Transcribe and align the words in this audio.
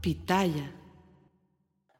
Pitaya. 0.00 0.74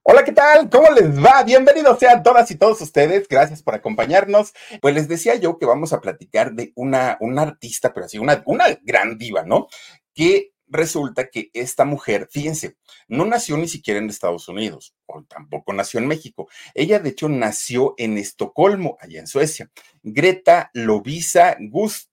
Hola, 0.03 0.25
¿qué 0.25 0.33
tal? 0.33 0.71
¿Cómo 0.71 0.91
les 0.91 1.23
va? 1.23 1.43
Bienvenidos 1.43 1.99
sean 1.99 2.23
todas 2.23 2.51
y 2.51 2.57
todos 2.57 2.81
ustedes. 2.81 3.29
Gracias 3.29 3.63
por 3.63 3.75
acompañarnos. 3.75 4.55
Pues 4.81 4.95
les 4.95 5.07
decía 5.07 5.35
yo 5.35 5.59
que 5.59 5.67
vamos 5.67 5.93
a 5.93 6.01
platicar 6.01 6.55
de 6.55 6.73
una, 6.77 7.19
una 7.21 7.43
artista, 7.43 7.93
pero 7.93 8.07
así, 8.07 8.19
una, 8.19 8.43
una 8.47 8.65
gran 8.83 9.19
diva, 9.19 9.45
¿no? 9.45 9.69
Que 10.15 10.53
resulta 10.67 11.29
que 11.29 11.51
esta 11.53 11.85
mujer, 11.85 12.29
fíjense, 12.31 12.77
no 13.07 13.27
nació 13.27 13.59
ni 13.59 13.69
siquiera 13.69 14.01
en 14.01 14.09
Estados 14.09 14.49
Unidos, 14.49 14.95
o 15.05 15.23
tampoco 15.25 15.75
nació 15.75 16.01
en 16.01 16.07
México. 16.07 16.49
Ella, 16.75 17.01
de 17.01 17.11
hecho, 17.11 17.29
nació 17.29 17.95
en 17.99 18.17
Estocolmo, 18.17 18.97
allá 19.01 19.21
en 19.21 19.27
Suecia. 19.27 19.71
Greta 20.03 20.71
Lovisa 20.73 21.57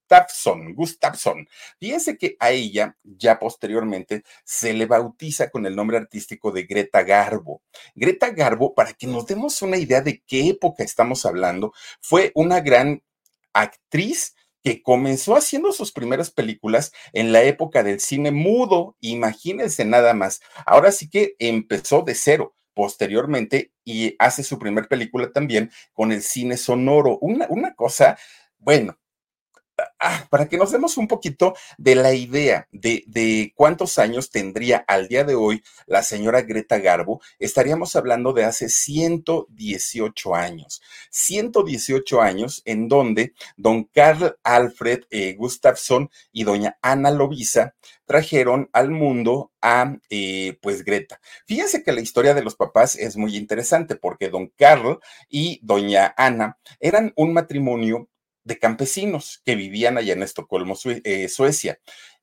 Gustafsson, 0.07 0.73
Gustafsson. 0.73 1.47
Fíjense 1.79 2.17
que 2.17 2.37
a 2.39 2.51
ella, 2.51 2.97
ya 3.03 3.39
posteriormente, 3.39 4.23
se 4.45 4.73
le 4.73 4.85
bautiza 4.85 5.49
con 5.49 5.65
el 5.65 5.75
nombre 5.75 5.97
artístico 5.97 6.51
de 6.51 6.63
Greta 6.63 7.03
Garbo. 7.03 7.61
Greta 7.93 8.29
Garbo, 8.29 8.73
para 8.73 8.93
que 8.93 9.05
nos 9.05 9.27
demos 9.27 9.61
una 9.61 9.77
idea 9.77 10.01
de 10.01 10.21
qué 10.25 10.47
época 10.47 10.83
estamos 10.83 11.25
hablando, 11.25 11.73
fue 12.01 12.31
una 12.35 12.61
gran 12.61 13.03
actriz 13.51 14.35
que 14.63 14.81
comenzó 14.81 15.35
haciendo 15.35 15.71
sus 15.73 15.91
primeras 15.91 16.31
películas 16.31 16.91
en 17.13 17.31
la 17.31 17.43
época 17.43 17.83
del 17.83 17.99
cine 17.99 18.31
mudo, 18.31 18.95
imagínense 19.01 19.85
nada 19.85 20.13
más. 20.13 20.41
Ahora 20.65 20.91
sí 20.91 21.09
que 21.09 21.35
empezó 21.39 22.01
de 22.01 22.15
cero 22.15 22.55
posteriormente 22.73 23.71
y 23.83 24.15
hace 24.19 24.43
su 24.43 24.57
primer 24.59 24.87
película 24.87 25.31
también 25.31 25.71
con 25.93 26.11
el 26.11 26.21
cine 26.21 26.57
sonoro. 26.57 27.17
Una, 27.19 27.47
una 27.49 27.73
cosa, 27.75 28.17
bueno, 28.57 28.97
ah, 29.99 30.27
para 30.29 30.47
que 30.47 30.57
nos 30.57 30.71
demos 30.71 30.97
un 30.97 31.07
poquito 31.07 31.53
de 31.77 31.95
la 31.95 32.13
idea 32.13 32.67
de, 32.71 33.03
de, 33.07 33.53
cuántos 33.55 33.97
años 33.97 34.29
tendría 34.29 34.77
al 34.87 35.07
día 35.07 35.23
de 35.23 35.35
hoy 35.35 35.63
la 35.85 36.03
señora 36.03 36.41
Greta 36.41 36.79
Garbo, 36.79 37.21
estaríamos 37.39 37.95
hablando 37.95 38.33
de 38.33 38.45
hace 38.45 38.69
118 38.69 40.35
años. 40.35 40.81
118 41.11 42.21
años 42.21 42.61
en 42.65 42.87
donde 42.87 43.33
don 43.55 43.83
Carl 43.85 44.37
Alfred 44.43 45.03
eh, 45.09 45.35
Gustafsson 45.37 46.09
y 46.31 46.43
doña 46.43 46.77
Ana 46.81 47.11
Lovisa 47.11 47.75
trajeron 48.05 48.69
al 48.73 48.91
mundo 48.91 49.51
a 49.61 49.97
eh, 50.09 50.57
pues 50.61 50.83
Greta. 50.83 51.19
Fíjense 51.45 51.83
que 51.83 51.91
la 51.91 52.01
historia 52.01 52.33
de 52.33 52.43
los 52.43 52.55
papás 52.55 52.95
es 52.95 53.17
muy 53.17 53.35
interesante 53.35 53.95
porque 53.95 54.29
don 54.29 54.47
Carl 54.55 54.99
y 55.29 55.59
doña 55.63 56.13
Ana 56.17 56.57
eran 56.79 57.13
un 57.15 57.33
matrimonio 57.33 58.07
de 58.47 58.57
campesinos 58.57 59.41
que 59.45 59.55
vivían 59.55 59.97
allá 59.97 60.13
en 60.13 60.23
Estocolmo, 60.23 60.75
eh, 60.85 61.27
Suecia. 61.27 61.79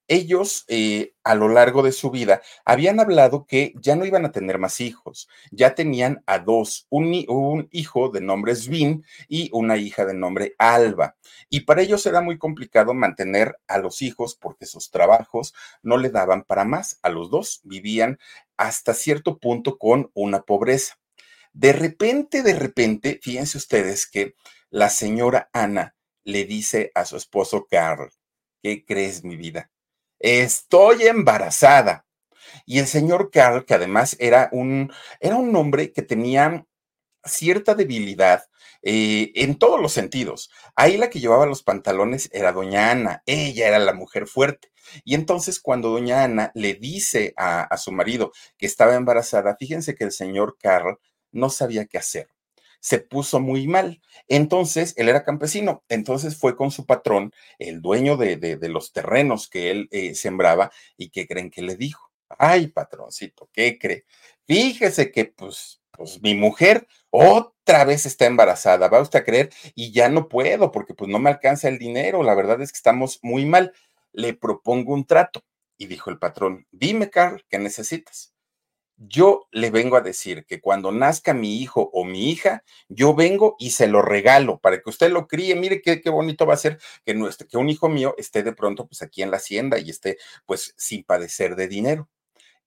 Ellos, 0.06 0.64
eh, 0.68 1.14
a 1.22 1.34
lo 1.34 1.48
largo 1.48 1.82
de 1.82 1.92
su 1.92 2.10
vida, 2.10 2.42
habían 2.66 3.00
hablado 3.00 3.46
que 3.46 3.72
ya 3.80 3.96
no 3.96 4.04
iban 4.04 4.26
a 4.26 4.32
tener 4.32 4.58
más 4.58 4.80
hijos. 4.80 5.28
Ya 5.50 5.74
tenían 5.74 6.22
a 6.26 6.38
dos, 6.38 6.86
un, 6.90 7.24
un 7.28 7.68
hijo 7.72 8.10
de 8.10 8.20
nombre 8.20 8.54
Svin 8.54 9.04
y 9.28 9.48
una 9.52 9.78
hija 9.78 10.04
de 10.04 10.12
nombre 10.12 10.54
Alba. 10.58 11.16
Y 11.48 11.60
para 11.60 11.82
ellos 11.82 12.04
era 12.04 12.20
muy 12.20 12.36
complicado 12.36 12.92
mantener 12.92 13.56
a 13.66 13.78
los 13.78 14.02
hijos 14.02 14.34
porque 14.34 14.66
sus 14.66 14.90
trabajos 14.90 15.54
no 15.82 15.96
le 15.96 16.10
daban 16.10 16.42
para 16.42 16.64
más. 16.64 16.98
A 17.02 17.08
los 17.08 17.30
dos 17.30 17.60
vivían 17.64 18.18
hasta 18.58 18.92
cierto 18.92 19.38
punto 19.38 19.78
con 19.78 20.10
una 20.14 20.42
pobreza. 20.42 20.98
De 21.54 21.72
repente, 21.72 22.42
de 22.42 22.54
repente, 22.54 23.20
fíjense 23.22 23.56
ustedes 23.56 24.06
que 24.06 24.34
la 24.68 24.90
señora 24.90 25.48
Ana 25.52 25.93
le 26.24 26.44
dice 26.44 26.90
a 26.94 27.04
su 27.04 27.16
esposo 27.16 27.66
Carl, 27.70 28.10
¿qué 28.62 28.84
crees, 28.84 29.24
mi 29.24 29.36
vida? 29.36 29.70
Estoy 30.18 31.06
embarazada. 31.06 32.06
Y 32.66 32.78
el 32.78 32.86
señor 32.86 33.30
Carl, 33.30 33.64
que 33.64 33.74
además 33.74 34.16
era 34.18 34.48
un, 34.52 34.92
era 35.20 35.36
un 35.36 35.54
hombre 35.56 35.92
que 35.92 36.02
tenía 36.02 36.66
cierta 37.24 37.74
debilidad 37.74 38.44
eh, 38.82 39.32
en 39.34 39.56
todos 39.58 39.80
los 39.80 39.92
sentidos. 39.92 40.50
Ahí 40.76 40.96
la 40.96 41.10
que 41.10 41.20
llevaba 41.20 41.46
los 41.46 41.62
pantalones 41.62 42.28
era 42.32 42.52
doña 42.52 42.90
Ana, 42.90 43.22
ella 43.26 43.68
era 43.68 43.78
la 43.78 43.94
mujer 43.94 44.26
fuerte. 44.26 44.68
Y 45.04 45.14
entonces 45.14 45.60
cuando 45.60 45.90
doña 45.90 46.24
Ana 46.24 46.52
le 46.54 46.74
dice 46.74 47.32
a, 47.36 47.62
a 47.62 47.76
su 47.78 47.92
marido 47.92 48.32
que 48.58 48.66
estaba 48.66 48.94
embarazada, 48.94 49.56
fíjense 49.56 49.94
que 49.94 50.04
el 50.04 50.12
señor 50.12 50.56
Carl 50.60 50.98
no 51.32 51.50
sabía 51.50 51.86
qué 51.86 51.98
hacer 51.98 52.33
se 52.84 52.98
puso 52.98 53.40
muy 53.40 53.66
mal. 53.66 54.02
Entonces, 54.28 54.92
él 54.98 55.08
era 55.08 55.24
campesino, 55.24 55.82
entonces 55.88 56.36
fue 56.36 56.54
con 56.54 56.70
su 56.70 56.84
patrón, 56.84 57.32
el 57.58 57.80
dueño 57.80 58.18
de, 58.18 58.36
de, 58.36 58.68
los 58.68 58.92
terrenos 58.92 59.48
que 59.48 59.70
él 59.70 59.88
eh, 59.90 60.14
sembraba, 60.14 60.70
y 60.98 61.08
¿qué 61.08 61.26
creen 61.26 61.50
que 61.50 61.62
le 61.62 61.76
dijo? 61.76 62.12
Ay, 62.38 62.66
patroncito, 62.66 63.48
¿qué 63.54 63.78
cree? 63.78 64.04
Fíjese 64.46 65.10
que 65.10 65.24
pues, 65.24 65.80
pues 65.92 66.20
mi 66.20 66.34
mujer 66.34 66.86
otra 67.08 67.86
vez 67.86 68.04
está 68.04 68.26
embarazada, 68.26 68.88
va 68.88 69.00
usted 69.00 69.20
a 69.20 69.24
creer, 69.24 69.50
y 69.74 69.90
ya 69.90 70.10
no 70.10 70.28
puedo 70.28 70.70
porque 70.70 70.92
pues 70.92 71.10
no 71.10 71.18
me 71.18 71.30
alcanza 71.30 71.68
el 71.68 71.78
dinero, 71.78 72.22
la 72.22 72.34
verdad 72.34 72.60
es 72.60 72.70
que 72.70 72.76
estamos 72.76 73.18
muy 73.22 73.46
mal. 73.46 73.72
Le 74.12 74.34
propongo 74.34 74.92
un 74.92 75.06
trato. 75.06 75.42
Y 75.78 75.86
dijo 75.86 76.10
el 76.10 76.18
patrón, 76.18 76.66
dime, 76.70 77.08
Carl, 77.10 77.44
¿qué 77.48 77.58
necesitas? 77.58 78.33
Yo 78.96 79.48
le 79.50 79.70
vengo 79.70 79.96
a 79.96 80.00
decir 80.00 80.44
que 80.46 80.60
cuando 80.60 80.92
nazca 80.92 81.34
mi 81.34 81.60
hijo 81.60 81.90
o 81.92 82.04
mi 82.04 82.30
hija, 82.30 82.64
yo 82.88 83.14
vengo 83.14 83.56
y 83.58 83.70
se 83.70 83.88
lo 83.88 84.02
regalo 84.02 84.58
para 84.58 84.80
que 84.80 84.90
usted 84.90 85.10
lo 85.10 85.26
críe. 85.26 85.56
Mire 85.56 85.82
qué, 85.82 86.00
qué 86.00 86.10
bonito 86.10 86.46
va 86.46 86.54
a 86.54 86.58
ser 86.58 86.78
que, 87.04 87.14
nuestro, 87.14 87.48
que 87.48 87.58
un 87.58 87.68
hijo 87.68 87.88
mío 87.88 88.14
esté 88.18 88.42
de 88.42 88.52
pronto 88.52 88.86
pues 88.86 89.02
aquí 89.02 89.22
en 89.22 89.30
la 89.30 89.38
hacienda 89.38 89.78
y 89.78 89.90
esté 89.90 90.18
pues 90.46 90.74
sin 90.76 91.04
padecer 91.04 91.56
de 91.56 91.68
dinero. 91.68 92.08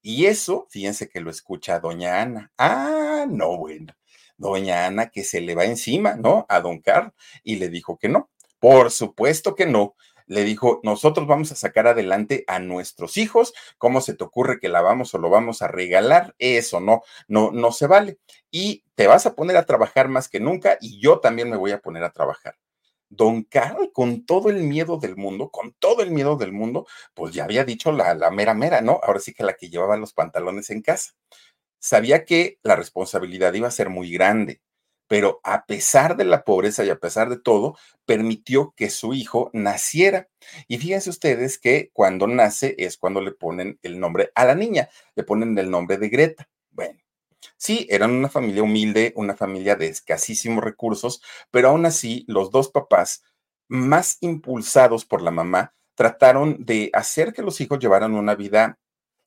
Y 0.01 0.25
eso, 0.25 0.67
fíjense 0.69 1.09
que 1.09 1.21
lo 1.21 1.31
escucha 1.31 1.79
doña 1.79 2.21
Ana. 2.21 2.51
Ah, 2.57 3.25
no, 3.29 3.57
bueno. 3.57 3.93
Doña 4.37 4.85
Ana 4.85 5.09
que 5.09 5.23
se 5.23 5.41
le 5.41 5.55
va 5.55 5.65
encima, 5.65 6.15
¿no? 6.15 6.45
A 6.49 6.61
don 6.61 6.79
Carl 6.79 7.13
y 7.43 7.55
le 7.55 7.69
dijo 7.69 7.97
que 7.97 8.09
no. 8.09 8.29
Por 8.59 8.91
supuesto 8.91 9.55
que 9.55 9.65
no 9.65 9.95
le 10.27 10.43
dijo, 10.43 10.79
nosotros 10.83 11.25
vamos 11.27 11.51
a 11.51 11.55
sacar 11.55 11.87
adelante 11.87 12.43
a 12.47 12.59
nuestros 12.59 13.17
hijos, 13.17 13.53
¿cómo 13.77 14.01
se 14.01 14.13
te 14.13 14.23
ocurre 14.23 14.59
que 14.59 14.69
la 14.69 14.81
vamos 14.81 15.13
o 15.13 15.17
lo 15.17 15.29
vamos 15.29 15.61
a 15.61 15.67
regalar? 15.67 16.35
Eso 16.37 16.79
no, 16.79 17.01
no, 17.27 17.51
no 17.51 17.71
se 17.71 17.87
vale. 17.87 18.19
Y 18.51 18.83
te 18.95 19.07
vas 19.07 19.25
a 19.25 19.35
poner 19.35 19.57
a 19.57 19.65
trabajar 19.65 20.09
más 20.09 20.29
que 20.29 20.39
nunca 20.39 20.77
y 20.81 20.99
yo 21.01 21.19
también 21.19 21.49
me 21.49 21.57
voy 21.57 21.71
a 21.71 21.79
poner 21.79 22.03
a 22.03 22.11
trabajar. 22.11 22.55
Don 23.09 23.43
Carl, 23.43 23.91
con 23.93 24.25
todo 24.25 24.49
el 24.49 24.63
miedo 24.63 24.97
del 24.97 25.15
mundo, 25.15 25.49
con 25.49 25.73
todo 25.79 26.03
el 26.03 26.11
miedo 26.11 26.35
del 26.35 26.51
mundo, 26.51 26.85
pues 27.13 27.33
ya 27.33 27.45
había 27.45 27.63
dicho 27.63 27.91
la, 27.93 28.13
la 28.13 28.31
mera 28.31 28.53
mera, 28.53 28.81
¿no? 28.81 28.99
Ahora 29.03 29.19
sí 29.19 29.33
que 29.33 29.43
la 29.43 29.53
que 29.53 29.69
llevaba 29.69 29.95
los 29.97 30.13
pantalones 30.13 30.69
en 30.69 30.81
casa. 30.81 31.13
Sabía 31.79 32.25
que 32.25 32.59
la 32.63 32.75
responsabilidad 32.75 33.53
iba 33.53 33.67
a 33.67 33.71
ser 33.71 33.89
muy 33.89 34.11
grande, 34.11 34.61
pero 35.07 35.39
a 35.43 35.65
pesar 35.65 36.17
de 36.17 36.25
la 36.25 36.43
pobreza 36.43 36.83
y 36.83 36.89
a 36.89 36.99
pesar 36.99 37.29
de 37.29 37.39
todo, 37.39 37.77
permitió 38.05 38.73
que 38.75 38.89
su 38.89 39.13
hijo 39.13 39.49
naciera. 39.53 40.27
Y 40.67 40.77
fíjense 40.77 41.09
ustedes 41.09 41.57
que 41.57 41.89
cuando 41.93 42.27
nace 42.27 42.75
es 42.77 42.97
cuando 42.97 43.21
le 43.21 43.31
ponen 43.31 43.79
el 43.83 43.99
nombre 43.99 44.31
a 44.35 44.45
la 44.45 44.55
niña, 44.55 44.89
le 45.15 45.23
ponen 45.23 45.57
el 45.57 45.69
nombre 45.69 45.97
de 45.97 46.09
Greta. 46.09 46.49
Bueno, 46.71 46.99
sí, 47.57 47.87
eran 47.89 48.11
una 48.11 48.29
familia 48.29 48.63
humilde, 48.63 49.13
una 49.15 49.35
familia 49.35 49.75
de 49.75 49.87
escasísimos 49.87 50.63
recursos, 50.63 51.21
pero 51.51 51.69
aún 51.69 51.85
así 51.85 52.25
los 52.27 52.51
dos 52.51 52.69
papás, 52.69 53.23
más 53.67 54.17
impulsados 54.21 55.05
por 55.05 55.21
la 55.21 55.31
mamá, 55.31 55.73
trataron 55.95 56.63
de 56.63 56.89
hacer 56.93 57.33
que 57.33 57.41
los 57.41 57.59
hijos 57.59 57.79
llevaran 57.79 58.13
una 58.13 58.35
vida 58.35 58.77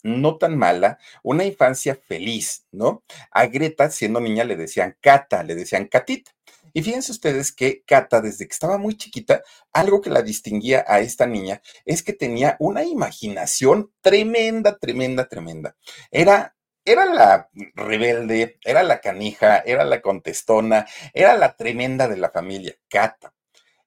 no 0.03 0.37
tan 0.39 0.57
mala, 0.57 0.99
una 1.23 1.45
infancia 1.45 1.95
feliz, 1.95 2.67
¿no? 2.73 3.05
A 3.31 3.47
Greta, 3.47 3.91
siendo 3.91 4.21
niña, 4.21 4.45
le 4.45 4.57
decían 4.57 4.97
Cata, 5.01 5.43
le 5.43 5.55
decían 5.55 5.87
Catita. 5.87 6.33
Y 6.73 6.83
fíjense 6.83 7.13
ustedes 7.13 7.53
que 7.53 7.83
Cata, 7.85 8.21
desde 8.21 8.47
que 8.47 8.53
estaba 8.53 8.79
muy 8.79 8.97
chiquita, 8.97 9.43
algo 9.73 10.01
que 10.01 10.11
la 10.11 10.23
distinguía 10.23 10.85
a 10.87 11.01
esta 11.01 11.27
niña 11.27 11.61
es 11.85 12.03
que 12.03 12.13
tenía 12.13 12.57
una 12.61 12.85
imaginación 12.85 13.93
tremenda, 14.01 14.79
tremenda, 14.79 15.29
tremenda. 15.29 15.77
Era 16.11 16.55
era 16.85 17.05
la 17.05 17.51
rebelde, 17.75 18.59
era 18.65 18.83
la 18.83 19.01
canija, 19.01 19.59
era 19.59 19.85
la 19.85 20.01
contestona, 20.01 20.87
era 21.13 21.37
la 21.37 21.55
tremenda 21.55 22.09
de 22.09 22.17
la 22.17 22.31
familia, 22.31 22.75
Cata. 22.89 23.35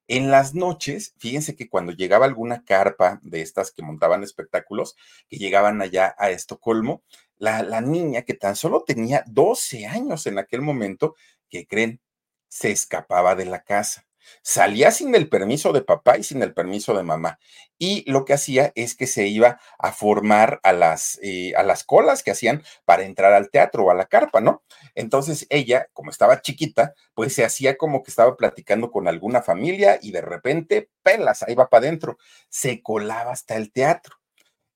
En 0.08 0.32
las 0.32 0.54
noches, 0.54 1.16
fíjense 1.18 1.56
que 1.56 1.70
cuando 1.70 1.94
llegaba 1.94 2.26
alguna 2.26 2.66
carpa 2.66 3.20
de 3.24 3.42
estas 3.42 3.72
que 3.72 3.84
montaban 3.84 4.24
espectáculos, 4.24 4.96
que 5.30 5.38
llegaban 5.38 5.82
allá 5.82 6.14
a 6.18 6.30
Estocolmo, 6.30 7.04
la, 7.38 7.82
niña 7.82 8.24
que 8.24 8.34
tan 8.34 8.56
solo 8.56 8.84
tenía 8.84 9.24
12 9.28 9.86
años 9.88 10.28
en 10.28 10.40
aquel 10.40 10.62
momento, 10.62 11.16
que 11.50 11.68
creen, 11.68 12.02
se 12.48 12.72
escapaba 12.72 13.36
de 13.36 13.46
la 13.46 13.64
casa. 13.64 14.06
Salía 14.42 14.92
sin 14.92 15.16
el 15.16 15.30
permiso 15.30 15.74
de 15.74 15.82
papá 15.82 16.18
y 16.18 16.24
sin 16.24 16.42
el 16.42 16.54
permiso 16.54 16.96
de 16.96 17.04
mamá. 17.04 17.40
Y 17.78 18.10
lo 18.10 18.26
que 18.26 18.34
hacía 18.34 18.72
es 18.76 18.96
que 18.96 19.08
se 19.08 19.28
iba 19.28 19.60
a 19.80 19.92
formar 19.92 20.60
a 20.64 20.74
las, 20.74 21.20
eh, 21.22 21.54
a 21.56 21.64
las 21.64 21.84
colas 21.84 22.24
que 22.24 22.32
hacían 22.32 22.64
para 22.86 23.04
entrar 23.04 23.34
al 23.34 23.50
teatro 23.50 23.86
o 23.86 23.92
a 23.92 23.96
la 23.96 24.06
carpa, 24.06 24.42
¿no? 24.42 24.64
Entonces 24.96 25.46
ella, 25.50 25.88
como 25.94 26.12
estaba 26.12 26.42
chiquita, 26.42 26.94
pues 27.14 27.34
se 27.36 27.46
hacía 27.46 27.78
como 27.78 28.04
que 28.04 28.12
estaba 28.12 28.36
platicando 28.38 28.92
con 28.92 29.08
alguna 29.08 29.42
familia 29.42 30.00
y 30.02 30.12
de 30.12 30.22
repente, 30.22 30.90
pelas, 31.04 31.44
ahí 31.44 31.56
va 31.56 31.70
para 31.70 31.88
adentro. 31.88 32.18
Se 32.50 32.82
colaba 32.82 33.32
hasta 33.32 33.56
el 33.56 33.72
teatro. 33.72 34.16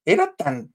Era 0.05 0.33
tan 0.35 0.73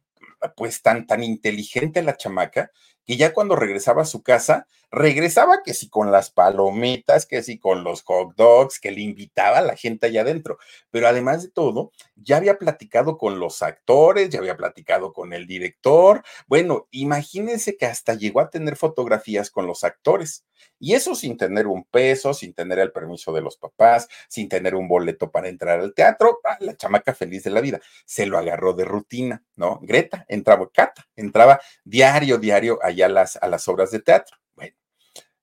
pues 0.57 0.83
tan, 0.83 1.07
tan 1.07 1.23
inteligente 1.23 2.03
la 2.03 2.17
chamaca 2.17 2.71
que 3.05 3.17
ya 3.17 3.33
cuando 3.33 3.57
regresaba 3.57 4.03
a 4.03 4.07
su 4.07 4.23
casa, 4.23 4.67
regresaba 4.93 5.63
que 5.65 5.73
si 5.73 5.89
con 5.89 6.13
las 6.13 6.31
palomitas, 6.31 7.25
que 7.27 7.43
si 7.43 7.59
con 7.59 7.83
los 7.83 8.03
hot 8.03 8.35
dogs, 8.37 8.79
que 8.79 8.91
le 8.91 9.01
invitaba 9.01 9.59
a 9.59 9.63
la 9.63 9.75
gente 9.75 10.07
allá 10.07 10.21
adentro. 10.21 10.59
Pero 10.91 11.09
además 11.09 11.43
de 11.43 11.51
todo, 11.51 11.93
ya 12.15 12.37
había 12.37 12.59
platicado 12.59 13.17
con 13.17 13.41
los 13.41 13.63
actores, 13.63 14.29
ya 14.29 14.39
había 14.39 14.57
platicado 14.57 15.13
con 15.15 15.33
el 15.33 15.47
director. 15.47 16.23
Bueno, 16.47 16.89
imagínense 16.91 17.77
que 17.77 17.87
hasta 17.87 18.15
llegó 18.15 18.41
a 18.41 18.51
tener 18.51 18.77
fotografías 18.77 19.51
con 19.51 19.67
los 19.67 19.83
actores. 19.83 20.45
Y 20.79 20.95
eso 20.95 21.15
sin 21.15 21.37
tener 21.37 21.67
un 21.67 21.85
peso, 21.85 22.35
sin 22.35 22.55
tener 22.55 22.79
el 22.79 22.93
permiso 22.93 23.33
de 23.33 23.41
los 23.41 23.57
papás, 23.57 24.09
sin 24.29 24.49
tener 24.49 24.75
un 24.75 24.89
boleto 24.89 25.31
para 25.31 25.49
entrar 25.49 25.81
al 25.81 25.95
teatro. 25.95 26.41
Ah, 26.45 26.59
la 26.61 26.77
chamaca 26.77 27.15
feliz 27.15 27.45
de 27.45 27.51
la 27.51 27.61
vida. 27.61 27.81
Se 28.05 28.27
lo 28.27 28.39
agarró 28.39 28.75
de 28.75 28.85
rutina, 28.85 29.43
¿no? 29.57 29.81
Greta 29.83 30.27
entraba, 30.29 30.69
Cata, 30.73 31.07
entraba 31.17 31.61
diario, 31.85 32.39
diario 32.39 32.79
allá 32.83 33.07
a 33.07 33.09
las, 33.09 33.37
a 33.37 33.49
las 33.49 33.67
obras 33.69 33.91
de 33.91 34.01
teatro. 34.01 34.42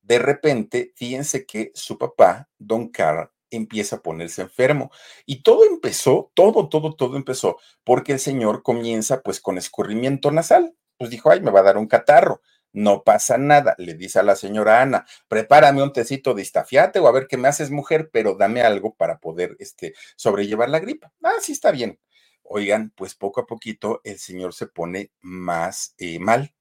De 0.09 0.17
repente, 0.19 0.91
fíjense 0.95 1.45
que 1.45 1.71
su 1.75 1.99
papá, 1.99 2.49
Don 2.57 2.89
Carl, 2.89 3.29
empieza 3.51 3.97
a 3.97 4.01
ponerse 4.01 4.41
enfermo. 4.41 4.91
Y 5.27 5.43
todo 5.43 5.65
empezó, 5.65 6.31
todo, 6.33 6.67
todo, 6.67 6.95
todo 6.95 7.15
empezó 7.15 7.57
porque 7.83 8.13
el 8.13 8.19
señor 8.19 8.63
comienza 8.63 9.21
pues 9.21 9.39
con 9.39 9.59
escurrimiento 9.59 10.31
nasal. 10.31 10.75
Pues 10.97 11.11
dijo, 11.11 11.29
ay, 11.29 11.41
me 11.41 11.51
va 11.51 11.59
a 11.59 11.63
dar 11.63 11.77
un 11.77 11.87
catarro 11.87 12.41
no 12.71 13.03
pasa 13.03 13.37
nada. 13.37 13.75
Le 13.77 13.93
dice 13.93 14.19
a 14.19 14.23
la 14.23 14.35
señora 14.35 14.81
Ana, 14.81 15.05
prepárame 15.27 15.83
un 15.83 15.93
tecito 15.93 16.33
de 16.33 16.41
istafiate 16.41 16.99
o 16.99 17.07
a 17.07 17.11
ver 17.11 17.27
qué 17.27 17.37
me 17.37 17.47
haces 17.47 17.71
mujer, 17.71 18.09
pero 18.11 18.35
dame 18.35 18.61
algo 18.61 18.95
para 18.95 19.19
poder 19.19 19.55
este, 19.59 19.93
sobrellevar 20.15 20.69
la 20.69 20.79
gripa. 20.79 21.11
Ah, 21.23 21.33
sí 21.41 21.51
está 21.51 21.71
bien. 21.71 21.99
Oigan, 22.43 22.91
pues 22.95 23.15
poco 23.15 23.41
a 23.41 23.45
poquito 23.45 24.01
el 24.03 24.17
señor 24.19 24.53
se 24.53 24.67
pone 24.67 25.11
más 25.21 25.93
eh, 25.97 26.19
mal. 26.19 26.53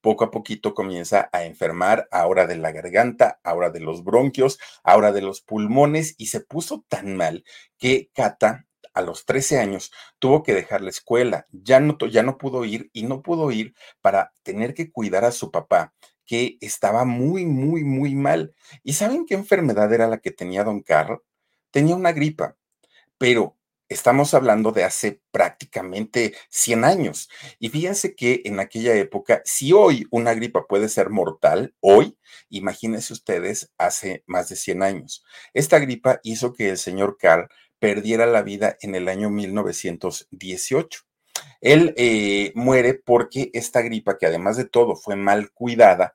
Poco 0.00 0.24
a 0.24 0.30
poquito 0.30 0.74
comienza 0.74 1.28
a 1.32 1.44
enfermar, 1.44 2.08
ahora 2.10 2.46
de 2.46 2.56
la 2.56 2.72
garganta, 2.72 3.40
ahora 3.44 3.70
de 3.70 3.80
los 3.80 4.04
bronquios, 4.04 4.58
ahora 4.82 5.12
de 5.12 5.22
los 5.22 5.40
pulmones, 5.40 6.14
y 6.18 6.26
se 6.26 6.40
puso 6.40 6.84
tan 6.88 7.16
mal 7.16 7.44
que 7.78 8.10
Cata 8.12 8.66
a 8.94 9.02
los 9.02 9.24
13 9.24 9.58
años 9.58 9.92
tuvo 10.18 10.42
que 10.42 10.54
dejar 10.54 10.82
la 10.82 10.90
escuela, 10.90 11.46
ya 11.50 11.80
no, 11.80 11.96
ya 12.10 12.22
no 12.22 12.38
pudo 12.38 12.64
ir 12.64 12.90
y 12.92 13.04
no 13.04 13.22
pudo 13.22 13.50
ir 13.50 13.74
para 14.00 14.32
tener 14.42 14.74
que 14.74 14.90
cuidar 14.90 15.24
a 15.24 15.32
su 15.32 15.50
papá, 15.50 15.94
que 16.26 16.58
estaba 16.60 17.04
muy, 17.04 17.46
muy, 17.46 17.84
muy 17.84 18.14
mal. 18.14 18.54
¿Y 18.82 18.94
saben 18.94 19.26
qué 19.26 19.34
enfermedad 19.34 19.92
era 19.92 20.06
la 20.06 20.18
que 20.18 20.30
tenía 20.30 20.64
don 20.64 20.82
Carl? 20.82 21.22
Tenía 21.70 21.96
una 21.96 22.12
gripa, 22.12 22.56
pero 23.18 23.56
estamos 23.92 24.34
hablando 24.34 24.72
de 24.72 24.84
hace 24.84 25.20
prácticamente 25.30 26.34
100 26.48 26.84
años. 26.84 27.28
Y 27.58 27.68
fíjense 27.68 28.14
que 28.14 28.42
en 28.44 28.60
aquella 28.60 28.94
época, 28.94 29.42
si 29.44 29.72
hoy 29.72 30.06
una 30.10 30.34
gripa 30.34 30.66
puede 30.66 30.88
ser 30.88 31.10
mortal, 31.10 31.74
hoy, 31.80 32.16
imagínense 32.48 33.12
ustedes, 33.12 33.72
hace 33.78 34.24
más 34.26 34.48
de 34.48 34.56
100 34.56 34.82
años. 34.82 35.24
Esta 35.54 35.78
gripa 35.78 36.20
hizo 36.22 36.52
que 36.52 36.70
el 36.70 36.78
señor 36.78 37.16
Carl 37.18 37.48
perdiera 37.78 38.26
la 38.26 38.42
vida 38.42 38.76
en 38.80 38.94
el 38.94 39.08
año 39.08 39.30
1918. 39.30 41.00
Él 41.60 41.94
eh, 41.96 42.52
muere 42.54 42.94
porque 42.94 43.50
esta 43.54 43.82
gripa, 43.82 44.18
que 44.18 44.26
además 44.26 44.56
de 44.56 44.64
todo 44.64 44.96
fue 44.96 45.16
mal 45.16 45.50
cuidada, 45.52 46.14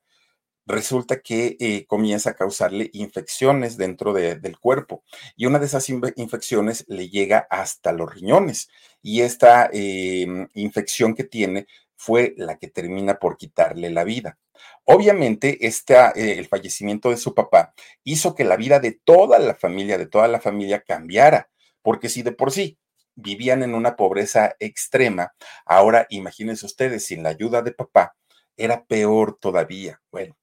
resulta 0.68 1.22
que 1.22 1.58
eh, 1.60 1.86
comienza 1.88 2.31
a 2.31 2.36
causarle 2.36 2.90
infecciones 2.94 3.78
dentro 3.78 4.14
del 4.14 4.60
cuerpo. 4.60 5.04
Y 5.36 5.48
una 5.48 5.60
de 5.60 5.66
esas 5.66 5.90
infecciones 5.90 6.86
le 6.88 7.10
llega 7.10 7.48
hasta 7.50 7.92
los 7.92 8.14
riñones. 8.14 8.69
Y 9.02 9.22
esta 9.22 9.69
em, 9.74 10.48
infección 10.54 11.16
que 11.16 11.24
tiene 11.24 11.68
fue 11.96 12.36
la 12.38 12.58
que 12.58 12.68
termina 12.68 13.18
por 13.18 13.38
quitarle 13.38 13.90
la 13.90 14.04
vida. 14.04 14.38
Obviamente, 14.86 15.66
este, 15.66 15.96
el 16.38 16.48
fallecimiento 16.48 17.10
de 17.10 17.18
su 17.18 17.34
papá 17.34 17.74
hizo 18.04 18.36
que 18.36 18.44
la 18.44 18.58
vida 18.58 18.80
de 18.80 18.92
toda 18.92 19.40
la 19.40 19.56
familia, 19.56 19.98
de 19.98 20.08
toda 20.08 20.28
la 20.28 20.40
familia 20.40 20.81
cambiara 20.81 21.50
porque 21.88 22.10
si 22.10 22.22
de 22.22 22.34
por 22.34 22.52
sí 22.52 22.78
vivían 23.16 23.64
en 23.64 23.74
una 23.74 23.96
pobreza 23.96 24.58
extrema, 24.60 25.34
ahora 25.66 26.06
imagínense 26.10 26.66
ustedes, 26.66 27.06
sin 27.06 27.24
la 27.24 27.30
ayuda 27.30 27.62
de 27.62 27.72
papá, 27.72 28.18
era 28.57 28.86
peor 28.86 29.38
todavía. 29.39 30.01
Bueno, 30.12 30.36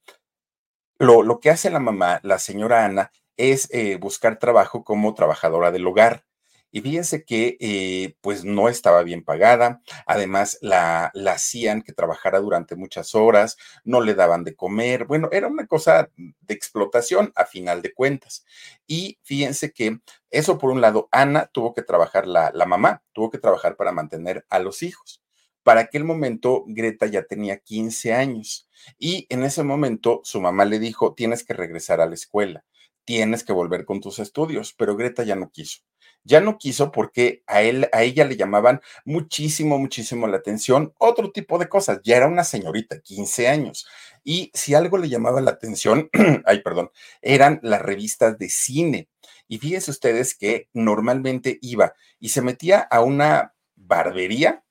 lo, 0.99 1.22
lo 1.22 1.40
que 1.40 1.50
hace 1.50 1.70
la 1.70 1.81
mamá, 1.81 2.20
la 2.22 2.38
señora 2.38 2.84
Ana, 2.84 3.12
es 3.37 3.69
eh, 3.72 3.96
buscar 3.96 4.38
trabajo 4.38 4.84
como 4.84 5.14
trabajadora 5.14 5.70
del 5.70 5.87
hogar. 5.87 6.25
Y 6.70 6.81
fíjense 6.81 7.25
que 7.25 7.56
eh, 7.61 8.16
pues 8.20 8.44
no 8.44 8.69
estaba 8.69 9.05
bien 9.05 9.22
pagada, 9.25 9.81
además 10.06 10.58
la, 10.61 11.12
la 11.14 11.32
hacían 11.34 11.82
que 11.82 11.93
trabajara 11.93 12.40
durante 12.40 12.75
muchas 12.75 13.14
horas, 13.14 13.56
no 13.84 14.00
le 14.00 14.14
daban 14.16 14.43
de 14.43 14.56
comer, 14.56 15.05
bueno, 15.05 15.28
era 15.31 15.46
una 15.46 15.69
cosa 15.69 16.11
de 16.16 16.55
explotación 16.55 17.31
a 17.37 17.44
final 17.44 17.81
de 17.81 17.93
cuentas. 17.94 18.44
Y 18.88 19.20
fíjense 19.22 19.72
que 19.72 20.00
eso 20.31 20.58
por 20.58 20.70
un 20.72 20.81
lado, 20.81 21.08
Ana 21.12 21.46
tuvo 21.46 21.75
que 21.75 21.82
trabajar, 21.82 22.26
la, 22.26 22.50
la 22.52 22.66
mamá 22.66 23.05
tuvo 23.12 23.31
que 23.31 23.38
trabajar 23.38 23.76
para 23.76 23.93
mantener 23.93 24.44
a 24.50 24.58
los 24.58 24.82
hijos. 24.82 25.24
Para 25.64 25.81
aquel 25.81 26.05
momento, 26.05 26.64
Greta 26.69 27.06
ya 27.06 27.25
tenía 27.25 27.58
15 27.58 28.14
años 28.14 28.69
y 28.99 29.26
en 29.31 29.43
ese 29.43 29.64
momento 29.64 30.20
su 30.25 30.40
mamá 30.40 30.64
le 30.64 30.78
dijo, 30.78 31.14
tienes 31.14 31.44
que 31.44 31.55
regresar 31.55 32.00
a 32.00 32.06
la 32.06 32.14
escuela, 32.14 32.64
tienes 33.05 33.43
que 33.44 33.52
volver 33.52 33.84
con 33.84 34.00
tus 34.00 34.20
estudios, 34.20 34.72
pero 34.75 34.96
Greta 34.96 35.25
ya 35.25 35.34
no 35.37 35.50
quiso 35.50 35.81
ya 36.25 36.40
no 36.40 36.58
quiso 36.58 36.90
porque 36.90 37.43
a 37.46 37.62
él, 37.62 37.88
a 37.93 38.02
ella 38.02 38.25
le 38.25 38.37
llamaban 38.37 38.81
muchísimo, 39.05 39.78
muchísimo 39.78 40.26
la 40.26 40.38
atención 40.38 40.94
otro 40.99 41.31
tipo 41.31 41.58
de 41.58 41.69
cosas. 41.69 42.00
Ya 42.02 42.16
era 42.16 42.26
una 42.26 42.44
señorita, 42.44 43.00
15 43.00 43.49
años. 43.49 43.87
Y 44.25 44.50
si 44.55 44.75
algo 44.75 44.96
le 44.99 45.08
llamaba 45.08 45.40
la 45.43 45.50
atención, 45.52 46.08
ay, 46.46 46.62
perdón, 46.62 46.90
eran 47.20 47.61
las 47.62 47.82
revistas 47.82 48.38
de 48.38 48.49
cine. 48.49 49.08
Y 49.49 49.58
fíjense 49.58 49.90
ustedes 49.90 50.34
que 50.34 50.69
normalmente 50.72 51.58
iba 51.61 51.94
y 52.19 52.31
se 52.31 52.40
metía 52.40 52.81
a 52.81 53.02
una 53.02 53.55
barbería 53.76 54.63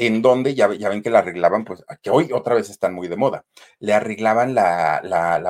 en 0.00 0.22
donde 0.22 0.54
ya, 0.54 0.66
ven 0.66 1.02
que 1.02 1.10
la 1.10 1.18
arreglaban, 1.18 1.66
pues 1.66 1.84
que 2.00 2.08
hoy 2.08 2.32
otra 2.32 2.54
vez 2.54 2.70
están 2.70 2.94
muy 2.94 3.06
de 3.06 3.16
moda, 3.16 3.44
le 3.80 3.92
arreglaban 3.92 4.54
la, 4.54 5.02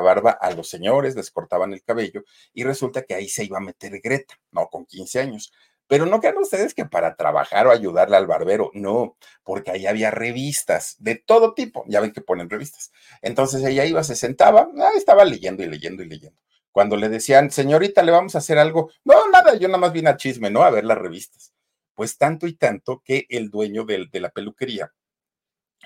barba 0.03 0.33
a 0.33 0.51
los 0.51 0.69
señores, 0.69 1.15
les 1.15 1.31
cortaban 1.31 1.73
el 1.73 1.85
cabello 1.85 2.25
y 2.53 2.65
resulta 2.65 3.03
que 3.03 3.15
ahí 3.15 3.29
se 3.29 3.45
iba 3.45 3.59
a 3.59 3.61
meter 3.61 4.01
Greta, 4.03 4.35
no, 4.51 4.67
con 4.67 4.87
15 4.87 5.21
años. 5.21 5.53
Pero 5.87 6.05
no 6.05 6.19
crean 6.19 6.39
ustedes 6.39 6.75
que 6.75 6.85
para 6.85 7.15
trabajar 7.15 7.69
o 7.69 7.71
ayudarle 7.71 8.17
al 8.17 8.27
barbero, 8.27 8.73
no, 8.75 9.17
porque 9.45 9.71
ahí 9.71 9.87
había 9.87 10.11
revistas 10.11 10.97
de 10.99 11.15
todo 11.15 11.55
tipo, 11.55 11.85
ya 11.87 12.01
ven 12.01 12.13
que 12.13 12.21
ponen 12.21 12.51
revistas. 12.51 12.91
Entonces 13.23 13.63
ella 13.65 13.85
iba, 13.85 14.03
se 14.03 14.17
sentaba, 14.17 14.69
estaba 14.97 15.25
leyendo 15.25 15.63
y 15.63 15.69
leyendo 15.69 16.03
y 16.03 16.09
leyendo. 16.09 16.41
Cuando 16.73 16.97
le 16.97 17.09
decían, 17.09 17.53
señorita, 17.53 18.03
le 18.03 18.11
vamos 18.11 18.35
a 18.35 18.39
hacer 18.39 18.59
algo, 18.59 18.91
no, 19.05 19.29
nada, 19.31 19.55
yo 19.55 19.69
nada 19.69 19.79
más 19.79 19.93
vine 19.93 20.11
a 20.11 20.17
chisme, 20.17 20.51
¿no? 20.51 20.63
A 20.65 20.71
ver 20.71 20.85
las 20.85 20.99
revistas. 20.99 21.53
Pues 22.01 22.17
tanto 22.17 22.47
y 22.47 22.55
tanto 22.55 23.03
que 23.05 23.27
el 23.29 23.51
dueño 23.51 23.85
de, 23.85 24.07
de 24.11 24.21
la 24.21 24.31
peluquería 24.31 24.91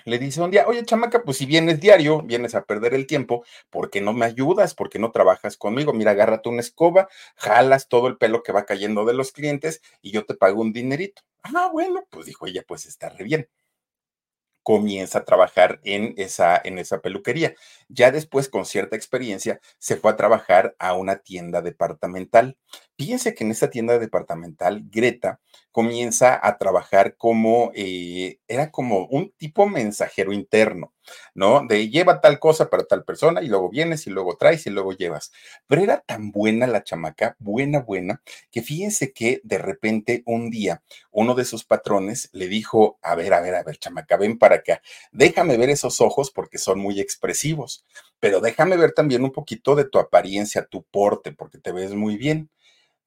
le 0.05 0.17
dice 0.17 0.41
un 0.41 0.49
día, 0.49 0.65
oye, 0.65 0.85
chamaca, 0.85 1.23
pues 1.23 1.35
si 1.35 1.45
vienes 1.45 1.81
diario, 1.81 2.21
vienes 2.21 2.55
a 2.55 2.63
perder 2.63 2.93
el 2.93 3.05
tiempo, 3.05 3.43
¿por 3.69 3.89
qué 3.89 3.99
no 3.99 4.13
me 4.13 4.25
ayudas? 4.25 4.75
¿Por 4.75 4.89
qué 4.89 4.97
no 4.97 5.11
trabajas 5.11 5.57
conmigo? 5.57 5.91
Mira, 5.91 6.11
agárrate 6.11 6.47
una 6.47 6.61
escoba, 6.61 7.09
jalas 7.35 7.89
todo 7.89 8.07
el 8.07 8.17
pelo 8.17 8.43
que 8.43 8.53
va 8.53 8.63
cayendo 8.65 9.03
de 9.03 9.13
los 9.13 9.33
clientes 9.33 9.81
y 10.01 10.11
yo 10.11 10.25
te 10.25 10.35
pago 10.35 10.61
un 10.61 10.71
dinerito. 10.71 11.21
Ah, 11.43 11.69
bueno, 11.73 12.05
pues 12.09 12.27
dijo 12.27 12.47
ella, 12.47 12.63
pues 12.65 12.85
está 12.85 13.09
re 13.09 13.25
bien 13.25 13.49
comienza 14.63 15.19
a 15.19 15.25
trabajar 15.25 15.79
en 15.83 16.15
esa, 16.17 16.59
en 16.63 16.79
esa 16.79 16.99
peluquería. 16.99 17.53
Ya 17.87 18.09
después, 18.11 18.49
con 18.49 18.65
cierta 18.65 18.95
experiencia, 18.95 19.61
se 19.77 19.95
fue 19.95 20.09
a 20.11 20.15
trabajar 20.15 20.75
a 20.79 20.93
una 20.93 21.17
tienda 21.17 21.61
departamental. 21.61 22.57
Fíjense 22.97 23.35
que 23.35 23.43
en 23.43 23.51
esa 23.51 23.69
tienda 23.69 23.99
departamental, 23.99 24.81
Greta 24.89 25.39
comienza 25.75 26.39
a 26.41 26.57
trabajar 26.57 27.17
como, 27.17 27.73
eh, 27.75 28.39
era 28.47 28.71
como 28.71 29.07
un 29.07 29.33
tipo 29.37 29.67
mensajero 29.67 30.31
interno, 30.31 30.93
¿no? 31.33 31.67
De 31.67 31.89
lleva 31.89 32.21
tal 32.21 32.39
cosa 32.39 32.69
para 32.69 32.85
tal 32.85 33.03
persona 33.03 33.41
y 33.41 33.47
luego 33.49 33.69
vienes 33.69 34.07
y 34.07 34.09
luego 34.09 34.37
traes 34.37 34.65
y 34.67 34.69
luego 34.69 34.93
llevas. 34.93 35.33
Pero 35.67 35.81
era 35.83 35.99
tan 35.99 36.31
buena 36.31 36.65
la 36.65 36.81
chamaca, 36.83 37.35
buena, 37.39 37.79
buena, 37.81 38.21
que 38.51 38.61
fíjense 38.61 39.11
que 39.11 39.41
de 39.43 39.57
repente 39.57 40.23
un 40.25 40.49
día 40.49 40.81
uno 41.11 41.35
de 41.35 41.43
sus 41.43 41.65
patrones 41.65 42.29
le 42.31 42.47
dijo, 42.47 42.97
a 43.01 43.15
ver, 43.15 43.33
a 43.33 43.41
ver, 43.41 43.55
a 43.55 43.63
ver, 43.63 43.77
chamaca, 43.77 44.15
ven 44.15 44.37
para 44.37 44.55
acá, 44.55 44.81
déjame 45.11 45.57
ver 45.57 45.69
esos 45.71 45.99
ojos 45.99 46.31
porque 46.31 46.57
son 46.57 46.79
muy 46.79 47.01
expresivos, 47.01 47.85
pero 48.21 48.39
déjame 48.39 48.77
ver 48.77 48.93
también 48.93 49.23
un 49.25 49.31
poquito 49.33 49.75
de 49.75 49.83
tu 49.85 49.99
apariencia, 49.99 50.65
tu 50.65 50.83
porte, 50.83 51.33
porque 51.33 51.57
te 51.57 51.73
ves 51.73 51.93
muy 51.93 52.15
bien. 52.17 52.49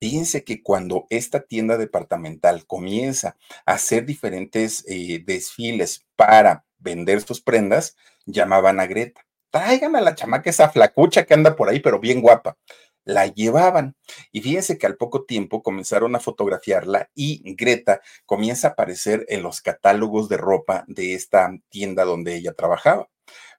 Fíjense 0.01 0.45
que 0.45 0.63
cuando 0.63 1.07
esta 1.11 1.41
tienda 1.41 1.77
departamental 1.77 2.67
comienza 2.67 3.37
a 3.67 3.73
hacer 3.75 4.07
diferentes 4.07 4.85
eh, 4.87 5.23
desfiles 5.27 6.07
para 6.15 6.65
vender 6.79 7.21
sus 7.21 7.41
prendas, 7.41 7.97
llamaban 8.25 8.79
a 8.79 8.87
Greta. 8.87 9.27
Traigan 9.51 9.97
a 9.97 10.01
la 10.01 10.15
chamaca 10.15 10.51
esa 10.51 10.69
flacucha 10.69 11.25
que 11.25 11.35
anda 11.35 11.57
por 11.57 11.69
ahí, 11.69 11.81
pero 11.81 11.99
bien 11.99 12.21
guapa. 12.21 12.57
la 13.05 13.27
llevaban. 13.27 13.97
Y 14.33 14.43
fíjense 14.43 14.79
que 14.79 14.87
al 14.87 14.97
poco 14.97 15.25
tiempo 15.25 15.63
comenzaron 15.63 16.15
a 16.15 16.21
fotografiarla 16.21 17.11
y 17.15 17.43
Greta 17.55 18.03
comienza 18.27 18.69
a 18.69 18.71
aparecer 18.73 19.25
en 19.29 19.43
los 19.43 19.63
catálogos 19.63 20.29
de 20.29 20.37
ropa 20.37 20.85
de 20.89 21.15
esta 21.15 21.51
tienda 21.71 22.05
donde 22.05 22.37
ella 22.37 22.53
trabajaba. 22.53 23.09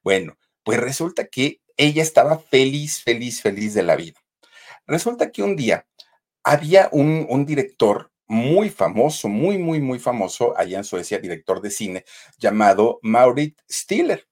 Bueno, 0.03 0.37
pues 0.63 0.79
resulta 0.79 1.25
que 1.27 1.61
ella 1.77 2.03
estaba 2.03 2.37
feliz, 2.39 3.01
feliz, 3.03 3.41
feliz 3.41 3.73
de 3.73 3.83
la 3.83 3.95
vida. 3.95 4.19
Resulta 4.85 5.31
que 5.31 5.43
un 5.43 5.55
día 5.55 5.87
había 6.43 6.89
un, 6.91 7.45
director 7.45 8.11
muy 8.27 8.69
famoso, 8.69 9.27
muy, 9.27 9.57
muy, 9.57 9.81
muy 9.81 9.99
famoso 9.99 10.57
allá 10.57 10.77
en 10.77 10.83
Suecia, 10.83 11.19
director 11.19 11.61
de 11.61 11.71
cine, 11.71 12.05
llamado 12.37 12.99
Maurits 13.01 13.63
Stiller. 13.69 14.27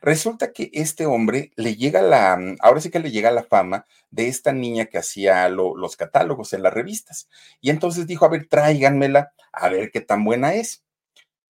Resulta 0.00 0.52
que 0.52 0.70
este 0.72 1.06
hombre 1.06 1.50
le 1.56 1.74
llega 1.74 2.02
la, 2.02 2.36
mm, 2.36 2.56
ahora 2.60 2.80
sí 2.80 2.90
que 2.90 3.00
le 3.00 3.10
llega 3.10 3.30
la 3.30 3.42
fama 3.42 3.84
de 4.10 4.28
esta 4.28 4.52
niña 4.52 4.86
que 4.86 4.98
hacía 4.98 5.48
los 5.48 5.96
catálogos 5.96 6.52
en 6.52 6.62
las 6.62 6.72
revistas. 6.72 7.28
Y 7.60 7.70
entonces 7.70 8.06
dijo, 8.06 8.24
a 8.24 8.28
ver, 8.28 8.46
tráiganmela, 8.48 9.32
a 9.52 9.68
ver 9.68 9.90
qué 9.90 10.00
tan 10.00 10.24
buena 10.24 10.54
es. 10.54 10.84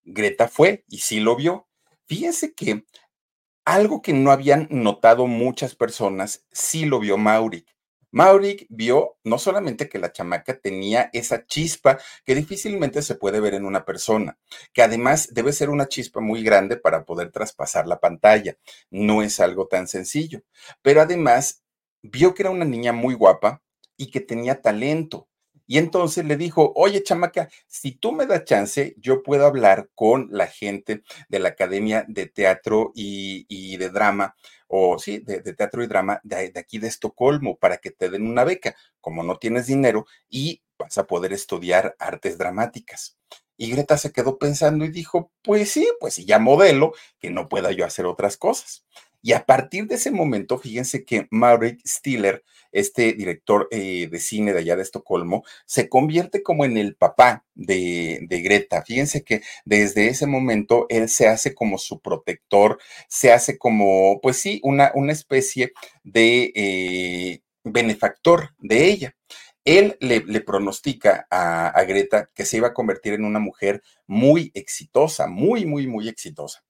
Greta 0.03 0.47
fue 0.47 0.83
y 0.87 0.99
sí 0.99 1.19
lo 1.19 1.35
vio. 1.35 1.67
Fíjense 2.07 2.53
que 2.53 2.85
algo 3.65 4.01
que 4.01 4.13
no 4.13 4.31
habían 4.31 4.67
notado 4.71 5.27
muchas 5.27 5.75
personas, 5.75 6.45
sí 6.51 6.85
lo 6.85 6.99
vio 6.99 7.17
Mauri. 7.17 7.65
Mauri 8.11 8.65
vio 8.69 9.17
no 9.23 9.37
solamente 9.37 9.87
que 9.87 9.99
la 9.99 10.11
chamaca 10.11 10.59
tenía 10.59 11.09
esa 11.13 11.45
chispa 11.45 11.99
que 12.25 12.35
difícilmente 12.35 13.01
se 13.01 13.15
puede 13.15 13.39
ver 13.39 13.53
en 13.53 13.65
una 13.65 13.85
persona, 13.85 14.37
que 14.73 14.81
además 14.81 15.29
debe 15.31 15.53
ser 15.53 15.69
una 15.69 15.87
chispa 15.87 16.19
muy 16.19 16.43
grande 16.43 16.77
para 16.77 17.05
poder 17.05 17.31
traspasar 17.31 17.87
la 17.87 17.99
pantalla. 17.99 18.57
No 18.89 19.21
es 19.23 19.39
algo 19.39 19.67
tan 19.67 19.87
sencillo, 19.87 20.41
pero 20.81 21.01
además 21.01 21.63
vio 22.01 22.33
que 22.33 22.43
era 22.43 22.51
una 22.51 22.65
niña 22.65 22.93
muy 22.93 23.13
guapa 23.13 23.61
y 23.97 24.11
que 24.11 24.21
tenía 24.21 24.61
talento. 24.61 25.28
Y 25.71 25.77
entonces 25.77 26.25
le 26.25 26.35
dijo, 26.35 26.73
oye, 26.75 27.03
chamaca, 27.03 27.47
si 27.67 27.91
tú 27.91 28.11
me 28.11 28.25
das 28.25 28.43
chance, 28.43 28.95
yo 28.97 29.21
puedo 29.21 29.45
hablar 29.45 29.87
con 29.93 30.27
la 30.31 30.47
gente 30.47 31.03
de 31.27 31.37
la 31.37 31.49
Academia 31.49 32.05
de 32.07 32.25
Teatro 32.25 32.91
y, 32.95 33.77
de 33.77 33.89
Drama, 33.89 34.35
o 34.67 34.97
sí, 34.97 35.19
de, 35.19 35.41
Teatro 35.53 35.83
y 35.83 35.87
Drama 35.87 36.21
de, 36.23 36.49
de, 36.49 36.59
aquí 36.59 36.79
de 36.79 36.87
Estocolmo, 36.87 37.55
para 37.59 37.77
que 37.77 37.91
te 37.91 38.09
den 38.09 38.25
una 38.25 38.45
beca, 38.45 38.75
como 38.99 39.21
no 39.21 39.37
tienes 39.37 39.67
dinero, 39.67 40.07
y 40.27 40.63
vas 40.79 40.97
a 40.97 41.05
poder 41.05 41.33
estudiar 41.33 41.95
artes 41.99 42.39
dramáticas. 42.39 43.19
Y 43.55 43.69
Greta 43.69 43.95
se 43.99 44.11
quedó 44.11 44.39
pensando 44.39 44.85
y 44.85 44.89
dijo, 44.89 45.31
pues 45.43 45.69
sí, 45.69 45.87
pues 45.99 46.15
si 46.15 46.25
ya 46.25 46.39
modelo, 46.39 46.93
que 47.19 47.29
no 47.29 47.47
pueda 47.47 47.71
yo 47.71 47.85
hacer 47.85 48.07
otras 48.07 48.37
cosas. 48.37 48.87
Y 49.21 49.33
a 49.33 49.45
partir 49.45 49.87
de 49.87 49.95
ese 49.95 50.11
momento, 50.11 50.57
fíjense 50.57 51.03
que 51.03 51.27
Maurik 51.29 51.81
Stiller, 51.85 52.43
este 52.71 53.13
director 53.13 53.67
eh, 53.71 54.07
de 54.09 54.19
cine 54.19 54.53
de 54.53 54.59
allá 54.59 54.75
de 54.75 54.83
Estocolmo, 54.83 55.43
se 55.65 55.89
convierte 55.89 56.41
como 56.41 56.63
en 56.65 56.77
el 56.77 56.95
papá 56.95 57.45
de, 57.53 58.25
Greta. 58.29 58.83
Fíjense 58.83 59.23
que 59.23 59.41
desde 59.65 60.07
ese 60.07 60.25
momento 60.25 60.85
él 60.89 61.09
se 61.09 61.27
hace 61.27 61.53
como 61.53 61.77
su 61.77 61.99
protector, 61.99 62.79
se 63.09 63.31
hace 63.33 63.57
como, 63.57 64.21
pues 64.21 64.37
sí, 64.37 64.61
una, 64.63 64.91
una 64.95 65.11
especie 65.11 65.73
de 66.03 66.53
eh, 66.55 67.41
benefactor 67.63 68.55
de 68.59 68.85
ella. 68.85 69.15
Él 69.65 69.97
le, 69.99 70.21
pronostica 70.41 71.27
a 71.29 71.83
Greta 71.83 72.29
que 72.33 72.45
se 72.45 72.57
iba 72.57 72.69
a 72.69 72.73
convertir 72.73 73.13
en 73.13 73.25
una 73.25 73.39
mujer 73.39 73.83
muy 74.07 74.51
exitosa, 74.55 75.27
muy, 75.27 75.65
muy, 75.65 75.85
muy 75.85 76.07
exitosa. 76.07 76.63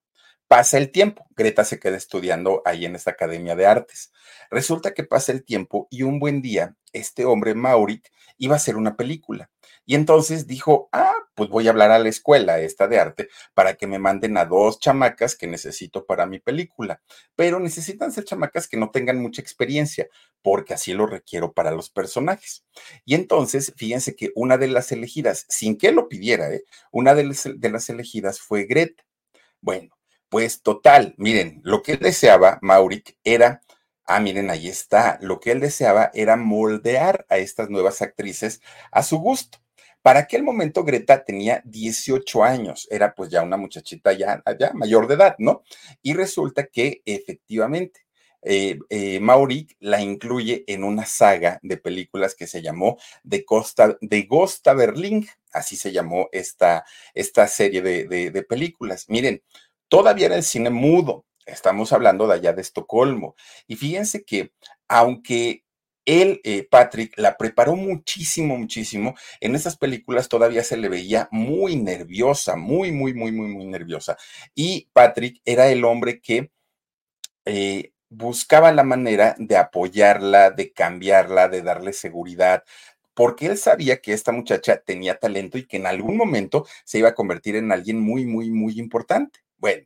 Pasa 0.49 0.79
el 0.79 0.91
tiempo, 0.91 1.27
Greta 1.35 1.63
se 1.63 1.79
queda 1.79 1.95
estudiando 1.95 2.63
ahí 2.65 2.83
en 2.83 2.95
esta 2.95 3.11
Academia 3.11 3.55
de 3.55 3.67
Artes. 3.67 4.11
Resulta 4.49 4.95
que 4.95 5.03
pasa 5.03 5.31
el 5.31 5.45
tiempo 5.45 5.87
y 5.91 6.01
un 6.01 6.17
buen 6.17 6.41
día 6.41 6.75
este 6.91 7.23
hombre, 7.23 7.53
Maurik, 7.53 8.09
iba 8.39 8.55
a 8.55 8.57
hacer 8.57 8.75
una 8.75 8.97
película. 8.97 9.51
Y 9.85 9.93
entonces 9.93 10.47
dijo, 10.47 10.89
ah, 10.91 11.13
pues 11.35 11.51
voy 11.51 11.67
a 11.67 11.69
hablar 11.69 11.91
a 11.91 11.99
la 11.99 12.09
escuela 12.09 12.57
esta 12.57 12.87
de 12.87 12.97
arte 12.99 13.29
para 13.53 13.75
que 13.75 13.85
me 13.85 13.99
manden 13.99 14.37
a 14.37 14.45
dos 14.45 14.79
chamacas 14.79 15.35
que 15.35 15.45
necesito 15.45 16.07
para 16.07 16.25
mi 16.25 16.39
película. 16.39 16.99
Pero 17.35 17.59
necesitan 17.59 18.11
ser 18.11 18.23
chamacas 18.23 18.67
que 18.67 18.77
no 18.77 18.89
tengan 18.89 19.21
mucha 19.21 19.43
experiencia, 19.43 20.07
porque 20.41 20.73
así 20.73 20.93
lo 20.93 21.05
requiero 21.05 21.53
para 21.53 21.69
los 21.69 21.91
personajes. 21.91 22.65
Y 23.05 23.13
entonces, 23.13 23.71
fíjense 23.77 24.15
que 24.15 24.31
una 24.33 24.57
de 24.57 24.69
las 24.69 24.91
elegidas, 24.91 25.45
sin 25.47 25.77
que 25.77 25.91
lo 25.91 26.09
pidiera, 26.09 26.51
¿eh? 26.51 26.63
una 26.91 27.13
de 27.13 27.69
las 27.69 27.89
elegidas 27.89 28.39
fue 28.39 28.63
Greta. 28.63 29.03
Bueno, 29.61 29.98
pues 30.29 30.61
total, 30.61 31.15
miren, 31.17 31.61
lo 31.63 31.81
que 31.81 31.93
él 31.93 31.99
deseaba, 31.99 32.59
Mauric, 32.61 33.17
era, 33.23 33.61
ah, 34.05 34.19
miren, 34.19 34.49
ahí 34.49 34.67
está, 34.67 35.17
lo 35.21 35.39
que 35.39 35.51
él 35.51 35.59
deseaba 35.59 36.11
era 36.13 36.37
moldear 36.37 37.25
a 37.29 37.37
estas 37.37 37.69
nuevas 37.69 38.01
actrices 38.01 38.61
a 38.91 39.03
su 39.03 39.17
gusto. 39.19 39.59
Para 40.01 40.21
aquel 40.21 40.43
momento 40.43 40.83
Greta 40.83 41.25
tenía 41.25 41.61
18 41.65 42.43
años, 42.43 42.87
era 42.89 43.13
pues 43.15 43.29
ya 43.29 43.41
una 43.43 43.57
muchachita 43.57 44.13
ya, 44.13 44.41
ya 44.57 44.71
mayor 44.73 45.07
de 45.07 45.15
edad, 45.15 45.35
¿no? 45.39 45.63
Y 46.01 46.13
resulta 46.13 46.67
que 46.67 47.01
efectivamente 47.05 48.01
eh, 48.41 48.79
eh, 48.89 49.19
Mauric 49.19 49.75
la 49.79 50.01
incluye 50.01 50.63
en 50.67 50.85
una 50.85 51.05
saga 51.05 51.59
de 51.61 51.75
películas 51.77 52.35
que 52.35 52.47
se 52.47 52.61
llamó 52.61 52.97
De, 53.23 53.43
Costa, 53.43 53.97
de 53.99 54.23
Gosta 54.23 54.73
Berlín, 54.73 55.27
así 55.51 55.75
se 55.75 55.91
llamó 55.91 56.29
esta, 56.31 56.85
esta 57.13 57.47
serie 57.47 57.81
de, 57.81 58.07
de 58.07 58.43
películas. 58.43 59.05
Miren, 59.09 59.43
Todavía 59.89 60.27
era 60.27 60.35
el 60.35 60.43
cine 60.43 60.69
mudo, 60.69 61.25
estamos 61.45 61.91
hablando 61.93 62.27
de 62.27 62.35
allá 62.35 62.53
de 62.53 62.61
Estocolmo. 62.61 63.35
Y 63.67 63.75
fíjense 63.75 64.23
que 64.23 64.53
aunque 64.87 65.63
él, 66.05 66.41
eh, 66.43 66.67
Patrick, 66.69 67.13
la 67.17 67.37
preparó 67.37 67.75
muchísimo, 67.75 68.57
muchísimo. 68.57 69.15
En 69.41 69.55
esas 69.55 69.77
películas 69.77 70.27
todavía 70.29 70.63
se 70.63 70.77
le 70.77 70.89
veía 70.89 71.27
muy 71.31 71.75
nerviosa, 71.75 72.55
muy, 72.55 72.91
muy, 72.91 73.13
muy, 73.13 73.31
muy, 73.31 73.47
muy 73.47 73.65
nerviosa. 73.65 74.17
Y 74.55 74.89
Patrick 74.93 75.41
era 75.45 75.69
el 75.69 75.85
hombre 75.85 76.19
que 76.19 76.51
eh, 77.45 77.93
buscaba 78.09 78.71
la 78.71 78.83
manera 78.83 79.35
de 79.37 79.57
apoyarla, 79.57 80.51
de 80.51 80.71
cambiarla, 80.73 81.47
de 81.47 81.61
darle 81.61 81.93
seguridad, 81.93 82.63
porque 83.13 83.47
él 83.47 83.57
sabía 83.57 84.01
que 84.01 84.13
esta 84.13 84.31
muchacha 84.31 84.77
tenía 84.77 85.19
talento 85.19 85.57
y 85.57 85.67
que 85.67 85.77
en 85.77 85.87
algún 85.87 86.17
momento 86.17 86.65
se 86.85 86.99
iba 86.99 87.09
a 87.09 87.15
convertir 87.15 87.55
en 87.55 87.71
alguien 87.71 87.99
muy, 87.99 88.25
muy, 88.25 88.49
muy 88.49 88.79
importante. 88.79 89.41
Bueno, 89.59 89.85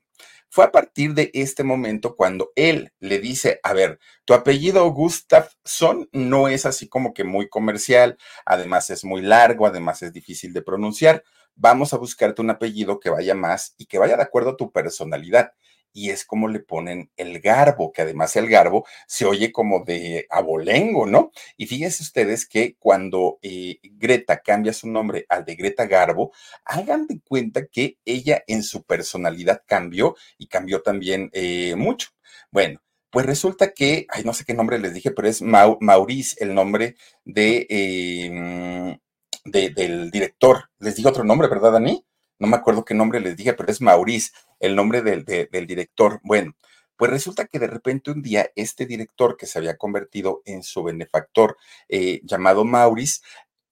fue 0.49 0.65
a 0.65 0.71
partir 0.71 1.15
de 1.15 1.31
este 1.33 1.63
momento 1.63 2.15
cuando 2.15 2.51
él 2.55 2.93
le 2.99 3.19
dice, 3.19 3.59
a 3.63 3.73
ver, 3.73 3.99
tu 4.23 4.35
apellido 4.35 4.87
Gustafsson 4.91 6.09
no 6.11 6.47
es 6.47 6.67
así 6.67 6.87
como 6.87 7.13
que 7.13 7.23
muy 7.23 7.49
comercial, 7.49 8.17
además 8.45 8.91
es 8.91 9.03
muy 9.03 9.21
largo, 9.21 9.65
además 9.65 10.03
es 10.03 10.13
difícil 10.13 10.53
de 10.53 10.61
pronunciar, 10.61 11.23
vamos 11.55 11.93
a 11.93 11.97
buscarte 11.97 12.41
un 12.41 12.51
apellido 12.51 12.99
que 12.99 13.09
vaya 13.09 13.33
más 13.33 13.73
y 13.77 13.87
que 13.87 13.97
vaya 13.97 14.15
de 14.15 14.23
acuerdo 14.23 14.51
a 14.51 14.57
tu 14.57 14.71
personalidad 14.71 15.53
y 15.93 16.09
es 16.09 16.25
como 16.25 16.47
le 16.47 16.59
ponen 16.59 17.11
el 17.15 17.39
garbo, 17.39 17.93
que 17.93 18.01
además 18.01 18.35
el 18.35 18.49
garbo 18.49 18.85
se 19.07 19.25
oye 19.25 19.51
como 19.51 19.83
de 19.85 20.25
abolengo, 20.29 21.05
¿no? 21.05 21.31
Y 21.55 21.67
fíjense 21.67 22.03
ustedes 22.03 22.47
que 22.47 22.75
cuando 22.77 23.39
eh, 23.41 23.79
Greta 23.83 24.41
cambia 24.41 24.73
su 24.73 24.89
nombre 24.89 25.25
al 25.29 25.45
de 25.45 25.55
Greta 25.55 25.85
Garbo, 25.85 26.33
hagan 26.65 27.07
de 27.07 27.21
cuenta 27.21 27.67
que 27.67 27.97
ella 28.05 28.43
en 28.47 28.63
su 28.63 28.83
personalidad 28.83 29.63
cambió 29.65 30.15
y 30.37 30.47
cambió 30.47 30.81
también 30.81 31.29
eh, 31.33 31.75
mucho. 31.75 32.09
Bueno, 32.51 32.81
pues 33.11 33.25
resulta 33.25 33.73
que, 33.73 34.07
ay, 34.09 34.23
no 34.23 34.33
sé 34.33 34.43
qué 34.45 34.53
nombre 34.55 34.79
les 34.79 34.93
dije, 34.93 35.11
pero 35.11 35.27
es 35.27 35.41
Maurice, 35.41 36.35
el 36.43 36.55
nombre 36.55 36.95
de, 37.23 37.67
em, 37.69 38.99
del 39.45 40.11
director. 40.11 40.69
Les 40.79 40.95
digo 40.95 41.09
otro 41.09 41.23
nombre, 41.23 41.47
¿verdad, 41.47 41.73
Dani? 41.73 42.03
no 42.43 42.49
me 42.49 42.57
acuerdo 42.57 42.83
qué 42.83 42.93
nombre 42.93 43.21
les 43.21 43.37
dije, 43.37 43.53
pero 43.53 43.71
es 43.71 43.79
Maurice, 43.81 44.31
el 44.63 44.75
nombre 44.77 45.01
del, 45.01 45.25
director. 45.67 46.21
Bueno, 46.23 46.55
pues 46.95 47.11
resulta 47.11 47.45
que 47.47 47.59
de 47.59 47.67
repente 47.67 48.11
un 48.11 48.21
día 48.21 48.49
este 48.55 48.85
director 48.85 49.35
que 49.37 49.45
se 49.45 49.59
había 49.59 49.77
convertido 49.77 50.41
en 50.45 50.63
su 50.63 50.83
benefactor 50.83 51.57
eh, 51.89 52.21
llamado 52.23 52.63
Maurice, 52.63 53.21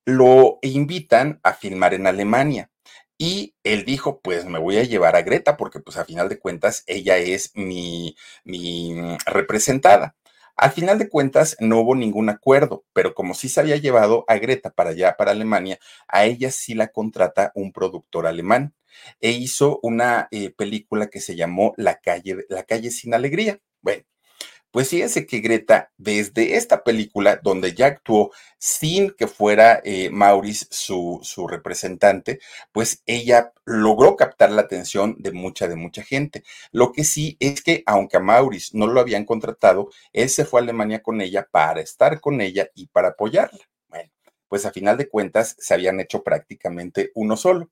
lo 0.06 0.60
invitan 0.62 1.40
a 1.44 1.54
filmar 1.54 1.94
en 1.94 2.08
Alemania. 2.08 2.70
Y 3.18 3.56
él 3.64 3.86
dijo, 3.86 4.20
pues 4.22 4.46
me 4.46 4.60
voy 4.60 4.78
a 4.78 4.84
llevar 4.84 5.16
a 5.16 5.22
Greta 5.22 5.56
porque 5.56 5.80
pues 5.80 5.96
a 5.98 6.06
final 6.06 6.28
de 6.28 6.40
cuentas 6.40 6.84
ella 6.88 7.18
es 7.18 7.52
mi, 7.56 8.16
mi 8.44 9.18
representada. 9.26 10.16
Al 10.58 10.72
final 10.72 11.00
de 11.00 11.08
cuentas, 11.08 11.56
no 11.60 11.80
hubo 11.80 11.96
ningún 11.96 12.30
acuerdo, 12.30 12.84
pero 12.94 13.14
como 13.14 13.34
sí 13.34 13.48
se 13.48 13.62
había 13.62 13.78
llevado 13.78 14.26
a 14.28 14.38
Greta 14.38 14.72
para 14.72 14.90
allá, 14.90 15.16
para 15.18 15.32
Alemania, 15.32 15.80
a 16.08 16.26
ella 16.26 16.52
sí 16.52 16.74
la 16.74 16.90
contrata 16.90 17.52
un 17.56 17.72
productor 17.72 18.28
alemán 18.28 18.74
e 19.20 19.32
hizo 19.32 19.80
una 19.84 20.28
eh, 20.32 20.52
película 20.52 21.08
que 21.08 21.22
se 21.22 21.36
llamó 21.36 21.74
La 21.78 22.00
calle, 22.00 22.46
La 22.50 22.64
calle 22.64 22.92
sin 22.92 23.14
alegría. 23.14 23.60
Bueno, 23.82 24.04
Pues 24.72 24.88
fíjense 24.90 25.26
que 25.26 25.40
Greta, 25.42 25.92
desde 25.98 26.56
esta 26.56 26.84
película, 26.84 27.40
donde 27.44 27.74
ya 27.74 27.88
actuó 27.88 28.32
sin 28.58 29.12
que 29.12 29.28
fuera 29.28 29.82
eh, 29.84 30.10
Maurice 30.12 30.66
su, 30.72 31.20
su 31.24 31.48
representante, 31.48 32.40
pues 32.72 33.04
ella 33.06 33.52
logró 33.66 34.16
captar 34.16 34.50
la 34.52 34.62
atención 34.62 35.16
de 35.20 35.34
mucha, 35.34 35.68
de 35.68 35.76
mucha 35.76 36.04
gente. 36.04 36.44
Lo 36.72 36.94
que 36.94 37.04
sí 37.04 37.36
es 37.42 37.62
que, 37.62 37.84
aunque 37.86 38.18
a 38.18 38.20
Maurice 38.22 38.78
no 38.78 38.88
lo 38.88 39.02
habían 39.02 39.26
contratado, 39.26 39.90
él 40.14 40.30
se 40.30 40.46
fue 40.46 40.62
a 40.62 40.64
Alemania 40.64 41.02
con 41.04 41.20
ella 41.22 41.48
para 41.52 41.82
estar 41.82 42.22
con 42.22 42.40
ella 42.42 42.70
y 42.74 42.88
para 42.88 43.10
apoyarla. 43.10 43.60
Bueno, 43.90 44.10
pues 44.48 44.66
a 44.66 44.72
final 44.72 44.98
de 44.98 45.10
cuentas 45.10 45.56
se 45.60 45.74
habían 45.74 46.00
hecho 46.00 46.24
prácticamente 46.24 47.12
uno 47.16 47.36
solo. 47.36 47.70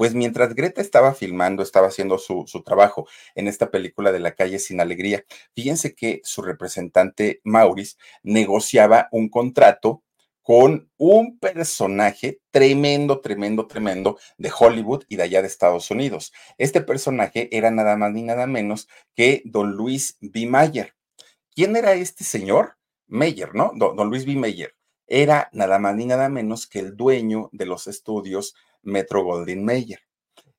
Pues 0.00 0.14
mientras 0.14 0.54
Greta 0.54 0.80
estaba 0.80 1.12
filmando, 1.12 1.62
estaba 1.62 1.88
haciendo 1.88 2.16
su, 2.16 2.46
trabajo 2.64 3.06
en 3.34 3.48
esta 3.48 3.70
película 3.70 4.12
de 4.12 4.18
la 4.18 4.34
calle 4.34 4.58
sin 4.58 4.80
alegría, 4.80 5.26
fíjense 5.54 5.94
que 5.94 6.22
su 6.24 6.40
representante 6.40 7.42
Maurice 7.44 7.98
negociaba 8.22 9.08
un 9.12 9.28
contrato 9.28 10.02
con 10.40 10.90
un 10.96 11.38
personaje 11.38 12.40
tremendo, 12.50 13.20
tremendo, 13.20 13.66
tremendo 13.66 14.18
de 14.38 14.50
Hollywood 14.58 15.04
y 15.06 15.16
de 15.16 15.24
allá 15.24 15.42
de 15.42 15.48
Estados 15.48 15.90
Unidos. 15.90 16.32
Este 16.56 16.80
personaje 16.80 17.54
era 17.54 17.70
nada 17.70 17.94
más 17.98 18.10
ni 18.10 18.22
nada 18.22 18.46
menos 18.46 18.88
que 19.14 19.42
don 19.44 19.72
Luis 19.72 20.16
B. 20.22 20.46
Mayer. 20.46 20.94
¿Quién 21.54 21.76
era 21.76 21.92
este 21.92 22.24
señor? 22.24 22.78
Mayer, 23.06 23.54
¿no? 23.54 23.72
Don, 23.74 23.96
don 23.96 24.08
Luis 24.08 24.24
B. 24.24 24.34
Mayer. 24.34 24.79
Era 25.12 25.50
nada 25.52 25.80
más 25.80 25.96
ni 25.96 26.06
nada 26.06 26.28
menos 26.28 26.68
que 26.68 26.78
el 26.78 26.96
dueño 26.96 27.48
de 27.50 27.66
los 27.66 27.88
estudios 27.88 28.54
Metro 28.80 29.24
Goldwyn 29.24 29.64
Mayer. 29.64 29.98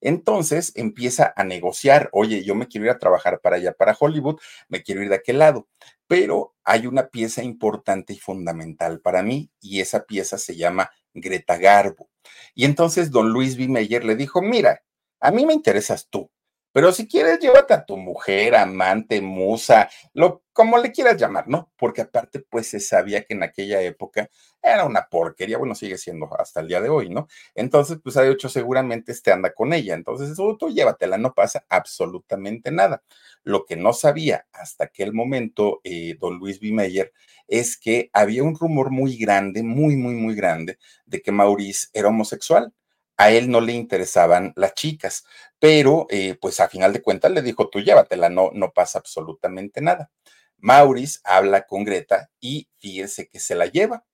Entonces 0.01 0.73
empieza 0.75 1.33
a 1.37 1.45
negociar, 1.45 2.09
oye, 2.11 2.43
yo 2.43 2.53
me 2.53 2.67
quiero 2.67 2.87
ir 2.87 2.91
a 2.91 2.99
trabajar 2.99 3.39
para 3.39 3.55
allá, 3.55 3.71
para 3.71 3.95
Hollywood, 3.97 4.41
me 4.67 4.83
quiero 4.83 5.01
ir 5.01 5.07
de 5.07 5.15
aquel 5.15 5.39
lado, 5.39 5.69
pero 6.05 6.53
hay 6.65 6.85
una 6.85 7.07
pieza 7.07 7.41
importante 7.43 8.11
y 8.11 8.19
fundamental 8.19 8.99
para 8.99 9.23
mí 9.23 9.49
y 9.61 9.79
esa 9.79 10.03
pieza 10.03 10.37
se 10.37 10.57
llama 10.57 10.91
Greta 11.13 11.57
Garbo. 11.57 12.09
Y 12.53 12.65
entonces 12.65 13.09
don 13.09 13.29
Luis 13.31 13.55
B. 13.55 13.69
Meyer 13.69 14.03
le 14.03 14.17
dijo, 14.17 14.41
mira, 14.41 14.83
a 15.21 15.31
mí 15.31 15.45
me 15.45 15.53
interesas 15.53 16.09
tú, 16.09 16.29
pero 16.71 16.91
si 16.91 17.07
quieres, 17.07 17.39
llévate 17.39 17.73
a 17.73 17.85
tu 17.85 17.97
mujer, 17.97 18.55
amante, 18.55 19.21
musa, 19.21 19.89
lo 20.13 20.43
como 20.53 20.77
le 20.77 20.91
quieras 20.91 21.17
llamar, 21.17 21.47
¿no? 21.47 21.71
Porque 21.77 22.01
aparte, 22.01 22.39
pues 22.39 22.67
se 22.67 22.79
sabía 22.79 23.23
que 23.23 23.33
en 23.33 23.43
aquella 23.43 23.81
época 23.81 24.29
era 24.61 24.85
una 24.85 25.07
porquería, 25.09 25.57
bueno, 25.57 25.75
sigue 25.75 25.97
siendo 25.97 26.29
hasta 26.37 26.59
el 26.59 26.67
día 26.67 26.81
de 26.81 26.89
hoy, 26.89 27.09
¿no? 27.09 27.27
Entonces, 27.55 27.97
pues 28.03 28.17
ha 28.17 28.23
dicho, 28.23 28.49
seguramente 28.49 29.11
este 29.11 29.31
anda 29.31 29.53
con 29.53 29.73
ella, 29.73 29.95
entonces 29.95 30.35
tú, 30.35 30.57
tú 30.57 30.69
llévatela, 30.69 31.17
no 31.17 31.33
pasa 31.33 31.65
absolutamente 31.69 32.71
nada. 32.71 33.03
Lo 33.43 33.65
que 33.65 33.75
no 33.75 33.93
sabía 33.93 34.45
hasta 34.51 34.85
aquel 34.85 35.13
momento 35.13 35.81
eh, 35.83 36.15
don 36.19 36.37
Luis 36.37 36.59
B. 36.59 36.71
Meyer 36.71 37.11
es 37.47 37.77
que 37.77 38.09
había 38.13 38.43
un 38.43 38.55
rumor 38.55 38.91
muy 38.91 39.17
grande, 39.17 39.63
muy, 39.63 39.95
muy, 39.95 40.15
muy 40.15 40.35
grande, 40.35 40.77
de 41.05 41.21
que 41.21 41.31
Maurice 41.31 41.87
era 41.93 42.09
homosexual 42.09 42.73
a 43.21 43.29
él 43.29 43.51
no 43.51 43.61
le 43.61 43.73
interesaban 43.73 44.51
las 44.55 44.73
chicas, 44.73 45.25
pero 45.59 46.07
eh, 46.09 46.35
pues 46.41 46.59
a 46.59 46.67
final 46.67 46.91
de 46.91 47.03
cuentas 47.03 47.31
le 47.31 47.43
dijo, 47.43 47.69
tú 47.69 47.79
llévatela, 47.79 48.29
no, 48.29 48.49
no 48.51 48.71
pasa 48.71 48.97
absolutamente 48.97 49.79
nada. 49.79 50.09
Maurice 50.57 51.19
habla 51.23 51.67
con 51.67 51.83
Greta 51.83 52.31
y 52.39 52.67
fíjense 52.79 53.27
que 53.27 53.39
se 53.39 53.53
la 53.53 53.67
lleva. 53.67 54.05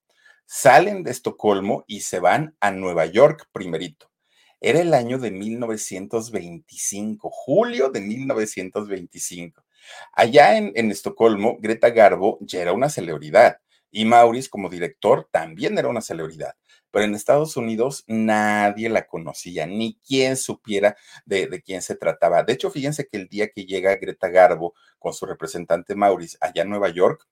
Salen 0.46 1.04
de 1.04 1.12
Estocolmo 1.12 1.86
y 1.88 2.02
se 2.02 2.20
van 2.20 2.58
a 2.60 2.72
Nueva 2.72 3.06
York 3.06 3.48
primerito. 3.54 4.12
Era 4.60 4.82
el 4.82 4.94
año 4.94 5.20
de 5.20 5.32
1925, 5.32 7.30
julio 7.32 7.90
de 7.90 8.02
1925. 8.02 9.64
Allá 10.12 10.58
en, 10.58 10.74
en 10.76 10.92
Estocolmo, 10.92 11.56
Greta 11.62 11.92
Garbo 11.92 12.40
ya 12.42 12.62
era 12.62 12.74
una 12.74 12.90
celebridad 12.90 13.60
y 13.90 14.04
Maurice 14.04 14.50
como 14.50 14.68
director 14.68 15.30
también 15.32 15.78
era 15.78 15.88
una 15.88 16.02
celebridad 16.02 16.56
pero 16.92 17.06
en 17.06 17.16
Estados 17.16 17.58
Unidos 17.58 18.04
nadie 18.08 18.90
la 18.90 19.08
conocía, 19.08 19.66
ni 19.66 20.00
quien 20.06 20.38
supiera 20.38 20.96
de, 21.26 21.62
quién 21.64 21.82
se 21.82 21.96
trataba. 21.96 22.44
De 22.44 22.54
hecho, 22.54 22.72
fíjense 22.72 23.08
que 23.08 23.18
el 23.18 23.28
día 23.28 23.50
que 23.50 23.66
llega 23.66 23.96
Greta 23.96 24.30
Garbo 24.30 24.74
con 25.00 25.14
su 25.14 25.26
representante 25.26 25.96
Maurice 25.96 26.38
allá 26.42 26.64
en 26.64 26.70
Nueva 26.70 26.90
York, 26.90 27.28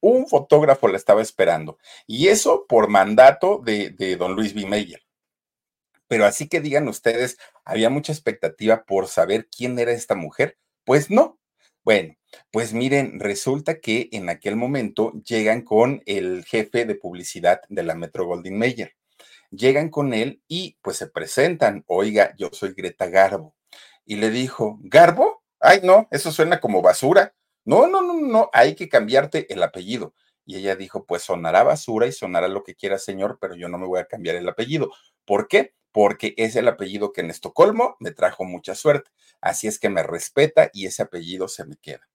un 0.00 0.26
fotógrafo 0.26 0.88
la 0.88 0.96
estaba 0.96 1.22
esperando. 1.22 1.78
Y 2.06 2.28
eso 2.28 2.66
por 2.66 2.88
mandato 2.88 3.60
de, 3.62 3.90
de 3.90 4.16
don 4.16 4.34
Luis 4.34 4.54
B. 4.54 4.66
Mayer. 4.66 5.02
Pero 6.08 6.24
así 6.24 6.48
que 6.48 6.60
digan 6.60 6.88
ustedes, 6.88 7.38
había 7.64 7.90
mucha 7.90 8.12
expectativa 8.12 8.84
por 8.84 9.06
saber 9.06 9.48
quién 9.54 9.78
era 9.78 9.92
esta 9.92 10.14
mujer. 10.14 10.58
Pues 10.84 11.10
no. 11.10 11.38
Bueno, 11.84 12.16
pues 12.50 12.72
miren, 12.72 13.20
resulta 13.20 13.80
que 13.80 14.08
en 14.12 14.28
aquel 14.28 14.56
momento 14.56 15.12
llegan 15.24 15.62
con 15.62 16.02
el 16.06 16.44
jefe 16.44 16.84
de 16.84 16.94
publicidad 16.94 17.60
de 17.68 17.82
la 17.82 17.94
Metro 17.94 18.26
Goldwyn 18.26 18.58
Mayer 18.58 18.96
llegan 19.50 19.90
con 19.90 20.14
él 20.14 20.42
y 20.48 20.78
pues 20.82 20.96
se 20.96 21.08
presentan, 21.08 21.84
oiga, 21.86 22.34
yo 22.38 22.50
soy 22.52 22.72
Greta 22.74 23.06
Garbo. 23.08 23.54
Y 24.04 24.16
le 24.16 24.30
dijo, 24.30 24.78
¿Garbo? 24.82 25.42
Ay, 25.60 25.80
no, 25.82 26.08
eso 26.10 26.32
suena 26.32 26.60
como 26.60 26.82
basura. 26.82 27.34
No, 27.64 27.86
no, 27.86 28.02
no, 28.02 28.14
no, 28.14 28.50
hay 28.52 28.74
que 28.74 28.88
cambiarte 28.88 29.52
el 29.52 29.62
apellido. 29.62 30.14
Y 30.46 30.56
ella 30.56 30.74
dijo, 30.74 31.04
pues 31.04 31.22
sonará 31.22 31.62
basura 31.62 32.06
y 32.06 32.12
sonará 32.12 32.48
lo 32.48 32.64
que 32.64 32.74
quiera, 32.74 32.98
señor, 32.98 33.38
pero 33.40 33.54
yo 33.54 33.68
no 33.68 33.78
me 33.78 33.86
voy 33.86 34.00
a 34.00 34.06
cambiar 34.06 34.36
el 34.36 34.48
apellido. 34.48 34.90
¿Por 35.24 35.46
qué? 35.46 35.74
Porque 35.92 36.34
es 36.36 36.56
el 36.56 36.66
apellido 36.66 37.12
que 37.12 37.20
en 37.20 37.30
Estocolmo 37.30 37.96
me 38.00 38.10
trajo 38.10 38.44
mucha 38.44 38.74
suerte. 38.74 39.10
Así 39.40 39.68
es 39.68 39.78
que 39.78 39.90
me 39.90 40.02
respeta 40.02 40.70
y 40.72 40.86
ese 40.86 41.02
apellido 41.02 41.46
se 41.48 41.66
me 41.66 41.76
queda. 41.76 42.08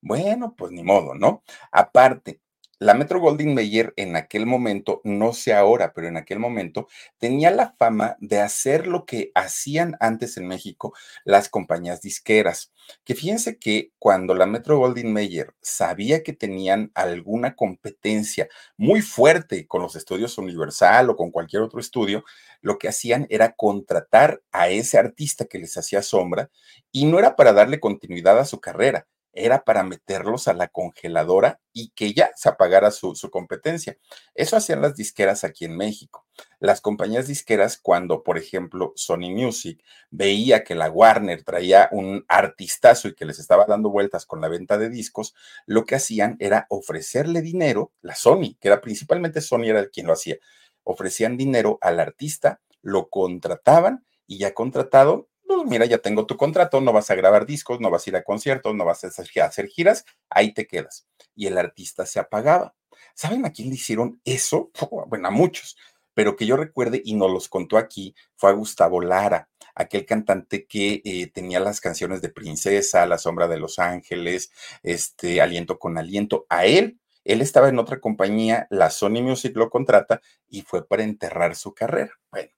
Bueno, 0.00 0.54
pues 0.56 0.72
ni 0.72 0.82
modo, 0.82 1.14
¿no? 1.14 1.42
Aparte, 1.72 2.40
la 2.80 2.94
Metro 2.94 3.20
Goldwyn 3.20 3.54
Mayer 3.54 3.92
en 3.96 4.14
aquel 4.14 4.46
momento, 4.46 5.00
no 5.04 5.32
sé 5.32 5.52
ahora, 5.52 5.92
pero 5.92 6.08
en 6.08 6.16
aquel 6.16 6.38
momento 6.38 6.86
tenía 7.18 7.50
la 7.50 7.74
fama 7.78 8.16
de 8.20 8.40
hacer 8.40 8.86
lo 8.86 9.04
que 9.04 9.32
hacían 9.34 9.96
antes 10.00 10.36
en 10.36 10.46
México 10.46 10.94
las 11.24 11.48
compañías 11.48 12.00
disqueras. 12.02 12.72
Que 13.04 13.14
fíjense 13.14 13.58
que 13.58 13.92
cuando 13.98 14.34
la 14.34 14.46
Metro 14.46 14.78
Goldwyn 14.78 15.12
Mayer 15.12 15.54
sabía 15.60 16.22
que 16.22 16.32
tenían 16.32 16.92
alguna 16.94 17.56
competencia 17.56 18.48
muy 18.76 19.02
fuerte 19.02 19.66
con 19.66 19.82
los 19.82 19.96
estudios 19.96 20.38
Universal 20.38 21.10
o 21.10 21.16
con 21.16 21.30
cualquier 21.30 21.62
otro 21.62 21.80
estudio, 21.80 22.24
lo 22.60 22.78
que 22.78 22.88
hacían 22.88 23.26
era 23.28 23.52
contratar 23.54 24.42
a 24.52 24.68
ese 24.68 24.98
artista 24.98 25.46
que 25.46 25.58
les 25.58 25.76
hacía 25.76 26.02
sombra 26.02 26.50
y 26.92 27.06
no 27.06 27.18
era 27.18 27.36
para 27.36 27.52
darle 27.52 27.80
continuidad 27.80 28.38
a 28.38 28.44
su 28.44 28.60
carrera, 28.60 29.06
era 29.38 29.64
para 29.64 29.82
meterlos 29.82 30.48
a 30.48 30.54
la 30.54 30.68
congeladora 30.68 31.60
y 31.72 31.90
que 31.90 32.12
ya 32.12 32.30
se 32.36 32.48
apagara 32.48 32.90
su, 32.90 33.14
competencia. 33.30 33.96
Eso 34.34 34.56
hacían 34.56 34.82
las 34.82 34.94
disqueras 34.96 35.44
aquí 35.44 35.64
en 35.64 35.76
México. 35.76 36.26
Las 36.60 36.80
compañías 36.80 37.26
disqueras, 37.26 37.78
cuando, 37.78 38.22
por 38.22 38.38
ejemplo, 38.38 38.92
Sony 38.96 39.30
Music 39.30 39.82
veía 40.10 40.64
que 40.64 40.74
la 40.74 40.90
Warner 40.90 41.42
traía 41.44 41.88
un 41.92 42.24
artistazo 42.28 43.08
y 43.08 43.14
que 43.14 43.24
les 43.24 43.38
estaba 43.38 43.66
dando 43.66 43.90
vueltas 43.90 44.26
con 44.26 44.40
la 44.40 44.48
venta 44.48 44.78
de 44.78 44.88
discos, 44.88 45.34
lo 45.66 45.84
que 45.84 45.94
hacían 45.94 46.36
era 46.40 46.66
ofrecerle 46.68 47.42
dinero, 47.42 47.92
la 48.02 48.14
Sony, 48.14 48.56
que 48.60 48.68
era 48.68 48.80
principalmente 48.80 49.40
Sony 49.40 49.64
era 49.64 49.88
quien 49.88 50.06
lo 50.06 50.12
hacía, 50.12 50.36
ofrecían 50.84 51.36
dinero 51.36 51.78
al 51.80 52.00
artista, 52.00 52.60
lo 52.82 53.08
contrataban 53.08 54.04
y 54.26 54.38
ya 54.38 54.54
contratado, 54.54 55.28
pues 55.48 55.66
mira, 55.66 55.86
ya 55.86 55.98
tengo 55.98 56.26
tu 56.26 56.36
contrato, 56.36 56.80
no 56.80 56.92
vas 56.92 57.10
a 57.10 57.14
grabar 57.14 57.46
discos, 57.46 57.80
no 57.80 57.90
vas 57.90 58.06
a 58.06 58.10
ir 58.10 58.16
a 58.16 58.22
conciertos, 58.22 58.74
no 58.74 58.84
vas 58.84 59.02
a 59.04 59.08
hacer 59.08 59.66
giras, 59.68 60.04
ahí 60.28 60.52
te 60.52 60.66
quedas. 60.66 61.06
Y 61.34 61.46
el 61.46 61.56
artista 61.56 62.04
se 62.06 62.20
apagaba. 62.20 62.74
¿Saben 63.14 63.46
a 63.46 63.52
quién 63.52 63.68
le 63.70 63.76
hicieron 63.76 64.20
eso? 64.24 64.70
Bueno, 65.08 65.28
a 65.28 65.30
muchos, 65.30 65.76
pero 66.14 66.36
que 66.36 66.46
yo 66.46 66.56
recuerde 66.56 67.00
y 67.04 67.14
nos 67.14 67.30
los 67.30 67.48
contó 67.48 67.78
aquí 67.78 68.14
fue 68.36 68.50
a 68.50 68.52
Gustavo 68.52 69.00
Lara, 69.00 69.48
aquel 69.74 70.04
cantante 70.04 70.66
que 70.66 71.00
eh, 71.04 71.30
tenía 71.32 71.60
las 71.60 71.80
canciones 71.80 72.20
de 72.20 72.28
Princesa, 72.28 73.06
La 73.06 73.18
Sombra 73.18 73.48
de 73.48 73.58
los 73.58 73.78
Ángeles, 73.78 74.50
este, 74.82 75.40
Aliento 75.40 75.78
con 75.78 75.96
Aliento. 75.96 76.46
A 76.48 76.66
él, 76.66 77.00
él 77.24 77.40
estaba 77.40 77.68
en 77.68 77.78
otra 77.78 78.00
compañía, 78.00 78.66
la 78.70 78.90
Sony 78.90 79.22
Music 79.22 79.56
lo 79.56 79.70
contrata 79.70 80.20
y 80.48 80.62
fue 80.62 80.86
para 80.86 81.04
enterrar 81.04 81.56
su 81.56 81.72
carrera. 81.74 82.12
Bueno, 82.30 82.50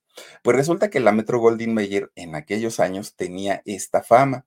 pues 0.42 0.56
resulta 0.56 0.90
que 0.90 1.00
la 1.00 1.12
Metro 1.12 1.38
Goldwyn 1.38 1.74
Mayer 1.74 2.10
en 2.14 2.34
aquellos 2.34 2.80
años 2.80 3.14
tenía 3.16 3.62
esta 3.64 4.02
fama 4.02 4.46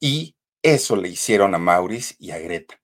y 0.00 0.36
eso 0.62 0.96
le 0.96 1.08
hicieron 1.08 1.54
a 1.54 1.58
Maurice 1.58 2.14
y 2.18 2.30
a 2.30 2.38
Greta. 2.38 2.80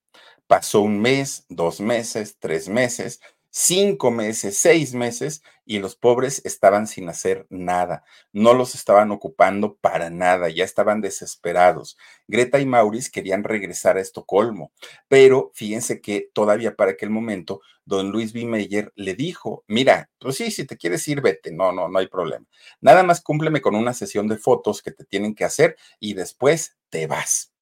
Pasó 0.46 0.80
un 0.80 1.00
mes, 1.00 1.46
dos 1.48 1.80
meses, 1.80 2.36
tres 2.38 2.68
meses, 2.68 3.20
cinco 3.50 4.10
meses, 4.10 4.58
seis 4.58 4.94
meses, 4.94 5.42
y 5.64 5.78
los 5.78 5.94
pobres 5.94 6.42
estaban 6.44 6.86
sin 6.86 7.08
hacer 7.08 7.46
nada, 7.48 8.02
no 8.32 8.54
los 8.54 8.74
estaban 8.74 9.12
ocupando 9.12 9.76
para 9.76 10.10
nada, 10.10 10.48
ya 10.48 10.64
estaban 10.64 11.00
desesperados. 11.00 11.96
Greta 12.26 12.58
y 12.58 12.66
Maurice 12.66 13.10
querían 13.12 13.44
regresar 13.44 13.96
a 13.96 14.00
Estocolmo, 14.00 14.72
pero 15.08 15.52
fíjense 15.54 16.00
que 16.00 16.28
todavía 16.32 16.74
para 16.74 16.92
aquel 16.92 17.10
momento, 17.10 17.60
don 17.84 18.10
Luis 18.10 18.32
B. 18.32 18.44
Meyer 18.46 18.92
le 18.96 19.14
dijo, 19.14 19.64
mira, 19.68 20.10
pues 20.18 20.36
sí, 20.36 20.50
si 20.50 20.64
te 20.64 20.76
quieres 20.76 21.06
ir, 21.08 21.20
vete, 21.20 21.52
no, 21.52 21.72
no, 21.72 21.88
no 21.88 21.98
hay 21.98 22.08
problema. 22.08 22.46
Nada 22.80 23.02
más 23.02 23.20
cúmpleme 23.20 23.60
con 23.60 23.74
una 23.74 23.94
sesión 23.94 24.28
de 24.28 24.38
fotos 24.38 24.82
que 24.82 24.92
te 24.92 25.04
tienen 25.04 25.34
que 25.34 25.44
hacer 25.44 25.76
y 25.98 26.14
después 26.14 26.76
te 26.88 27.06
vas. 27.06 27.52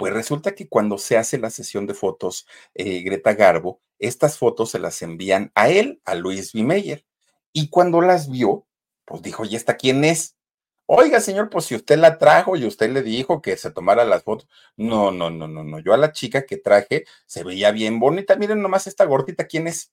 Pues 0.00 0.14
resulta 0.14 0.54
que 0.54 0.66
cuando 0.66 0.96
se 0.96 1.18
hace 1.18 1.36
la 1.36 1.50
sesión 1.50 1.86
de 1.86 1.92
fotos, 1.92 2.46
eh, 2.72 3.02
Greta 3.02 3.34
Garbo, 3.34 3.82
estas 3.98 4.38
fotos 4.38 4.70
se 4.70 4.78
las 4.78 5.02
envían 5.02 5.52
a 5.54 5.68
él, 5.68 6.00
a 6.06 6.14
Luis 6.14 6.54
B. 6.54 6.62
Meyer. 6.62 7.04
Y 7.52 7.68
cuando 7.68 8.00
las 8.00 8.30
vio, 8.30 8.66
pues 9.04 9.20
dijo, 9.20 9.44
¿y 9.44 9.56
esta 9.56 9.76
quién 9.76 10.02
es? 10.04 10.38
Oiga, 10.86 11.20
señor, 11.20 11.50
pues 11.50 11.66
si 11.66 11.74
usted 11.74 11.98
la 11.98 12.16
trajo 12.16 12.56
y 12.56 12.64
usted 12.64 12.88
le 12.90 13.02
dijo 13.02 13.42
que 13.42 13.58
se 13.58 13.72
tomara 13.72 14.06
las 14.06 14.24
fotos. 14.24 14.48
No, 14.74 15.10
no, 15.10 15.28
no, 15.28 15.46
no, 15.48 15.64
no. 15.64 15.80
Yo 15.80 15.92
a 15.92 15.98
la 15.98 16.12
chica 16.12 16.46
que 16.46 16.56
traje 16.56 17.04
se 17.26 17.44
veía 17.44 17.70
bien 17.70 18.00
bonita. 18.00 18.36
Miren 18.36 18.62
nomás 18.62 18.86
esta 18.86 19.04
gordita, 19.04 19.46
¿quién 19.46 19.66
es? 19.68 19.92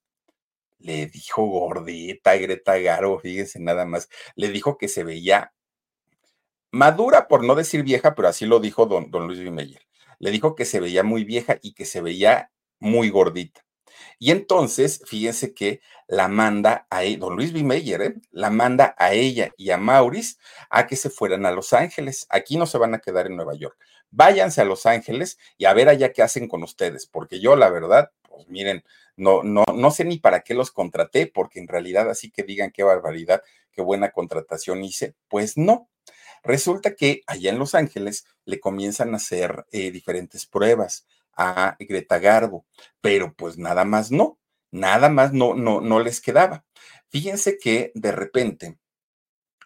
Le 0.78 1.04
dijo 1.06 1.44
gordita 1.44 2.34
Greta 2.36 2.78
Garbo, 2.78 3.20
fíjense 3.20 3.60
nada 3.60 3.84
más. 3.84 4.08
Le 4.36 4.48
dijo 4.48 4.78
que 4.78 4.88
se 4.88 5.04
veía 5.04 5.52
madura, 6.70 7.28
por 7.28 7.44
no 7.44 7.54
decir 7.54 7.82
vieja, 7.82 8.14
pero 8.14 8.28
así 8.28 8.46
lo 8.46 8.58
dijo 8.58 8.86
don, 8.86 9.10
don 9.10 9.26
Luis 9.26 9.40
B. 9.40 9.50
Meyer 9.50 9.87
le 10.18 10.30
dijo 10.30 10.54
que 10.54 10.64
se 10.64 10.80
veía 10.80 11.02
muy 11.02 11.24
vieja 11.24 11.58
y 11.62 11.74
que 11.74 11.84
se 11.84 12.00
veía 12.00 12.50
muy 12.78 13.10
gordita. 13.10 13.64
Y 14.18 14.30
entonces, 14.30 15.02
fíjense 15.06 15.54
que 15.54 15.80
la 16.06 16.28
manda 16.28 16.86
a 16.90 17.04
e, 17.04 17.16
don 17.16 17.36
Luis 17.36 17.52
B. 17.52 17.62
Meyer, 17.62 18.02
¿eh? 18.02 18.14
la 18.30 18.50
manda 18.50 18.94
a 18.98 19.12
ella 19.12 19.52
y 19.56 19.70
a 19.70 19.76
Maurice 19.76 20.36
a 20.70 20.86
que 20.86 20.96
se 20.96 21.10
fueran 21.10 21.46
a 21.46 21.52
Los 21.52 21.72
Ángeles. 21.72 22.26
Aquí 22.30 22.56
no 22.56 22.66
se 22.66 22.78
van 22.78 22.94
a 22.94 23.00
quedar 23.00 23.26
en 23.26 23.36
Nueva 23.36 23.54
York. 23.54 23.76
Váyanse 24.10 24.60
a 24.60 24.64
Los 24.64 24.86
Ángeles 24.86 25.38
y 25.56 25.66
a 25.66 25.74
ver 25.74 25.88
allá 25.88 26.12
qué 26.12 26.22
hacen 26.22 26.48
con 26.48 26.62
ustedes, 26.62 27.06
porque 27.06 27.40
yo, 27.40 27.56
la 27.56 27.68
verdad, 27.70 28.10
pues 28.22 28.48
miren, 28.48 28.84
no, 29.16 29.42
no, 29.42 29.64
no 29.74 29.90
sé 29.90 30.04
ni 30.04 30.18
para 30.18 30.40
qué 30.40 30.54
los 30.54 30.70
contraté, 30.70 31.26
porque 31.26 31.60
en 31.60 31.68
realidad 31.68 32.08
así 32.08 32.30
que 32.30 32.42
digan 32.42 32.70
qué 32.70 32.84
barbaridad, 32.84 33.42
qué 33.72 33.82
buena 33.82 34.10
contratación 34.10 34.82
hice, 34.84 35.14
pues 35.28 35.56
no. 35.56 35.88
Resulta 36.42 36.94
que 36.94 37.22
allá 37.26 37.50
en 37.50 37.58
Los 37.58 37.74
Ángeles 37.74 38.26
le 38.44 38.60
comienzan 38.60 39.12
a 39.14 39.16
hacer 39.16 39.66
eh, 39.72 39.90
diferentes 39.90 40.46
pruebas 40.46 41.06
a 41.36 41.76
Greta 41.78 42.18
Garbo, 42.18 42.66
pero 43.00 43.34
pues 43.34 43.58
nada 43.58 43.84
más 43.84 44.10
no, 44.10 44.38
nada 44.70 45.08
más 45.08 45.32
no, 45.32 45.54
no, 45.54 45.80
no 45.80 46.00
les 46.00 46.20
quedaba. 46.20 46.64
Fíjense 47.10 47.58
que 47.58 47.92
de 47.94 48.12
repente, 48.12 48.78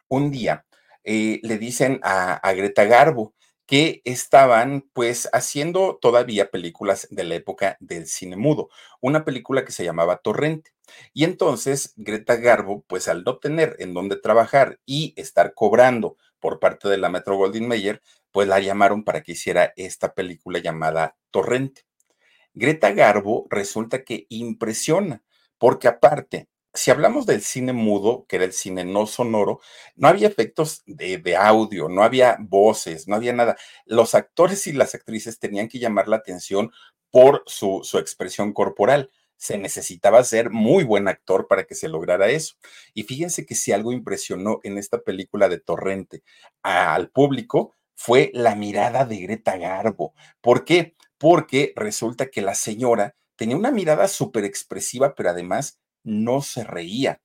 un 0.08 0.30
día, 0.30 0.66
eh, 1.04 1.40
le 1.42 1.58
dicen 1.58 2.00
a, 2.02 2.34
a 2.34 2.52
Greta 2.52 2.84
Garbo, 2.84 3.34
que 3.66 4.02
estaban 4.04 4.88
pues 4.92 5.28
haciendo 5.32 5.98
todavía 6.00 6.50
películas 6.50 7.06
de 7.10 7.24
la 7.24 7.36
época 7.36 7.76
del 7.80 8.06
cine 8.06 8.36
mudo, 8.36 8.68
una 9.00 9.24
película 9.24 9.64
que 9.64 9.72
se 9.72 9.84
llamaba 9.84 10.18
Torrente. 10.18 10.72
Y 11.14 11.24
entonces 11.24 11.94
Greta 11.96 12.36
Garbo, 12.36 12.84
pues 12.86 13.08
al 13.08 13.24
no 13.24 13.38
tener 13.38 13.76
en 13.78 13.94
dónde 13.94 14.16
trabajar 14.16 14.78
y 14.84 15.14
estar 15.16 15.54
cobrando 15.54 16.16
por 16.42 16.58
parte 16.58 16.88
de 16.88 16.98
la 16.98 17.08
Metro 17.08 17.36
Goldwyn 17.36 17.68
Mayer, 17.68 18.02
pues 18.32 18.48
la 18.48 18.60
llamaron 18.60 19.04
para 19.04 19.22
que 19.22 19.32
hiciera 19.32 19.72
esta 19.76 20.12
película 20.12 20.58
llamada 20.58 21.16
Torrente. 21.30 21.86
Greta 22.52 22.92
Garbo 22.92 23.46
resulta 23.48 24.02
que 24.02 24.26
impresiona, 24.28 25.22
porque 25.56 25.88
aparte, 25.88 26.48
si 26.74 26.90
hablamos 26.90 27.24
del 27.24 27.42
cine 27.42 27.72
mudo, 27.72 28.26
que 28.28 28.36
era 28.36 28.44
el 28.44 28.52
cine 28.52 28.84
no 28.84 29.06
sonoro, 29.06 29.60
no 29.94 30.08
había 30.08 30.26
efectos 30.26 30.82
de, 30.86 31.36
audio, 31.36 31.88
no 31.88 32.02
había 32.02 32.36
voces, 32.40 33.06
no 33.06 33.14
había 33.14 33.32
nada. 33.32 33.56
Los 33.86 34.14
actores 34.14 34.66
y 34.66 34.72
las 34.72 34.94
actrices 34.94 35.38
tenían 35.38 35.68
que 35.68 35.78
llamar 35.78 36.08
la 36.08 36.16
atención 36.16 36.72
por 37.10 37.44
su, 37.46 37.80
su 37.84 37.98
expresión 37.98 38.52
corporal 38.52 39.10
se 39.42 39.58
necesitaba 39.58 40.22
ser 40.22 40.50
muy 40.50 40.84
buen 40.84 41.08
actor 41.08 41.48
para 41.48 41.64
que 41.64 41.74
se 41.74 41.88
lograra 41.88 42.28
eso. 42.28 42.54
Y 42.94 43.02
fíjense 43.02 43.44
que 43.44 43.56
si 43.56 43.72
algo 43.72 43.90
impresionó 43.90 44.60
en 44.62 44.78
esta 44.78 45.00
película 45.00 45.48
de 45.48 45.58
Torrente 45.58 46.22
al 46.62 47.10
público 47.10 47.74
fue 47.96 48.30
la 48.34 48.54
mirada 48.54 49.04
de 49.04 49.16
Greta 49.16 49.56
Garbo. 49.56 50.14
¿Por 50.40 50.64
qué? 50.64 50.94
Porque 51.18 51.72
resulta 51.74 52.28
que 52.28 52.40
la 52.40 52.54
señora 52.54 53.16
tenía 53.34 53.56
una 53.56 53.72
mirada 53.72 54.06
súper 54.06 54.44
expresiva, 54.44 55.16
pero 55.16 55.30
además 55.30 55.80
no 56.04 56.40
se 56.40 56.62
reía. 56.62 57.20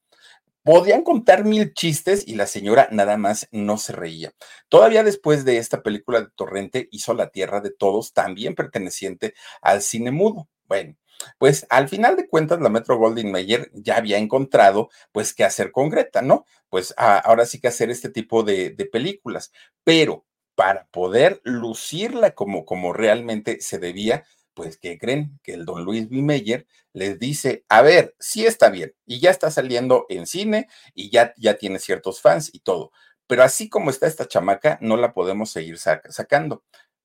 Podían 0.63 1.03
contar 1.03 1.45
mil 1.45 1.71
chistes 1.75 2.27
y 2.27 2.33
la 2.33 2.47
señora 2.47 2.87
nada 2.91 3.17
más 3.17 3.47
no 3.51 3.77
se 3.77 3.93
reía. 3.93 4.33
Todavía 4.69 5.03
después 5.03 5.45
de 5.45 5.57
esta 5.57 5.83
película 5.83 6.21
de 6.21 6.29
Torrente 6.35 6.87
hizo 6.91 7.13
La 7.13 7.29
Tierra 7.29 7.61
de 7.61 7.69
Todos, 7.69 8.11
también 8.11 8.55
perteneciente 8.55 9.35
al 9.61 9.83
cine 9.83 10.09
mudo. 10.09 10.49
Bueno, 10.65 10.95
pues 11.37 11.65
al 11.69 11.89
final 11.89 12.15
de 12.15 12.27
cuentas, 12.27 12.59
la 12.61 12.69
Metro 12.69 12.97
Goldwyn 12.97 13.31
Mayer 13.31 13.71
ya 13.73 13.97
había 13.97 14.17
encontrado, 14.17 14.89
pues, 15.11 15.33
qué 15.33 15.43
hacer 15.43 15.71
con 15.71 15.89
Greta, 15.89 16.21
¿no? 16.21 16.45
Pues 16.69 16.93
ahora 16.97 17.45
sí 17.45 17.59
que 17.59 17.67
hacer 17.67 17.89
este 17.89 18.09
tipo 18.09 18.43
de, 18.43 18.71
películas, 18.91 19.51
pero 19.83 20.25
para 20.55 20.87
poder 20.87 21.41
lucirla 21.43 22.31
como, 22.31 22.65
como 22.65 22.93
realmente 22.93 23.61
se 23.61 23.79
debía, 23.79 24.25
pues, 24.53 24.77
¿qué 24.77 24.97
creen? 24.97 25.39
Que 25.43 25.53
el 25.53 25.65
don 25.65 25.83
Luis 25.83 26.09
B. 26.09 26.21
Meyer 26.21 26.65
les 26.93 27.19
dice, 27.19 27.63
a 27.69 27.81
ver, 27.81 28.15
sí 28.19 28.45
está 28.45 28.69
bien, 28.69 28.95
y 29.05 29.19
ya 29.19 29.29
está 29.29 29.51
saliendo 29.51 30.05
en 30.09 30.25
cine, 30.25 30.67
y 30.95 31.11
ya, 31.11 31.33
ya 31.37 31.57
tiene 31.57 31.79
ciertos 31.79 32.21
fans 32.21 32.49
y 32.53 32.59
todo, 32.61 32.91
pero 33.27 33.43
así 33.43 33.69
como 33.69 33.89
está 33.89 34.07
esta 34.07 34.27
chamaca, 34.27 34.79
no 34.81 34.97
la 34.97 35.13
podemos 35.13 35.51
seguir 35.51 35.77
sacando. 35.77 36.63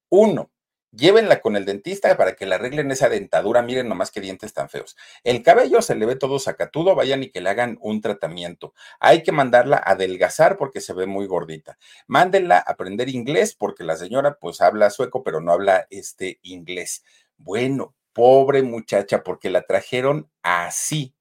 Uno, 0.09 0.51
Llévenla 0.95 1.41
con 1.41 1.57
el 1.57 1.65
dentista 1.65 2.19
para 2.19 2.35
que 2.37 2.45
le 2.45 2.55
arreglen 2.55 2.91
esa 2.91 3.09
dentadura. 3.09 3.63
Miren 3.63 3.89
nomás 3.89 4.11
qué 4.11 4.21
dientes 4.21 4.53
tan 4.53 4.69
feos. 4.69 4.95
El 5.25 5.43
cabello 5.43 5.81
se 5.81 5.95
le 5.95 6.05
ve 6.05 6.17
todo 6.17 6.39
sacatudo. 6.39 6.95
Vayan 6.95 7.23
y 7.23 7.31
que 7.31 7.41
le 7.41 7.49
hagan 7.49 7.79
un 7.81 8.03
tratamiento. 8.03 8.75
Hay 9.01 9.23
que 9.23 9.33
mandarla 9.33 9.79
a 9.79 9.93
adelgazar 9.93 10.59
porque 10.59 10.83
se 10.83 10.93
ve 10.93 11.07
muy 11.07 11.27
gordita. 11.27 11.79
Mándenla 12.07 12.59
a 12.59 12.73
aprender 12.73 13.09
inglés 13.09 13.55
porque 13.55 13.85
la 13.85 13.97
señora 13.97 14.37
pues 14.39 14.61
habla 14.61 14.91
sueco, 14.91 15.23
pero 15.23 15.41
no 15.41 15.53
habla 15.53 15.87
este 15.89 16.39
inglés. 16.43 17.05
Bueno, 17.39 17.95
pobre 18.13 18.63
muchacha 18.63 19.23
porque 19.23 19.49
la 19.49 19.63
trajeron 19.63 20.31
así. 20.43 21.15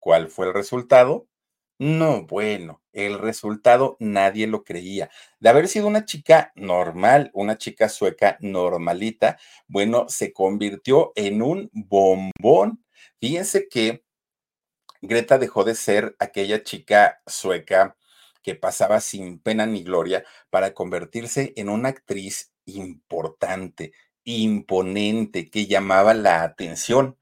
¿Cuál 0.00 0.28
fue 0.28 0.48
el 0.48 0.54
resultado? 0.54 1.28
No, 1.80 2.26
bueno, 2.26 2.82
el 2.92 3.18
resultado 3.20 3.96
nadie 4.00 4.48
lo 4.48 4.64
creía. 4.64 5.10
De 5.38 5.48
haber 5.48 5.68
sido 5.68 5.86
una 5.86 6.04
chica 6.04 6.50
normal, 6.56 7.30
una 7.34 7.56
chica 7.56 7.88
sueca 7.88 8.36
normalita, 8.40 9.38
bueno, 9.68 10.06
se 10.08 10.32
convirtió 10.32 11.12
en 11.14 11.40
un 11.40 11.70
bombón. 11.72 12.84
Fíjense 13.20 13.68
que 13.68 14.02
Greta 15.02 15.38
dejó 15.38 15.64
de 15.64 15.74
ser 15.76 16.16
aquella 16.20 16.62
chica 16.62 17.22
sueca 17.26 17.96
que 18.42 18.54
pasaba 18.56 19.00
sin 19.00 19.38
pena 19.40 19.66
ni 19.66 19.82
gloria 19.84 20.24
para 20.50 20.74
convertirse 20.74 21.52
en 21.56 21.68
una 21.68 21.90
actriz 21.90 22.52
importante, 22.66 23.92
imponente, 24.24 25.50
que 25.50 25.66
llamaba 25.66 26.14
la 26.14 26.42
atención 26.44 27.17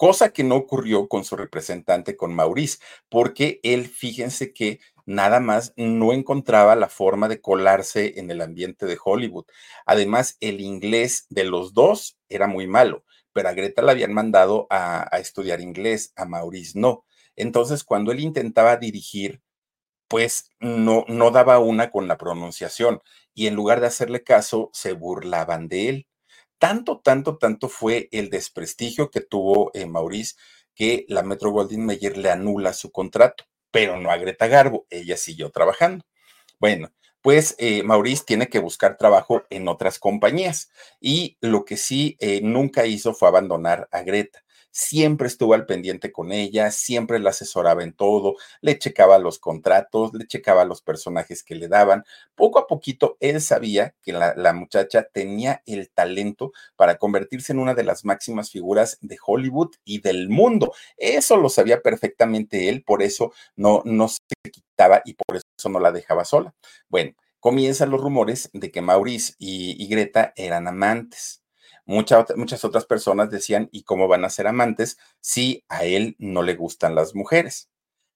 cosa 0.00 0.32
que 0.32 0.44
no 0.44 0.56
ocurrió 0.56 1.08
con 1.08 1.24
su 1.24 1.36
representante, 1.36 2.16
con 2.16 2.34
Maurice, 2.34 2.78
porque 3.10 3.60
él, 3.62 3.86
fíjense 3.86 4.54
que 4.54 4.80
nada 5.04 5.40
más 5.40 5.74
no 5.76 6.14
encontraba 6.14 6.74
la 6.74 6.88
forma 6.88 7.28
de 7.28 7.42
colarse 7.42 8.18
en 8.18 8.30
el 8.30 8.40
ambiente 8.40 8.86
de 8.86 8.96
Hollywood. 9.04 9.44
Además, 9.84 10.38
el 10.40 10.62
inglés 10.62 11.26
de 11.28 11.44
los 11.44 11.74
dos 11.74 12.18
era 12.30 12.46
muy 12.46 12.66
malo, 12.66 13.04
pero 13.34 13.50
a 13.50 13.52
Greta 13.52 13.82
la 13.82 13.92
habían 13.92 14.14
mandado 14.14 14.66
a, 14.70 15.06
estudiar 15.18 15.60
inglés, 15.60 16.14
a 16.16 16.24
Maurice 16.24 16.78
no. 16.78 17.04
Entonces, 17.36 17.84
cuando 17.84 18.10
él 18.10 18.20
intentaba 18.20 18.78
dirigir, 18.78 19.42
pues 20.08 20.48
no, 20.60 21.04
no 21.08 21.30
daba 21.30 21.58
una 21.58 21.90
con 21.90 22.08
la 22.08 22.16
pronunciación 22.16 23.02
y 23.34 23.48
en 23.48 23.54
lugar 23.54 23.82
de 23.82 23.88
hacerle 23.88 24.24
caso, 24.24 24.70
se 24.72 24.94
burlaban 24.94 25.68
de 25.68 25.90
él. 25.90 26.06
Tanto, 26.60 27.00
tanto, 27.00 27.38
tanto 27.38 27.70
fue 27.70 28.10
el 28.12 28.28
desprestigio 28.28 29.10
que 29.10 29.22
tuvo 29.22 29.70
eh, 29.72 29.86
Maurice 29.86 30.36
que 30.74 31.06
la 31.08 31.22
Metro 31.22 31.50
Goldwyn 31.50 31.86
Mayer 31.86 32.18
le 32.18 32.30
anula 32.30 32.74
su 32.74 32.92
contrato, 32.92 33.44
pero 33.70 33.98
no 33.98 34.10
a 34.10 34.18
Greta 34.18 34.46
Garbo, 34.46 34.86
ella 34.90 35.16
siguió 35.16 35.48
trabajando. 35.48 36.04
Bueno, 36.58 36.92
pues 37.22 37.56
eh, 37.58 37.82
Maurice 37.82 38.24
tiene 38.26 38.48
que 38.48 38.58
buscar 38.58 38.98
trabajo 38.98 39.44
en 39.48 39.68
otras 39.68 39.98
compañías 39.98 40.70
y 41.00 41.38
lo 41.40 41.64
que 41.64 41.78
sí 41.78 42.18
eh, 42.20 42.40
nunca 42.42 42.84
hizo 42.84 43.14
fue 43.14 43.28
abandonar 43.28 43.88
a 43.90 44.02
Greta 44.02 44.44
siempre 44.70 45.26
estuvo 45.26 45.54
al 45.54 45.66
pendiente 45.66 46.12
con 46.12 46.32
ella, 46.32 46.70
siempre 46.70 47.18
la 47.18 47.30
asesoraba 47.30 47.82
en 47.82 47.92
todo, 47.92 48.36
le 48.60 48.78
checaba 48.78 49.18
los 49.18 49.38
contratos, 49.38 50.12
le 50.14 50.26
checaba 50.26 50.64
los 50.64 50.82
personajes 50.82 51.42
que 51.42 51.54
le 51.54 51.68
daban. 51.68 52.04
Poco 52.34 52.58
a 52.58 52.66
poquito 52.66 53.16
él 53.20 53.40
sabía 53.40 53.94
que 54.02 54.12
la, 54.12 54.52
muchacha 54.52 55.04
tenía 55.12 55.62
el 55.66 55.90
talento 55.90 56.52
para 56.76 56.98
convertirse 56.98 57.52
en 57.52 57.58
una 57.60 57.74
de 57.74 57.84
las 57.84 58.04
máximas 58.04 58.50
figuras 58.50 58.98
de 59.00 59.16
Hollywood 59.24 59.70
y 59.84 60.00
del 60.00 60.28
mundo. 60.28 60.72
Eso 60.96 61.36
lo 61.36 61.48
sabía 61.48 61.80
perfectamente 61.80 62.68
él, 62.68 62.82
por 62.82 63.02
eso 63.02 63.32
no, 63.56 63.82
no 63.84 64.08
se 64.08 64.18
quitaba 64.50 65.02
y 65.04 65.14
por 65.14 65.36
eso 65.36 65.68
no 65.68 65.80
la 65.80 65.92
dejaba 65.92 66.24
sola. 66.24 66.54
Bueno, 66.88 67.14
comienzan 67.38 67.90
los 67.90 68.00
rumores 68.00 68.50
de 68.52 68.70
que 68.70 68.82
Maurice 68.82 69.34
y 69.38 69.86
Greta 69.88 70.32
eran 70.36 70.68
amantes 70.68 71.40
muchas 71.90 72.64
otras 72.64 72.86
personas 72.86 73.30
decían, 73.30 73.68
¿y 73.72 73.82
cómo 73.82 74.08
van 74.08 74.24
a 74.24 74.30
ser 74.30 74.46
amantes 74.46 74.98
si 75.20 75.64
a 75.68 75.84
él 75.84 76.16
no 76.18 76.42
le 76.42 76.54
gustan 76.54 76.94
las 76.94 77.14
mujeres? 77.14 77.68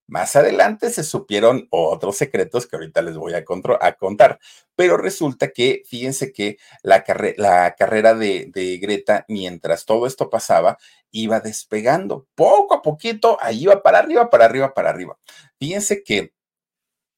Más 0.07 0.37
adelante 0.37 0.91
se 0.91 1.03
supieron 1.03 1.67
otros 1.71 2.19
secretos 2.19 2.67
que 2.67 2.77
ahorita 2.77 3.01
les 3.01 3.17
voy 3.17 3.33
a, 3.33 3.45
contar, 3.45 4.39
pero 4.77 4.99
resulta 4.99 5.49
que, 5.49 5.83
fíjense 5.87 6.31
que 6.31 6.59
la, 6.83 7.05
la 7.39 7.75
carrera 7.75 8.15
de, 8.15 8.79
Greta, 8.83 9.25
mientras 9.29 9.87
todo 9.87 10.07
esto 10.07 10.29
pasaba, 10.29 10.77
iba 11.11 11.41
despegando. 11.41 12.27
Poco 12.35 12.75
a 12.75 12.83
poquito, 12.83 13.39
ahí 13.41 13.63
iba 13.63 13.83
para 13.83 14.01
arriba, 14.01 14.29
para 14.29 14.45
arriba, 14.45 14.75
para 14.75 14.91
arriba. 14.91 15.19
Fíjense 15.59 16.03
que 16.03 16.35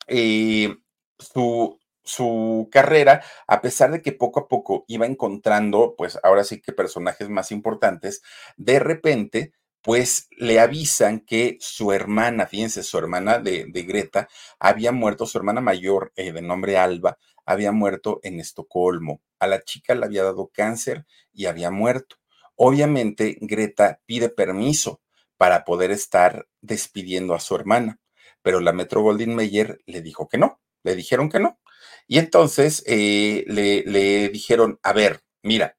eh, 0.06 0.76
su, 1.18 1.80
su 2.06 2.68
carrera, 2.72 3.22
a 3.46 3.60
pesar 3.60 3.90
de 3.90 4.00
que 4.00 4.12
poco 4.12 4.40
a 4.40 4.48
poco 4.48 4.84
iba 4.88 5.04
encontrando, 5.06 5.94
pues 5.96 6.18
ahora 6.22 6.44
sí 6.44 6.62
que 6.62 6.72
personajes 6.72 7.28
más 7.28 7.52
importantes, 7.52 8.22
de 8.56 8.78
repente 8.78 9.52
pues 9.82 10.28
le 10.36 10.58
avisan 10.58 11.20
que 11.20 11.58
su 11.60 11.92
hermana, 11.92 12.46
fíjense, 12.46 12.82
su 12.82 12.98
hermana 12.98 13.38
de, 13.38 13.70
Greta 13.86 14.28
había 14.58 14.90
muerto, 14.90 15.26
su 15.26 15.38
hermana 15.38 15.60
mayor 15.60 16.12
eh, 16.16 16.32
de 16.32 16.42
nombre 16.42 16.76
Alba, 16.76 17.18
había 17.44 17.70
muerto 17.70 18.18
en 18.24 18.40
Estocolmo. 18.40 19.22
A 19.38 19.46
la 19.46 19.62
chica 19.62 19.94
le 19.94 20.04
había 20.04 20.24
dado 20.24 20.50
cáncer 20.52 21.06
y 21.32 21.46
había 21.46 21.70
muerto. 21.70 22.16
Obviamente, 22.56 23.38
Greta 23.40 24.00
pide 24.06 24.28
permiso 24.28 25.00
para 25.36 25.64
poder 25.64 25.92
estar 25.92 26.48
despidiendo 26.60 27.34
a 27.34 27.40
su 27.40 27.54
hermana, 27.54 28.00
pero 28.42 28.58
la 28.58 28.72
Metro 28.72 29.02
Goldwyn 29.02 29.36
Mayer 29.36 29.78
le 29.86 30.02
dijo 30.02 30.26
que 30.26 30.38
no, 30.38 30.60
le 30.82 30.96
dijeron 30.96 31.28
que 31.28 31.38
no. 31.38 31.60
Y 32.06 32.18
entonces 32.18 32.82
eh, 32.86 33.44
le, 33.46 34.28
dijeron, 34.28 34.78
a 34.82 34.92
ver, 34.92 35.22
mira, 35.42 35.76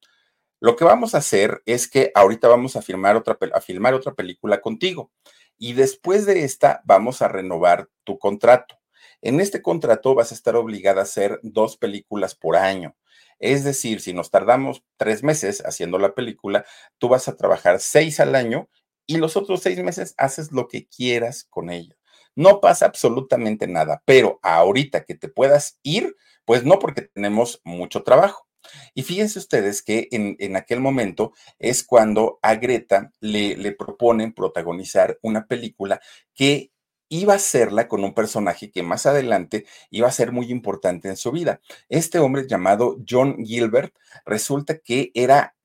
lo 0.59 0.75
que 0.75 0.85
vamos 0.85 1.15
a 1.15 1.19
hacer 1.19 1.61
es 1.65 1.87
que 1.87 2.11
ahorita 2.15 2.47
vamos 2.47 2.75
a, 2.75 2.81
filmar 2.81 3.15
otra, 3.15 3.37
a 3.53 3.61
filmar 3.61 3.93
otra 3.93 4.13
película 4.13 4.59
contigo 4.61 5.11
y 5.57 5.73
después 5.73 6.25
de 6.25 6.43
esta 6.43 6.81
vamos 6.85 7.21
a 7.21 7.27
renovar 7.27 7.89
tu 8.03 8.19
contrato. 8.19 8.79
En 9.21 9.39
este 9.39 9.61
contrato 9.61 10.15
vas 10.15 10.31
a 10.31 10.35
estar 10.35 10.55
obligada 10.55 11.01
a 11.01 11.03
hacer 11.03 11.39
dos 11.43 11.77
películas 11.77 12.35
por 12.35 12.55
año. 12.55 12.95
Es 13.39 13.63
decir, 13.63 14.01
si 14.01 14.13
nos 14.13 14.31
tardamos 14.31 14.83
tres 14.97 15.23
meses 15.23 15.63
haciendo 15.65 15.97
la 15.99 16.13
película, 16.13 16.65
tú 16.97 17.09
vas 17.09 17.27
a 17.27 17.35
trabajar 17.35 17.79
seis 17.79 18.19
al 18.19 18.35
año 18.35 18.69
y 19.05 19.17
los 19.17 19.37
otros 19.37 19.61
seis 19.61 19.81
meses 19.83 20.13
haces 20.17 20.51
lo 20.51 20.67
que 20.67 20.87
quieras 20.87 21.45
con 21.49 21.69
ella. 21.69 21.96
No 22.37 22.61
pasa 22.61 22.85
absolutamente 22.85 23.67
nada, 23.67 24.03
pero 24.05 24.39
ahorita 24.43 25.05
que 25.05 25.15
te 25.15 25.27
puedas 25.27 25.79
ir, 25.81 26.15
pues 26.45 26.63
no 26.63 26.77
porque 26.77 27.01
tenemos 27.01 27.61
mucho 27.63 28.03
trabajo. 28.03 28.47
Y 28.93 29.01
fíjense 29.01 29.39
ustedes 29.39 29.81
que 29.81 30.07
en, 30.11 30.55
aquel 30.55 30.79
momento 30.79 31.33
es 31.57 31.83
cuando 31.83 32.37
a 32.43 32.53
Greta 32.53 33.11
le, 33.21 33.57
le 33.57 33.71
proponen 33.71 34.33
protagonizar 34.33 35.17
una 35.23 35.47
película 35.47 35.99
que 36.35 36.71
iba 37.09 37.33
a 37.33 37.39
serla 37.39 37.87
con 37.87 38.03
un 38.03 38.13
personaje 38.13 38.69
que 38.69 38.83
más 38.83 39.07
adelante 39.07 39.65
iba 39.89 40.07
a 40.07 40.11
ser 40.11 40.31
muy 40.31 40.51
importante 40.51 41.07
en 41.07 41.17
su 41.17 41.31
vida. 41.31 41.59
Este 41.89 42.19
hombre 42.19 42.45
llamado 42.47 42.97
John 43.09 43.43
Gilbert 43.43 43.95
resulta 44.25 44.77
que 44.77 45.09
era 45.15 45.55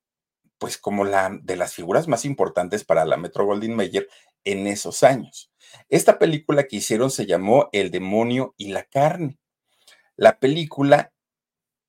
pues 0.57 0.79
como 0.79 1.05
la 1.05 1.37
de 1.43 1.57
las 1.57 1.75
figuras 1.75 2.07
más 2.07 2.25
importantes 2.25 2.85
para 2.85 3.05
la 3.05 3.17
Metro 3.17 3.45
Goldwyn 3.45 3.75
Mayer 3.75 4.09
en 4.45 4.67
esos 4.67 5.03
años. 5.03 5.51
Esta 5.89 6.19
película 6.19 6.65
que 6.65 6.77
hicieron 6.77 7.11
se 7.11 7.27
llamó 7.27 7.69
El 7.73 7.91
demonio 7.91 8.55
y 8.57 8.69
la 8.69 8.85
carne. 8.85 9.39
La 10.17 10.39
película 10.39 11.13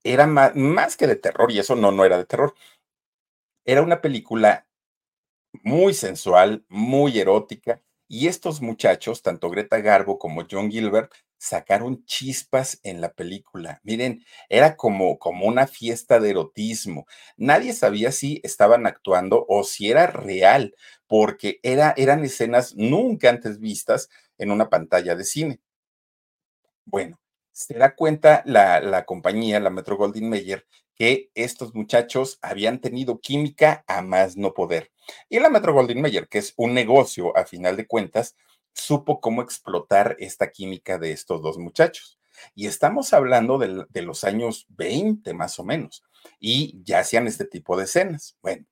era 0.03 0.27
más, 0.27 0.97
que 0.97 1.07
de 1.07 1.15
terror, 1.15 1.51
y 1.51 1.59
eso 1.59 1.75
no, 1.75 1.91
no 1.91 2.05
era 2.05 2.17
de 2.17 2.25
terror. 2.25 2.53
Era 3.65 3.81
una 3.81 4.01
película 4.01 4.67
muy 5.63 5.93
sensual, 5.93 6.65
muy 6.67 7.19
erótica, 7.19 7.81
y 8.07 8.27
estos 8.27 8.61
muchachos, 8.61 9.21
tanto 9.21 9.49
Greta 9.49 9.79
Garbo 9.79 10.19
como 10.19 10.45
John 10.49 10.69
Gilbert, 10.71 11.11
sacaron 11.37 12.05
chispas 12.05 12.79
en 12.83 13.01
la 13.01 13.11
película. 13.11 13.81
Miren, 13.83 14.23
era 14.47 14.77
como, 14.77 15.19
como 15.19 15.45
una 15.45 15.67
fiesta 15.67 16.19
de 16.19 16.29
erotismo. 16.29 17.05
Nadie 17.35 17.73
sabía 17.73 18.11
si 18.13 18.39
estaban 18.43 18.85
actuando 18.87 19.45
o 19.49 19.63
si 19.65 19.91
era 19.91 20.07
real, 20.07 20.73
porque 21.07 21.59
era, 21.63 21.93
eran 21.97 22.23
escenas 22.23 22.75
nunca 22.75 23.29
antes 23.29 23.59
vistas 23.59 24.09
en 24.37 24.51
una 24.51 24.69
pantalla 24.69 25.15
de 25.15 25.25
cine. 25.25 25.59
Bueno, 26.85 27.19
se 27.51 27.73
da 27.73 27.93
cuenta 27.93 28.41
la, 28.45 29.03
compañía, 29.05 29.59
la 29.59 29.69
Metro 29.69 29.97
Goldwyn 29.97 30.29
Mayer, 30.29 30.65
que 30.95 31.29
estos 31.35 31.75
muchachos 31.75 32.39
habían 32.41 32.79
tenido 32.79 33.19
química 33.19 33.83
a 33.87 34.01
más 34.01 34.37
no 34.37 34.53
poder. 34.53 34.92
Y 35.29 35.39
la 35.39 35.49
Metro 35.49 35.73
Goldwyn 35.73 36.01
Mayer, 36.01 36.27
que 36.27 36.39
es 36.39 36.53
un 36.57 36.73
negocio 36.73 37.35
a 37.37 37.45
final 37.45 37.77
de 37.77 37.87
cuentas, 37.87 38.35
supo 38.73 39.19
cómo 39.21 39.41
explotar 39.41 40.15
esta 40.19 40.51
química 40.51 40.97
de 40.97 41.11
estos 41.11 41.41
dos 41.41 41.57
muchachos. 41.57 42.19
Y 42.55 42.67
estamos 42.67 43.13
hablando 43.13 43.57
de, 43.57 43.85
de 43.89 44.01
los 44.01 44.23
años 44.23 44.65
20 44.69 45.33
más 45.33 45.59
o 45.59 45.63
menos, 45.63 46.03
y 46.39 46.81
ya 46.83 46.99
hacían 46.99 47.27
este 47.27 47.45
tipo 47.45 47.77
de 47.77 47.85
escenas. 47.85 48.37
Bueno, 48.41 48.65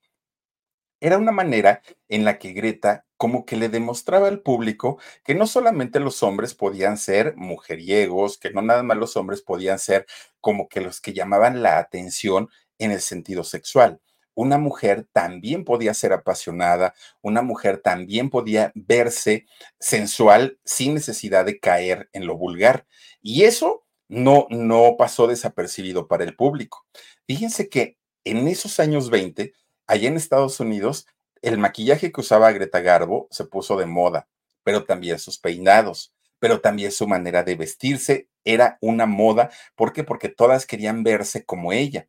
era 1.01 1.17
una 1.17 1.31
manera 1.31 1.81
en 2.09 2.23
la 2.25 2.37
que 2.37 2.53
Greta 2.53 3.05
como 3.17 3.45
que 3.45 3.55
le 3.57 3.69
demostraba 3.69 4.27
al 4.27 4.41
público 4.41 4.99
que 5.23 5.35
no 5.35 5.47
solamente 5.47 5.99
los 5.99 6.23
hombres 6.23 6.53
podían 6.53 6.97
ser 6.97 7.35
mujeriegos, 7.35 8.37
que 8.37 8.51
no 8.51 8.61
nada 8.61 8.83
más 8.83 8.97
los 8.97 9.17
hombres 9.17 9.41
podían 9.41 9.79
ser 9.79 10.05
como 10.39 10.69
que 10.69 10.81
los 10.81 11.01
que 11.01 11.13
llamaban 11.13 11.63
la 11.63 11.79
atención 11.79 12.49
en 12.77 12.91
el 12.91 13.01
sentido 13.01 13.43
sexual. 13.43 13.99
Una 14.33 14.57
mujer 14.57 15.07
también 15.11 15.65
podía 15.65 15.93
ser 15.93 16.13
apasionada, 16.13 16.93
una 17.21 17.41
mujer 17.41 17.79
también 17.79 18.29
podía 18.29 18.71
verse 18.75 19.45
sensual 19.79 20.59
sin 20.63 20.93
necesidad 20.93 21.45
de 21.45 21.59
caer 21.59 22.09
en 22.13 22.25
lo 22.27 22.37
vulgar. 22.37 22.85
Y 23.21 23.43
eso 23.43 23.83
no, 24.07 24.47
no 24.49 24.95
pasó 24.97 25.27
desapercibido 25.27 26.07
para 26.07 26.23
el 26.23 26.35
público. 26.35 26.85
Fíjense 27.27 27.69
que 27.69 27.97
en 28.23 28.47
esos 28.47 28.79
años 28.79 29.09
20, 29.09 29.53
allá 29.87 30.07
en 30.07 30.17
Estados 30.17 30.59
Unidos, 30.59 31.07
el 31.41 31.57
maquillaje 31.57 32.11
que 32.11 32.21
usaba 32.21 32.51
Greta 32.51 32.81
Garbo 32.81 33.27
se 33.31 33.45
puso 33.45 33.77
de 33.77 33.85
moda, 33.85 34.27
pero 34.63 34.83
también 34.85 35.17
sus 35.17 35.39
peinados, 35.39 36.13
pero 36.39 36.61
también 36.61 36.91
su 36.91 37.07
manera 37.07 37.43
de 37.43 37.55
vestirse 37.55 38.27
era 38.43 38.77
una 38.81 39.05
moda. 39.05 39.49
¿Por 39.75 39.93
qué? 39.93 40.03
Porque 40.03 40.29
todas 40.29 40.65
querían 40.65 41.03
verse 41.03 41.45
como 41.45 41.73
ella, 41.73 42.07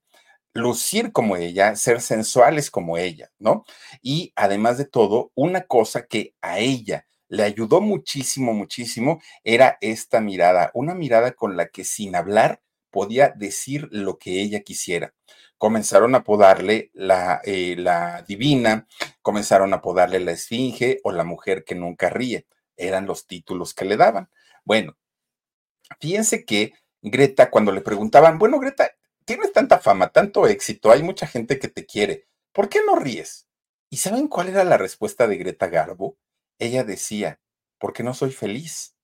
lucir 0.55 1.13
como 1.13 1.37
ella, 1.37 1.77
ser 1.77 2.01
sensuales 2.01 2.71
como 2.71 2.99
ella, 2.99 3.31
¿no? 3.39 3.65
Y 4.03 4.33
además 4.37 4.79
de 4.79 4.85
todo, 4.85 5.33
una 5.35 5.63
cosa 5.63 6.07
que 6.07 6.35
a 6.43 6.59
ella 6.59 7.07
le 7.29 7.45
ayudó 7.45 7.81
muchísimo, 7.81 8.53
muchísimo, 8.53 9.21
era 9.45 9.79
esta 9.81 10.21
mirada, 10.21 10.71
una 10.75 10.95
mirada 10.95 11.33
con 11.33 11.57
la 11.57 11.69
que 11.69 11.85
sin 11.85 12.15
hablar 12.15 12.61
podía 12.91 13.31
decir 13.31 13.89
lo 13.91 14.19
que 14.19 14.43
ella 14.43 14.61
quisiera 14.61 15.15
comenzaron 15.63 16.17
a 16.17 16.19
apodarle 16.19 16.91
la, 16.93 17.41
eh, 17.45 17.77
la 17.79 18.25
divina, 18.27 18.89
comenzaron 19.21 19.73
a 19.73 19.77
apodarle 19.77 20.19
la 20.19 20.33
esfinge 20.33 20.99
o 21.05 21.13
la 21.13 21.23
mujer 21.23 21.63
que 21.63 21.77
nunca 21.77 22.11
ríe. 22.11 22.49
Eran 22.77 23.07
los 23.07 23.29
títulos 23.29 23.73
que 23.73 23.85
le 23.85 23.97
daban. 23.97 24.29
Bueno, 24.65 24.97
fíjense 26.01 26.45
que 26.45 26.73
Greta, 27.01 27.49
cuando 27.49 27.71
le 27.71 27.81
preguntaban, 27.81 28.41
bueno, 28.41 28.59
Greta, 28.59 28.91
tienes 29.25 29.53
tanta 29.53 29.79
fama, 29.79 30.09
tanto 30.11 30.47
éxito, 30.47 30.91
hay 30.91 31.03
mucha 31.03 31.27
gente 31.27 31.59
que 31.59 31.69
te 31.69 31.87
quiere, 31.87 32.27
¿por 32.53 32.69
qué 32.69 32.81
no 32.87 32.97
ríes? 32.97 33.49
¿Y 33.91 33.99
saben 33.99 34.29
cuál 34.29 34.49
era 34.49 34.65
la 34.65 34.79
respuesta 34.79 35.27
de 35.27 35.37
Greta 35.37 35.69
Garbo? 35.69 36.17
Ella 36.59 36.85
decía, 36.85 37.41
porque 37.79 38.03
no 38.03 38.15
soy 38.15 38.31
feliz. 38.33 38.97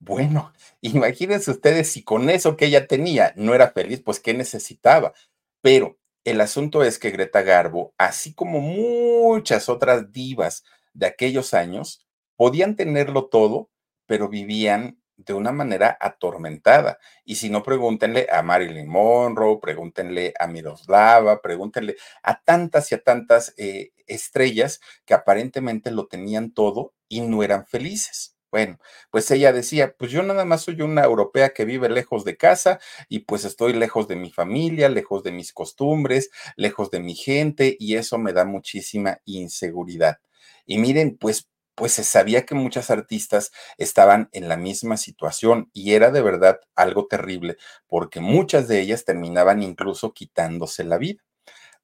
Bueno, 0.00 0.52
imagínense 0.80 1.50
ustedes 1.50 1.90
si 1.90 2.02
con 2.02 2.30
eso 2.30 2.56
que 2.56 2.66
ella 2.66 2.86
tenía 2.86 3.32
no 3.36 3.54
era 3.54 3.70
feliz, 3.70 4.02
pues 4.04 4.20
¿qué 4.20 4.34
necesitaba? 4.34 5.12
Pero 5.60 5.98
el 6.24 6.40
asunto 6.40 6.82
es 6.84 6.98
que 6.98 7.10
Greta 7.10 7.42
Garbo, 7.42 7.94
así 7.98 8.34
como 8.34 8.60
muchas 8.60 9.68
otras 9.68 10.12
divas 10.12 10.64
de 10.92 11.06
aquellos 11.06 11.54
años, 11.54 12.06
podían 12.36 12.76
tenerlo 12.76 13.26
todo, 13.26 13.70
pero 14.06 14.28
vivían 14.28 14.97
de 15.18 15.34
una 15.34 15.52
manera 15.52 15.98
atormentada. 16.00 16.98
Y 17.24 17.34
si 17.34 17.50
no, 17.50 17.62
pregúntenle 17.62 18.26
a 18.32 18.42
Marilyn 18.42 18.88
Monroe, 18.88 19.58
pregúntenle 19.60 20.32
a 20.38 20.46
Miroslava, 20.46 21.42
pregúntenle 21.42 21.96
a 22.22 22.40
tantas 22.40 22.90
y 22.92 22.94
a 22.94 23.02
tantas 23.02 23.52
eh, 23.58 23.90
estrellas 24.06 24.80
que 25.04 25.14
aparentemente 25.14 25.90
lo 25.90 26.06
tenían 26.06 26.52
todo 26.52 26.94
y 27.08 27.20
no 27.20 27.42
eran 27.42 27.66
felices. 27.66 28.36
Bueno, 28.50 28.78
pues 29.10 29.30
ella 29.30 29.52
decía, 29.52 29.94
pues 29.98 30.10
yo 30.10 30.22
nada 30.22 30.46
más 30.46 30.62
soy 30.62 30.80
una 30.80 31.04
europea 31.04 31.50
que 31.50 31.66
vive 31.66 31.90
lejos 31.90 32.24
de 32.24 32.38
casa 32.38 32.80
y 33.08 33.20
pues 33.20 33.44
estoy 33.44 33.74
lejos 33.74 34.08
de 34.08 34.16
mi 34.16 34.30
familia, 34.30 34.88
lejos 34.88 35.22
de 35.22 35.32
mis 35.32 35.52
costumbres, 35.52 36.30
lejos 36.56 36.90
de 36.90 37.00
mi 37.00 37.14
gente 37.14 37.76
y 37.78 37.96
eso 37.96 38.16
me 38.16 38.32
da 38.32 38.46
muchísima 38.46 39.20
inseguridad. 39.26 40.18
Y 40.64 40.78
miren, 40.78 41.18
pues 41.18 41.48
pues 41.78 41.92
se 41.92 42.04
sabía 42.04 42.44
que 42.44 42.56
muchas 42.56 42.90
artistas 42.90 43.52
estaban 43.76 44.28
en 44.32 44.48
la 44.48 44.56
misma 44.56 44.96
situación 44.96 45.70
y 45.72 45.94
era 45.94 46.10
de 46.10 46.22
verdad 46.22 46.60
algo 46.74 47.06
terrible 47.06 47.56
porque 47.86 48.20
muchas 48.20 48.66
de 48.66 48.80
ellas 48.80 49.04
terminaban 49.04 49.62
incluso 49.62 50.12
quitándose 50.12 50.84
la 50.84 50.98
vida. 50.98 51.22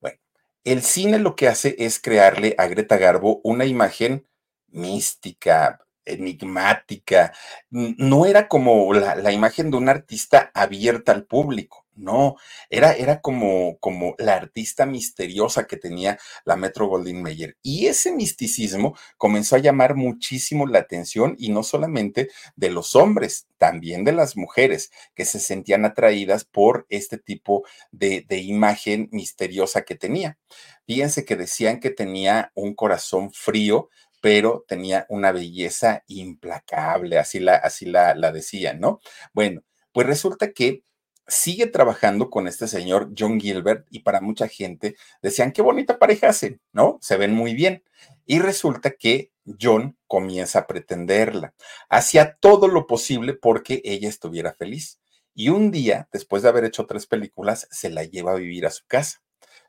Bueno, 0.00 0.18
el 0.64 0.82
cine 0.82 1.18
lo 1.20 1.36
que 1.36 1.48
hace 1.48 1.76
es 1.78 2.00
crearle 2.00 2.54
a 2.58 2.66
Greta 2.66 2.96
Garbo 2.96 3.40
una 3.44 3.66
imagen 3.66 4.26
mística, 4.68 5.78
enigmática, 6.04 7.32
no 7.70 8.26
era 8.26 8.48
como 8.48 8.92
la, 8.92 9.32
imagen 9.32 9.70
de 9.70 9.76
un 9.76 9.88
artista 9.88 10.50
abierta 10.54 11.12
al 11.12 11.24
público, 11.24 11.83
no, 11.96 12.36
era, 12.70 12.92
era 12.92 13.20
como, 13.20 13.78
como 13.78 14.14
la 14.18 14.34
artista 14.34 14.86
misteriosa 14.86 15.66
que 15.66 15.76
tenía 15.76 16.18
la 16.44 16.56
Metro 16.56 16.88
Goldwyn 16.88 17.22
Mayer. 17.22 17.56
Y 17.62 17.86
ese 17.86 18.12
misticismo 18.12 18.96
comenzó 19.16 19.56
a 19.56 19.60
llamar 19.60 19.94
muchísimo 19.94 20.66
la 20.66 20.80
atención 20.80 21.34
y 21.38 21.50
no 21.50 21.62
solamente 21.62 22.30
de 22.56 22.70
los 22.70 22.96
hombres, 22.96 23.46
también 23.58 24.04
de 24.04 24.12
las 24.12 24.36
mujeres 24.36 24.90
que 25.14 25.24
se 25.24 25.40
sentían 25.40 25.84
atraídas 25.84 26.44
por 26.44 26.86
este 26.90 27.18
tipo 27.18 27.64
de, 27.92 28.26
imagen 28.28 29.08
misteriosa 29.10 29.82
que 29.82 29.94
tenía. 29.94 30.38
Fíjense 30.86 31.24
que 31.24 31.36
decían 31.36 31.80
que 31.80 31.90
tenía 31.90 32.52
un 32.54 32.74
corazón 32.74 33.32
frío, 33.32 33.88
pero 34.20 34.64
tenía 34.68 35.06
una 35.08 35.32
belleza 35.32 36.04
implacable, 36.08 37.18
así 37.18 37.40
la, 37.40 37.54
así 37.56 37.86
la 37.86 38.32
decían, 38.32 38.80
¿no? 38.80 39.00
Bueno, 39.32 39.62
pues 39.92 40.06
resulta 40.06 40.52
que 40.52 40.82
sigue 41.26 41.66
trabajando 41.66 42.30
con 42.30 42.46
este 42.48 42.68
señor 42.68 43.10
John 43.16 43.40
Gilbert 43.40 43.86
y 43.90 44.00
para 44.00 44.20
mucha 44.20 44.48
gente 44.48 44.96
decían, 45.22 45.52
qué 45.52 45.62
bonita 45.62 45.98
pareja 45.98 46.28
hacen, 46.28 46.60
¿no? 46.72 46.98
Se 47.00 47.16
ven 47.16 47.34
muy 47.34 47.54
bien. 47.54 47.82
Y 48.26 48.38
resulta 48.38 48.92
que 48.92 49.32
John 49.60 49.96
comienza 50.06 50.60
a 50.60 50.66
pretenderla. 50.66 51.54
Hacía 51.88 52.36
todo 52.36 52.68
lo 52.68 52.86
posible 52.86 53.34
porque 53.34 53.82
ella 53.84 54.08
estuviera 54.08 54.54
feliz. 54.54 55.00
Y 55.34 55.48
un 55.48 55.70
día, 55.70 56.08
después 56.12 56.42
de 56.42 56.48
haber 56.48 56.64
hecho 56.64 56.86
tres 56.86 57.06
películas, 57.06 57.66
se 57.70 57.90
la 57.90 58.04
lleva 58.04 58.32
a 58.32 58.36
vivir 58.36 58.66
a 58.66 58.70
su 58.70 58.84
casa. 58.86 59.20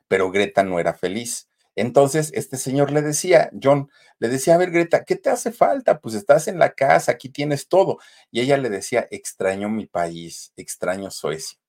Pero 0.08 0.32
Greta 0.32 0.64
no 0.64 0.80
era 0.80 0.94
feliz. 0.94 1.50
Entonces, 1.76 2.32
este 2.34 2.58
señor 2.58 2.92
le 2.92 3.02
decía, 3.02 3.50
John, 3.62 3.90
le 4.20 4.30
decía, 4.30 4.56
a 4.56 4.58
ver, 4.58 4.72
Greta, 4.72 5.04
¿qué 5.04 5.16
te 5.16 5.30
hace 5.30 5.52
falta? 5.52 6.00
Pues 6.00 6.16
estás 6.16 6.48
en 6.48 6.58
la 6.60 6.74
casa, 6.74 7.12
aquí 7.12 7.30
tienes 7.30 7.68
todo. 7.68 7.98
Y 8.32 8.42
ella 8.42 8.58
le 8.58 8.70
decía, 8.70 9.08
extraño 9.12 9.70
mi 9.70 9.86
país, 9.86 10.54
extraño 10.56 11.12
Suecia. 11.12 11.60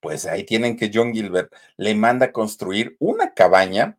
Pues 0.00 0.26
ahí 0.26 0.44
tienen 0.44 0.76
que 0.76 0.90
John 0.94 1.12
Gilbert 1.12 1.52
le 1.76 1.94
manda 1.94 2.32
construir 2.32 2.96
una 3.00 3.34
cabaña 3.34 3.98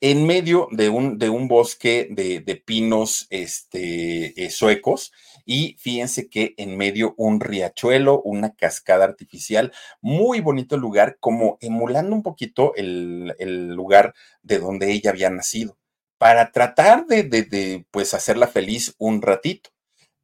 en 0.00 0.26
medio 0.26 0.68
de 0.70 0.88
un, 0.88 1.18
de 1.18 1.28
un 1.30 1.48
bosque 1.48 2.08
de, 2.10 2.40
de 2.40 2.56
pinos 2.56 3.26
este, 3.30 4.44
eh, 4.44 4.50
suecos 4.50 5.12
y 5.46 5.76
fíjense 5.78 6.28
que 6.28 6.54
en 6.56 6.76
medio 6.76 7.14
un 7.16 7.40
riachuelo, 7.40 8.20
una 8.22 8.54
cascada 8.54 9.04
artificial, 9.04 9.72
muy 10.00 10.40
bonito 10.40 10.76
lugar, 10.76 11.16
como 11.20 11.58
emulando 11.60 12.14
un 12.14 12.22
poquito 12.22 12.74
el, 12.76 13.34
el 13.38 13.68
lugar 13.68 14.14
de 14.42 14.58
donde 14.58 14.92
ella 14.92 15.10
había 15.10 15.30
nacido, 15.30 15.78
para 16.18 16.50
tratar 16.52 17.06
de, 17.06 17.22
de, 17.24 17.42
de 17.42 17.86
pues 17.90 18.14
hacerla 18.14 18.46
feliz 18.46 18.94
un 18.98 19.22
ratito 19.22 19.70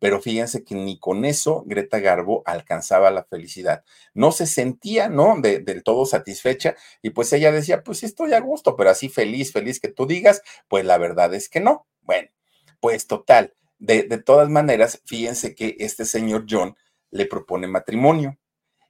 pero 0.00 0.20
fíjense 0.20 0.64
que 0.64 0.74
ni 0.74 0.98
con 0.98 1.24
eso 1.24 1.62
Greta 1.66 2.00
Garbo 2.00 2.42
alcanzaba 2.46 3.10
la 3.10 3.24
felicidad. 3.24 3.84
No 4.14 4.32
se 4.32 4.46
sentía, 4.46 5.08
¿no? 5.08 5.40
De, 5.40 5.60
del 5.60 5.84
todo 5.84 6.06
satisfecha 6.06 6.74
y 7.02 7.10
pues 7.10 7.32
ella 7.32 7.52
decía, 7.52 7.84
pues 7.84 8.02
estoy 8.02 8.32
a 8.32 8.40
gusto, 8.40 8.76
pero 8.76 8.90
así 8.90 9.08
feliz, 9.10 9.52
feliz 9.52 9.78
que 9.78 9.88
tú 9.88 10.06
digas, 10.06 10.42
pues 10.68 10.84
la 10.84 10.98
verdad 10.98 11.32
es 11.34 11.48
que 11.48 11.60
no. 11.60 11.86
Bueno, 12.00 12.30
pues 12.80 13.06
total, 13.06 13.54
de, 13.78 14.04
de 14.04 14.18
todas 14.18 14.48
maneras, 14.48 15.02
fíjense 15.04 15.54
que 15.54 15.76
este 15.78 16.06
señor 16.06 16.46
John 16.48 16.76
le 17.10 17.26
propone 17.26 17.68
matrimonio. 17.68 18.38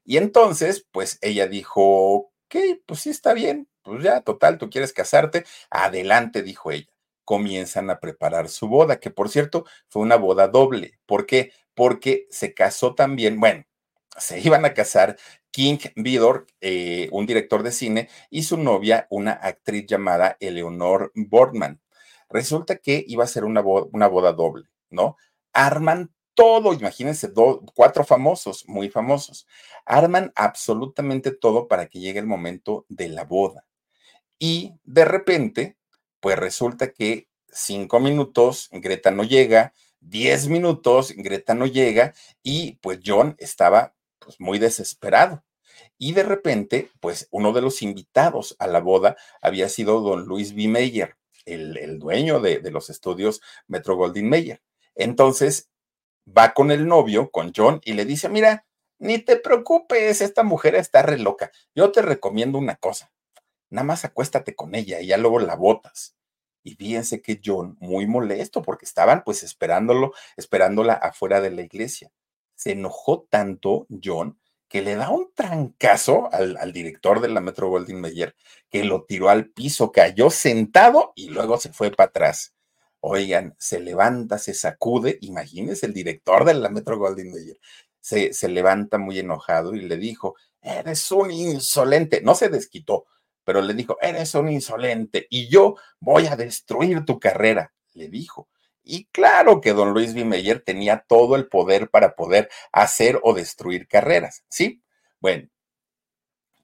Y 0.04 0.16
entonces, 0.16 0.86
pues 0.92 1.18
ella 1.22 1.48
dijo, 1.48 2.14
ok, 2.14 2.56
pues 2.86 3.00
sí 3.00 3.10
está 3.10 3.34
bien, 3.34 3.68
pues 3.82 4.02
ya, 4.04 4.20
total, 4.22 4.58
tú 4.58 4.70
quieres 4.70 4.92
casarte, 4.92 5.44
adelante, 5.70 6.42
dijo 6.42 6.70
ella 6.70 6.90
comienzan 7.30 7.90
a 7.90 8.00
preparar 8.00 8.48
su 8.48 8.66
boda, 8.66 8.98
que 8.98 9.12
por 9.12 9.28
cierto 9.28 9.64
fue 9.86 10.02
una 10.02 10.16
boda 10.16 10.48
doble. 10.48 10.98
¿Por 11.06 11.26
qué? 11.26 11.52
Porque 11.74 12.26
se 12.28 12.54
casó 12.54 12.96
también, 12.96 13.38
bueno, 13.38 13.66
se 14.18 14.40
iban 14.40 14.64
a 14.64 14.74
casar 14.74 15.16
King 15.52 15.78
Vidor, 15.94 16.48
eh, 16.60 17.08
un 17.12 17.26
director 17.26 17.62
de 17.62 17.70
cine, 17.70 18.08
y 18.30 18.42
su 18.42 18.56
novia, 18.56 19.06
una 19.10 19.30
actriz 19.30 19.86
llamada 19.86 20.38
Eleonor 20.40 21.12
Boardman. 21.14 21.80
Resulta 22.28 22.78
que 22.78 23.04
iba 23.06 23.22
a 23.22 23.28
ser 23.28 23.44
una, 23.44 23.60
boda, 23.60 23.86
una 23.92 24.08
boda 24.08 24.32
doble, 24.32 24.64
¿no? 24.90 25.16
Arman 25.52 26.12
todo, 26.34 26.72
imagínense, 26.74 27.32
cuatro 27.76 28.02
famosos, 28.02 28.64
muy 28.66 28.88
famosos. 28.88 29.46
Arman 29.86 30.32
absolutamente 30.34 31.30
todo 31.30 31.68
para 31.68 31.86
que 31.86 32.00
llegue 32.00 32.18
el 32.18 32.26
momento 32.26 32.86
de 32.88 33.08
la 33.08 33.22
boda. 33.22 33.66
Y 34.36 34.74
de 34.82 35.04
repente, 35.04 35.76
pues 36.20 36.38
resulta 36.38 36.92
que 36.92 37.28
cinco 37.48 38.00
minutos, 38.00 38.68
Greta 38.72 39.10
no 39.10 39.24
llega, 39.24 39.74
diez 40.00 40.48
minutos, 40.48 41.12
Greta 41.16 41.54
no 41.54 41.66
llega 41.66 42.14
y 42.42 42.76
pues 42.76 43.00
John 43.04 43.34
estaba 43.38 43.94
pues 44.18 44.40
muy 44.40 44.58
desesperado. 44.58 45.44
Y 45.98 46.12
de 46.12 46.22
repente, 46.22 46.90
pues 47.00 47.28
uno 47.30 47.52
de 47.52 47.62
los 47.62 47.82
invitados 47.82 48.56
a 48.58 48.66
la 48.66 48.80
boda 48.80 49.16
había 49.42 49.68
sido 49.68 50.00
don 50.00 50.24
Luis 50.26 50.54
B. 50.54 50.68
Meyer, 50.68 51.16
el, 51.44 51.76
el 51.76 51.98
dueño 51.98 52.40
de, 52.40 52.60
de, 52.60 52.70
los 52.70 52.90
estudios 52.90 53.40
Metro 53.66 53.96
Goldwyn 53.96 54.28
Mayer. 54.28 54.62
Entonces 54.94 55.70
va 56.26 56.54
con 56.54 56.70
el 56.70 56.86
novio, 56.86 57.30
con 57.30 57.52
John, 57.54 57.80
y 57.84 57.94
le 57.94 58.04
dice, 58.04 58.28
mira, 58.28 58.66
ni 58.98 59.18
te 59.18 59.36
preocupes, 59.36 60.20
esta 60.20 60.42
mujer 60.42 60.74
está 60.74 61.02
re 61.02 61.18
loca. 61.18 61.50
Yo 61.74 61.90
te 61.92 62.02
recomiendo 62.02 62.58
una 62.58 62.76
cosa 62.76 63.10
nada 63.70 63.84
más 63.84 64.04
acuéstate 64.04 64.54
con 64.54 64.74
ella 64.74 65.00
y 65.00 65.06
ya 65.08 65.16
luego 65.16 65.38
la 65.40 65.56
botas. 65.56 66.16
Y 66.62 66.74
fíjense 66.74 67.22
que 67.22 67.40
John, 67.42 67.76
muy 67.80 68.06
molesto, 68.06 68.62
porque 68.62 68.84
estaban 68.84 69.22
pues 69.24 69.42
esperándolo, 69.42 70.12
esperándola 70.36 70.92
afuera 70.94 71.40
de 71.40 71.50
la 71.50 71.62
iglesia. 71.62 72.12
Se 72.54 72.72
enojó 72.72 73.26
tanto 73.30 73.86
John 74.02 74.38
que 74.68 74.82
le 74.82 74.94
da 74.94 75.10
un 75.10 75.32
trancazo 75.34 76.32
al, 76.32 76.56
al 76.58 76.72
director 76.72 77.20
de 77.20 77.28
la 77.28 77.40
Metro 77.40 77.68
Goldwyn 77.68 78.00
Mayer, 78.00 78.36
que 78.68 78.84
lo 78.84 79.04
tiró 79.04 79.28
al 79.28 79.48
piso, 79.48 79.90
cayó 79.90 80.30
sentado 80.30 81.12
y 81.16 81.30
luego 81.30 81.58
se 81.58 81.72
fue 81.72 81.90
para 81.90 82.08
atrás. 82.10 82.54
Oigan, 83.00 83.56
se 83.58 83.80
levanta, 83.80 84.38
se 84.38 84.54
sacude, 84.54 85.18
imagínense 85.22 85.86
el 85.86 85.94
director 85.94 86.44
de 86.44 86.54
la 86.54 86.68
Metro 86.68 86.98
Goldwyn 86.98 87.32
Mayer, 87.32 87.58
se, 88.00 88.32
se 88.32 88.48
levanta 88.48 88.98
muy 88.98 89.18
enojado 89.18 89.74
y 89.74 89.80
le 89.80 89.96
dijo, 89.96 90.36
eres 90.60 91.10
un 91.10 91.30
insolente, 91.30 92.20
no 92.22 92.34
se 92.34 92.48
desquitó, 92.48 93.06
pero 93.44 93.62
le 93.62 93.74
dijo, 93.74 93.96
eres 94.00 94.34
un 94.34 94.48
insolente 94.48 95.26
y 95.30 95.48
yo 95.48 95.76
voy 95.98 96.26
a 96.26 96.36
destruir 96.36 97.04
tu 97.04 97.18
carrera, 97.18 97.72
le 97.94 98.08
dijo. 98.08 98.48
Y 98.82 99.06
claro 99.06 99.60
que 99.60 99.72
don 99.72 99.92
Luis 99.92 100.14
B. 100.14 100.62
Tenía 100.64 101.04
todo 101.06 101.36
el 101.36 101.48
poder 101.48 101.90
para 101.90 102.14
poder 102.14 102.48
hacer 102.72 103.20
o 103.22 103.34
destruir 103.34 103.86
carreras, 103.86 104.44
¿sí? 104.48 104.82
Bueno, 105.20 105.48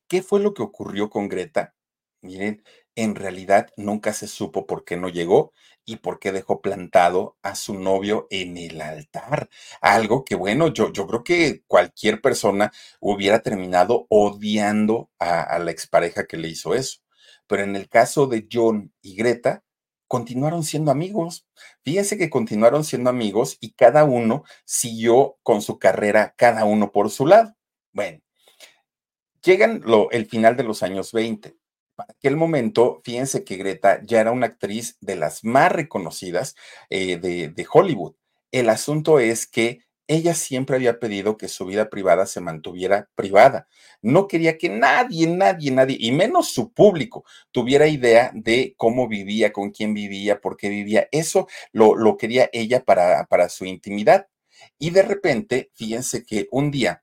¿qué 0.09 0.23
fue 0.23 0.41
lo 0.41 0.55
que 0.55 0.63
ocurrió 0.63 1.11
con 1.11 1.29
Greta? 1.29 1.75
Miren, 2.23 2.65
en 2.97 3.15
realidad 3.15 3.71
nunca 3.77 4.13
se 4.13 4.27
supo 4.27 4.67
por 4.67 4.85
qué 4.85 4.97
no 4.97 5.09
llegó 5.09 5.53
y 5.85 5.97
por 5.97 6.19
qué 6.19 6.33
dejó 6.33 6.61
plantado 6.61 7.37
a 7.43 7.55
su 7.55 7.75
novio 7.79 8.27
en 8.31 8.57
el 8.57 8.81
altar. 8.81 9.49
Algo 9.81 10.25
que, 10.25 10.35
bueno, 10.35 10.69
yo, 10.73 10.93
yo 10.93 11.07
creo 11.07 11.23
que 11.23 11.63
cualquier 11.67 12.21
persona 12.21 12.73
hubiera 13.01 13.41
terminado 13.41 14.07
odiando 14.09 15.11
a, 15.19 15.43
a 15.43 15.59
la 15.61 15.71
expareja 15.71 16.27
que 16.27 16.39
le 16.39 16.49
hizo 16.49 16.75
eso. 16.75 17.01
Pero 17.47 17.63
en 17.63 17.77
el 17.77 17.89
caso 17.89 18.27
de 18.27 18.49
John 18.51 18.93
y 19.03 19.15
Greta, 19.15 19.63
continuaron 20.09 20.65
siendo 20.65 20.91
amigos. 20.91 21.47
Fíjense 21.83 22.19
que 22.19 22.31
continuaron 22.31 22.85
siendo 22.85 23.11
amigos 23.11 23.59
y 23.61 23.73
cada 23.75 24.05
uno 24.05 24.45
siguió 24.65 25.39
con 25.43 25.63
su 25.63 25.79
carrera, 25.79 26.35
cada 26.37 26.65
uno 26.65 26.93
por 26.93 27.11
su 27.11 27.27
lado. 27.27 27.55
Bueno, 27.93 28.21
llegan 29.43 29.83
lo, 29.85 30.11
el 30.11 30.27
final 30.27 30.57
de 30.57 30.65
los 30.65 30.83
años 30.83 31.13
20 31.13 31.57
aquel 31.99 32.37
momento, 32.37 33.01
fíjense 33.05 33.45
que 33.45 33.57
Greta 33.57 34.01
ya 34.05 34.21
era 34.21 34.33
una 34.33 34.47
actriz 34.47 34.97
de 35.01 35.17
las 35.17 35.45
más 35.45 35.73
reconocidas 35.73 36.55
eh, 36.91 37.19
de, 37.19 37.49
de 37.49 37.67
Hollywood. 37.71 38.15
El 38.53 38.69
asunto 38.69 39.19
es 39.19 39.47
que 39.47 39.87
ella 40.09 40.35
siempre 40.35 40.77
había 40.77 41.01
pedido 41.01 41.37
que 41.37 41.49
su 41.49 41.67
vida 41.67 41.91
privada 41.91 42.27
se 42.27 42.41
mantuviera 42.41 43.09
privada. 43.15 43.69
No 44.03 44.29
quería 44.29 44.57
que 44.57 44.69
nadie, 44.69 45.27
nadie, 45.27 45.73
nadie, 45.73 45.97
y 45.99 46.13
menos 46.13 46.51
su 46.51 46.73
público, 46.73 47.25
tuviera 47.51 47.89
idea 47.89 48.31
de 48.35 48.75
cómo 48.77 49.09
vivía, 49.09 49.53
con 49.53 49.71
quién 49.71 49.95
vivía, 49.95 50.41
por 50.41 50.57
qué 50.57 50.69
vivía. 50.69 51.09
Eso 51.11 51.49
lo, 51.73 51.97
lo 51.97 52.17
quería 52.17 52.49
ella 52.53 52.85
para, 52.85 53.27
para 53.27 53.49
su 53.49 53.65
intimidad. 53.65 54.29
Y 54.79 54.91
de 54.91 55.03
repente, 55.03 55.71
fíjense 55.75 56.25
que 56.25 56.47
un 56.51 56.71
día 56.71 57.03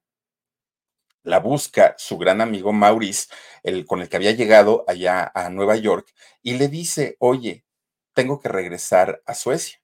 la 1.24 1.40
busca 1.40 1.96
su 1.98 2.18
gran 2.18 2.42
amigo 2.42 2.74
Maurice, 2.74 3.28
el 3.64 3.86
con 3.86 4.02
el 4.02 4.10
que 4.10 4.18
había 4.18 4.32
llegado 4.32 4.84
allá 4.88 5.32
a 5.34 5.50
Nueva 5.50 5.76
York, 5.78 6.14
y 6.42 6.54
le 6.54 6.68
dice, 6.68 7.16
oye, 7.20 7.66
tengo 8.14 8.40
que 8.40 8.50
regresar 8.50 9.22
a 9.26 9.34
Suecia. 9.34 9.82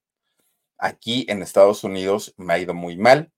Aquí 0.78 1.26
en 1.30 1.42
Estados 1.42 1.84
Unidos 1.84 2.34
me 2.38 2.54
ha 2.54 2.60
ido 2.60 2.74
muy 2.74 2.98
mal, 2.98 3.32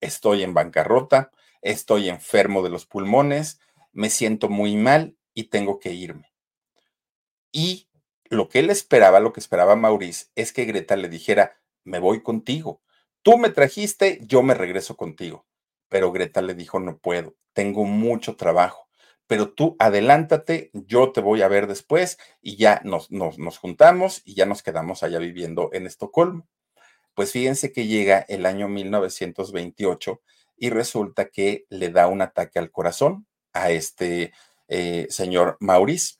estoy 0.00 0.42
en 0.42 0.54
bancarrota, 0.54 1.30
estoy 1.62 2.08
enfermo 2.08 2.62
de 2.62 2.70
los 2.70 2.86
pulmones, 2.86 3.60
me 3.92 4.10
siento 4.10 4.48
muy 4.48 4.76
mal 4.76 5.16
y 5.34 5.44
tengo 5.44 5.78
que 5.78 5.92
irme. 5.92 6.32
Y 7.52 7.88
lo 8.24 8.48
que 8.48 8.60
él 8.60 8.70
esperaba, 8.70 9.20
lo 9.20 9.32
que 9.32 9.40
esperaba 9.40 9.76
Maurice, 9.76 10.26
es 10.36 10.52
que 10.52 10.64
Greta 10.64 10.96
le 10.96 11.08
dijera, 11.08 11.58
me 11.84 11.98
voy 11.98 12.22
contigo, 12.22 12.80
tú 13.22 13.38
me 13.38 13.50
trajiste, 13.50 14.20
yo 14.22 14.42
me 14.42 14.54
regreso 14.54 14.96
contigo. 14.96 15.46
Pero 15.90 16.12
Greta 16.12 16.40
le 16.40 16.54
dijo, 16.54 16.80
no 16.80 16.96
puedo, 16.96 17.36
tengo 17.52 17.84
mucho 17.84 18.36
trabajo, 18.36 18.88
pero 19.26 19.52
tú 19.52 19.76
adelántate, 19.78 20.70
yo 20.72 21.12
te 21.12 21.20
voy 21.20 21.42
a 21.42 21.48
ver 21.48 21.66
después 21.66 22.16
y 22.40 22.56
ya 22.56 22.80
nos, 22.84 23.10
nos, 23.10 23.38
nos 23.38 23.58
juntamos 23.58 24.22
y 24.24 24.34
ya 24.34 24.46
nos 24.46 24.62
quedamos 24.62 25.02
allá 25.02 25.18
viviendo 25.18 25.68
en 25.74 25.86
Estocolmo. 25.86 26.48
Pues 27.14 27.32
fíjense 27.32 27.72
que 27.72 27.86
llega 27.86 28.24
el 28.28 28.46
año 28.46 28.66
1928 28.68 30.22
y 30.56 30.70
resulta 30.70 31.28
que 31.28 31.66
le 31.68 31.90
da 31.90 32.06
un 32.06 32.22
ataque 32.22 32.58
al 32.58 32.70
corazón 32.70 33.26
a 33.52 33.70
este 33.70 34.32
eh, 34.68 35.06
señor 35.10 35.56
Maurice. 35.60 36.14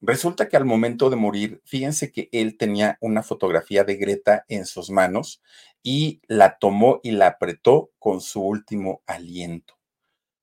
Resulta 0.00 0.48
que 0.48 0.56
al 0.56 0.64
momento 0.64 1.10
de 1.10 1.16
morir, 1.16 1.60
fíjense 1.64 2.12
que 2.12 2.28
él 2.30 2.56
tenía 2.56 2.98
una 3.00 3.24
fotografía 3.24 3.82
de 3.82 3.96
Greta 3.96 4.44
en 4.46 4.64
sus 4.64 4.90
manos 4.90 5.42
y 5.82 6.20
la 6.26 6.58
tomó 6.58 7.00
y 7.02 7.12
la 7.12 7.28
apretó 7.28 7.90
con 7.98 8.20
su 8.20 8.42
último 8.42 9.02
aliento. 9.06 9.78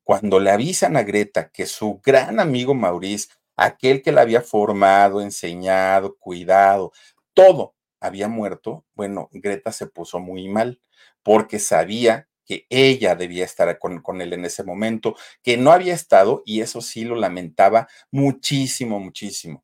Cuando 0.03 0.39
le 0.39 0.51
avisan 0.51 0.97
a 0.97 1.03
Greta 1.03 1.49
que 1.49 1.65
su 1.65 1.99
gran 2.03 2.39
amigo 2.39 2.73
Maurice, 2.73 3.29
aquel 3.55 4.01
que 4.01 4.11
la 4.11 4.21
había 4.21 4.41
formado, 4.41 5.21
enseñado, 5.21 6.15
cuidado, 6.17 6.91
todo 7.33 7.75
había 7.99 8.27
muerto, 8.27 8.85
bueno, 8.93 9.29
Greta 9.31 9.71
se 9.71 9.87
puso 9.87 10.19
muy 10.19 10.47
mal 10.47 10.79
porque 11.23 11.59
sabía 11.59 12.27
que 12.45 12.67
ella 12.69 13.15
debía 13.15 13.43
estar 13.43 13.79
con, 13.79 14.21
él 14.21 14.33
en 14.33 14.45
ese 14.45 14.63
momento, 14.63 15.15
que 15.41 15.57
no 15.57 15.71
había 15.71 15.93
estado 15.93 16.43
y 16.45 16.61
eso 16.61 16.81
sí 16.81 17.03
lo 17.03 17.15
lamentaba 17.15 17.87
muchísimo, 18.11 18.99
muchísimo. 18.99 19.63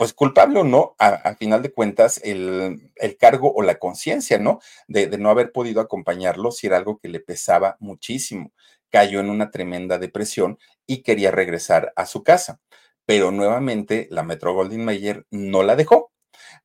Pues 0.00 0.14
culpable 0.14 0.60
o 0.60 0.64
no, 0.64 0.96
a, 0.98 1.34
final 1.34 1.60
de 1.60 1.74
cuentas, 1.74 2.22
el, 2.24 2.90
cargo 3.18 3.52
o 3.54 3.60
la 3.60 3.78
conciencia, 3.78 4.38
¿no? 4.38 4.60
De, 4.88 5.08
de 5.08 5.18
no 5.18 5.28
haber 5.28 5.52
podido 5.52 5.82
acompañarlo 5.82 6.52
si 6.52 6.68
era 6.68 6.78
algo 6.78 6.98
que 6.98 7.08
le 7.10 7.20
pesaba 7.20 7.76
muchísimo. 7.80 8.50
Cayó 8.88 9.20
en 9.20 9.28
una 9.28 9.50
tremenda 9.50 9.98
depresión 9.98 10.58
y 10.86 11.02
quería 11.02 11.30
regresar 11.30 11.92
a 11.96 12.06
su 12.06 12.22
casa. 12.22 12.62
Pero 13.04 13.30
nuevamente 13.30 14.08
la 14.10 14.22
Metro 14.22 14.54
Goldwyn 14.54 14.86
Mayer 14.86 15.26
no 15.30 15.62
la 15.62 15.76
dejó. 15.76 16.12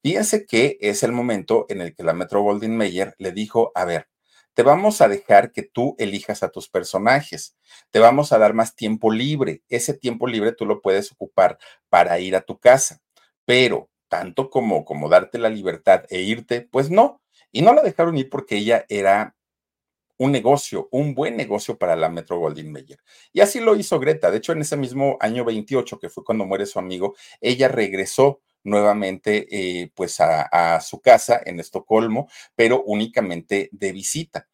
Fíjense 0.01 0.45
que 0.45 0.77
es 0.79 1.03
el 1.03 1.11
momento 1.11 1.65
en 1.67 1.81
el 1.81 1.93
que 1.93 2.03
la 2.03 2.13
Metro 2.13 2.41
Goldwyn 2.41 2.77
Mayer 2.77 3.15
le 3.17 3.33
dijo, 3.33 3.73
a 3.75 3.83
ver, 3.83 4.07
te 4.53 4.63
vamos 4.63 5.01
a 5.01 5.09
dejar 5.09 5.51
que 5.51 5.63
tú 5.63 5.97
elijas 5.99 6.41
a 6.41 6.51
tus 6.51 6.69
personajes, 6.69 7.57
te 7.91 7.99
vamos 7.99 8.31
a 8.31 8.37
dar 8.37 8.53
más 8.53 8.77
tiempo 8.77 9.11
libre. 9.11 9.61
Ese 9.67 9.93
tiempo 9.93 10.25
libre 10.25 10.53
tú 10.53 10.65
lo 10.65 10.81
puedes 10.81 11.11
ocupar 11.11 11.57
para 11.89 12.17
ir 12.21 12.37
a 12.37 12.41
tu 12.41 12.57
casa, 12.57 13.01
pero 13.45 13.89
tanto 14.09 14.49
como, 14.49 14.85
como 14.85 15.09
darte 15.09 15.37
la 15.37 15.49
libertad 15.49 16.03
e 16.09 16.21
irte, 16.21 16.61
pues 16.61 16.89
no. 16.89 17.21
Y 17.51 17.61
no 17.61 17.73
la 17.73 17.81
dejaron 17.81 18.17
ir 18.17 18.29
porque 18.29 18.57
ella 18.57 18.85
era 18.89 19.35
un 20.17 20.31
negocio, 20.31 20.87
un 20.91 21.13
buen 21.13 21.35
negocio 21.35 21.77
para 21.77 21.95
la 21.95 22.09
Metro 22.09 22.39
Goldwyn 22.39 22.71
Mayer. 22.71 22.99
Y 23.33 23.41
así 23.41 23.59
lo 23.59 23.75
hizo 23.75 23.99
Greta. 23.99 24.31
De 24.31 24.37
hecho, 24.37 24.53
en 24.53 24.61
ese 24.61 24.77
mismo 24.77 25.17
año 25.19 25.43
28, 25.43 25.99
que 25.99 26.09
fue 26.09 26.23
cuando 26.23 26.45
muere 26.45 26.65
su 26.65 26.79
amigo, 26.79 27.15
ella 27.41 27.67
regresó 27.67 28.41
nuevamente 28.63 29.47
eh, 29.51 29.91
pues 29.93 30.19
a, 30.21 30.43
a 30.75 30.81
su 30.81 31.01
casa 31.01 31.41
en 31.45 31.59
Estocolmo, 31.59 32.29
pero 32.55 32.81
únicamente 32.83 33.69
de 33.71 33.91
visita. 33.91 34.47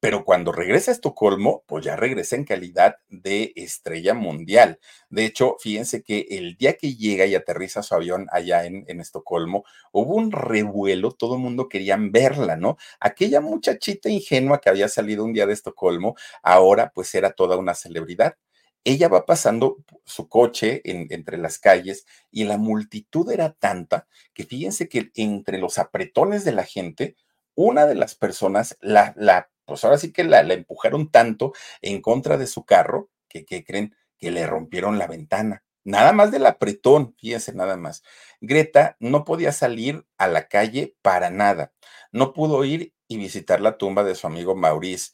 Pero 0.00 0.24
cuando 0.24 0.52
regresa 0.52 0.92
a 0.92 0.94
Estocolmo, 0.94 1.64
pues 1.66 1.84
ya 1.84 1.96
regresa 1.96 2.36
en 2.36 2.44
calidad 2.44 2.98
de 3.08 3.52
estrella 3.56 4.14
mundial. 4.14 4.78
De 5.10 5.24
hecho, 5.24 5.56
fíjense 5.58 6.02
que 6.04 6.26
el 6.30 6.56
día 6.56 6.76
que 6.76 6.94
llega 6.94 7.26
y 7.26 7.34
aterriza 7.34 7.82
su 7.82 7.96
avión 7.96 8.28
allá 8.30 8.64
en, 8.64 9.00
Estocolmo, 9.00 9.64
hubo 9.90 10.14
un 10.14 10.30
revuelo, 10.30 11.10
todo 11.12 11.34
el 11.34 11.40
mundo 11.40 11.68
querían 11.68 12.12
verla, 12.12 12.56
¿no? 12.56 12.76
Aquella 13.00 13.40
muchachita 13.40 14.08
ingenua 14.08 14.60
que 14.60 14.70
había 14.70 14.88
salido 14.88 15.24
un 15.24 15.32
día 15.32 15.46
de 15.46 15.54
Estocolmo, 15.54 16.14
ahora 16.42 16.92
pues 16.94 17.14
era 17.14 17.32
toda 17.32 17.56
una 17.56 17.74
celebridad 17.74 18.36
ella 18.84 19.08
va 19.08 19.26
pasando 19.26 19.76
su 20.04 20.28
coche 20.28 20.80
entre 20.84 21.36
las 21.36 21.58
calles 21.58 22.06
y 22.30 22.44
la 22.44 22.56
multitud 22.56 23.30
era 23.30 23.52
tanta 23.52 24.06
que 24.32 24.44
fíjense 24.44 24.88
que 24.88 25.10
entre 25.14 25.58
los 25.58 25.78
apretones 25.78 26.44
de 26.44 26.52
la 26.52 26.64
gente, 26.64 27.16
una 27.54 27.86
de 27.86 27.96
las 27.96 28.14
personas, 28.14 28.78
la, 28.80 29.12
la 29.16 29.50
pues 29.68 29.84
ahora 29.84 29.98
sí 29.98 30.12
que 30.12 30.24
la, 30.24 30.40
empujaron 30.40 31.10
tanto 31.10 31.52
en 31.82 32.00
contra 32.02 32.36
de 32.36 32.48
su 32.48 32.64
carro 32.64 33.10
que, 33.28 33.44
que 33.44 33.62
creen 33.62 33.94
que 34.18 34.32
le 34.32 34.46
rompieron 34.46 34.98
la 34.98 35.06
ventana. 35.06 35.62
Nada 35.84 36.12
más 36.12 36.30
del 36.30 36.44
apretón, 36.44 37.14
fíjense 37.18 37.54
nada 37.54 37.76
más. 37.76 38.02
Greta 38.40 38.96
no 39.00 39.24
podía 39.24 39.52
salir 39.52 40.04
a 40.18 40.28
la 40.28 40.48
calle 40.48 40.96
para 41.02 41.30
nada. 41.30 41.72
No 42.12 42.32
pudo 42.32 42.64
ir 42.64 42.92
y 43.06 43.16
visitar 43.16 43.60
la 43.60 43.78
tumba 43.78 44.04
de 44.04 44.14
su 44.14 44.26
amigo 44.26 44.54
Maurice. 44.54 45.12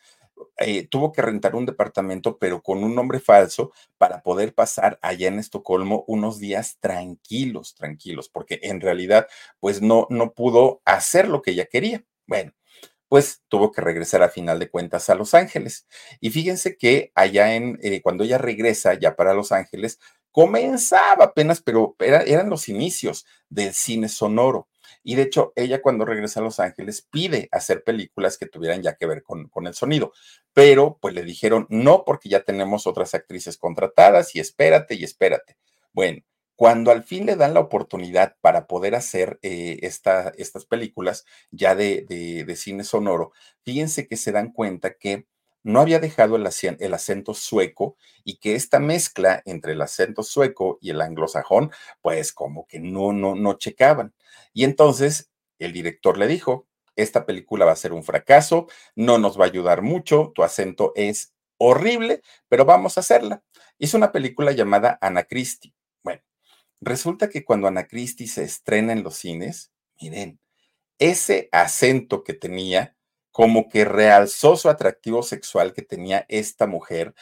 Eh, 0.57 0.89
tuvo 0.89 1.13
que 1.13 1.23
rentar 1.23 1.55
un 1.55 1.67
departamento, 1.67 2.39
pero 2.39 2.63
con 2.63 2.83
un 2.83 2.95
nombre 2.95 3.21
falso, 3.21 3.73
para 3.99 4.23
poder 4.23 4.55
pasar 4.55 4.99
allá 5.03 5.29
en 5.29 5.39
Estocolmo 5.39 6.05
unos 6.09 6.41
días 6.41 6.79
tranquilos, 6.81 7.75
tranquilos, 7.75 8.29
porque 8.29 8.59
en 8.63 8.81
realidad, 8.81 9.29
pues 9.61 9.81
no, 9.81 10.07
no 10.11 10.35
pudo 10.35 10.83
hacer 10.85 11.29
lo 11.29 11.41
que 11.41 11.53
ella 11.53 11.67
quería. 11.67 12.05
Bueno, 12.27 12.53
pues 13.15 13.45
tuvo 13.47 13.71
que 13.71 13.81
regresar 13.81 14.25
a 14.25 14.29
final 14.29 14.59
de 14.59 14.69
cuentas 14.69 15.09
a 15.09 15.15
Los 15.15 15.35
Ángeles. 15.35 15.87
Y 16.19 16.31
fíjense 16.31 16.77
que 16.77 17.13
allá 17.15 17.55
en, 17.55 17.79
eh, 17.81 18.03
cuando 18.03 18.25
ella 18.25 18.39
regresa 18.39 18.95
ya 18.95 19.15
para 19.15 19.35
Los 19.35 19.53
Ángeles, 19.53 20.01
comenzaba 20.33 21.27
apenas, 21.27 21.63
pero 21.63 21.95
eran 22.01 22.51
los 22.51 22.69
inicios 22.69 23.25
del 23.49 23.73
cine 23.73 24.09
sonoro. 24.09 24.69
Y 25.05 25.15
de 25.15 25.23
hecho, 25.23 25.53
ella 25.55 25.81
cuando 25.81 26.05
regresa 26.05 26.41
a 26.41 26.43
Los 26.43 26.59
Ángeles 26.59 27.07
pide 27.09 27.49
hacer 27.53 27.85
películas 27.85 28.37
que 28.37 28.47
tuvieran 28.47 28.83
ya 28.83 28.97
que 28.97 29.07
ver 29.07 29.23
con, 29.23 29.49
con, 29.49 29.69
el 29.69 29.75
sonido, 29.75 30.13
pero 30.53 30.99
pues 31.01 31.15
le 31.15 31.23
dijeron 31.23 31.69
no 31.71 32.03
porque 32.05 32.29
ya 32.29 32.43
tenemos 32.43 32.85
otras 32.85 33.15
actrices 33.15 33.57
contratadas 33.59 34.35
y 34.35 34.41
espérate 34.41 34.97
y 34.97 35.05
espérate. 35.05 35.57
Bueno, 35.93 36.21
cuando 36.57 36.91
al 36.91 37.03
fin 37.03 37.27
le 37.27 37.37
dan 37.37 37.55
la 37.55 37.61
oportunidad 37.61 38.37
para 38.41 38.67
poder 38.67 38.95
hacer 38.95 39.39
eh, 39.43 39.79
esta, 39.83 40.33
estas 40.37 40.65
películas 40.65 41.25
ya 41.51 41.75
de, 41.75 42.55
cine 42.57 42.85
sonoro, 42.85 43.33
fíjense 43.63 44.07
que 44.07 44.17
se 44.17 44.33
dan 44.33 44.53
cuenta 44.53 44.95
que 44.95 45.27
no 45.63 45.81
había 45.81 45.99
dejado 45.99 46.37
el, 46.37 46.47
el, 46.79 46.95
acento 46.95 47.33
sueco 47.35 47.97
y 48.23 48.37
que 48.37 48.55
esta 48.55 48.79
mezcla 48.79 49.43
entre 49.47 49.73
el 49.73 49.81
acento 49.81 50.23
sueco 50.23 50.79
y 50.81 50.91
el 50.91 51.01
anglosajón, 51.01 51.73
pues 52.03 52.33
como 52.33 52.67
que 52.67 52.81
no, 52.81 53.13
no, 53.13 53.35
no 53.35 53.55
checaban. 53.55 54.15
Y 54.53 54.65
entonces 54.65 55.31
el 55.59 55.73
director 55.73 56.19
le 56.19 56.27
dijo, 56.27 56.67
esta 56.97 57.27
película 57.27 57.65
va 57.65 57.73
a 57.73 57.77
ser 57.77 57.93
un 57.93 58.05
fracaso, 58.05 58.69
no 58.95 59.19
nos 59.19 59.41
va 59.41 59.45
a 59.45 59.49
ayudar 59.49 59.83
mucho, 59.83 60.33
tu 60.35 60.43
acento 60.43 60.93
es 60.95 61.33
horrible, 61.57 62.23
pero 62.49 62.65
vamos 62.65 62.97
a 62.97 63.01
hacerla. 63.01 63.43
Hizo 63.79 63.97
una 63.97 64.13
película 64.13 64.53
llamada 64.53 64.99
Ana 65.01 65.25
Christie. 65.25 65.75
Resulta 66.81 67.29
que 67.29 67.45
cuando 67.45 67.67
Ana 67.67 67.87
Christie 67.87 68.27
se 68.27 68.45
estrena 68.45 68.93
en 68.93 69.03
los 69.03 69.17
cines, 69.17 69.73
miren, 70.01 70.41
ese 70.99 71.49
acento 71.53 72.25
que 72.25 72.35
tenía 72.35 72.97
como 73.35 73.69
que 73.69 73.85
realzó 73.85 74.57
su 74.57 74.69
atractivo 74.69 75.25
sexual 75.25 75.73
que 75.73 75.83
tenía 75.83 76.25
esta 76.29 76.69
mujer. 76.69 77.15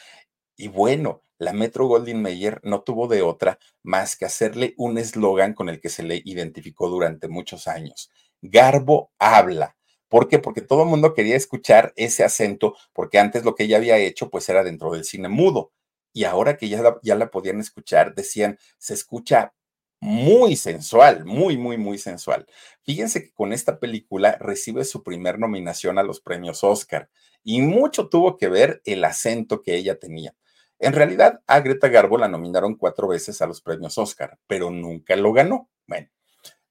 Y 0.57 0.69
bueno, 0.69 1.23
la 1.39 1.55
Metro 1.55 1.87
Goldwyn 1.87 2.21
Mayer 2.21 2.61
no 2.65 2.83
tuvo 2.83 3.09
de 3.09 3.23
otra 3.23 3.59
más 3.83 4.15
que 4.15 4.27
hacerle 4.27 4.75
un 4.77 4.99
eslogan 4.99 5.55
con 5.55 5.71
el 5.71 5.81
que 5.81 5.89
se 5.89 6.03
le 6.03 6.21
identificó 6.25 6.91
durante 6.91 7.29
muchos 7.29 7.67
años. 7.67 8.11
Garbo 8.43 9.11
habla. 9.19 9.77
¿Por 10.09 10.29
qué? 10.29 10.39
Porque 10.39 10.61
todo 10.61 10.83
el 10.83 10.91
mundo 10.91 11.15
quería 11.15 11.35
escuchar 11.35 11.95
ese 11.97 12.25
acento, 12.25 12.77
porque 12.93 13.19
antes 13.19 13.45
lo 13.45 13.55
que 13.55 13.65
ella 13.65 13.79
había 13.79 13.97
hecho 13.97 14.29
pues 14.29 14.47
era 14.51 14.63
dentro 14.63 14.93
del 14.93 15.05
cine 15.05 15.31
mudo. 15.31 15.73
Y 16.13 16.25
ahora 16.25 16.57
que 16.57 16.69
ya 16.69 16.83
la, 16.83 16.99
ya 17.03 17.15
la 17.15 17.31
podían 17.31 17.61
escuchar, 17.61 18.15
decían, 18.15 18.59
se 18.79 18.95
escucha 18.95 19.55
muy 20.01 20.57
sensual, 20.57 21.25
muy, 21.25 21.57
muy, 21.57 21.79
muy 21.79 21.97
sensual. 21.97 22.47
Fíjense 22.83 23.23
que 23.23 23.33
con 23.33 23.53
esta 23.53 23.79
película 23.79 24.37
recibe 24.41 24.85
su 24.85 25.05
primer 25.05 25.39
nominación 25.39 25.97
a 25.97 26.03
los 26.03 26.21
premios 26.21 26.65
Oscar 26.65 27.09
y 27.45 27.63
mucho 27.63 28.09
tuvo 28.09 28.37
que 28.37 28.49
ver 28.49 28.83
el 28.85 29.05
acento 29.05 29.63
que 29.63 29.77
ella 29.77 30.01
tenía. 30.01 30.35
En 30.81 30.93
realidad, 30.93 31.41
a 31.47 31.61
Greta 31.61 31.87
Garbo 31.87 32.19
la 32.19 32.27
nominaron 32.27 32.75
cuatro 32.75 33.07
veces 33.07 33.41
a 33.43 33.47
los 33.47 33.63
premios 33.63 33.97
Oscar, 33.97 34.41
pero 34.49 34.71
nunca 34.71 35.15
lo 35.15 35.33
ganó. 35.33 35.71
Bueno, 35.87 36.09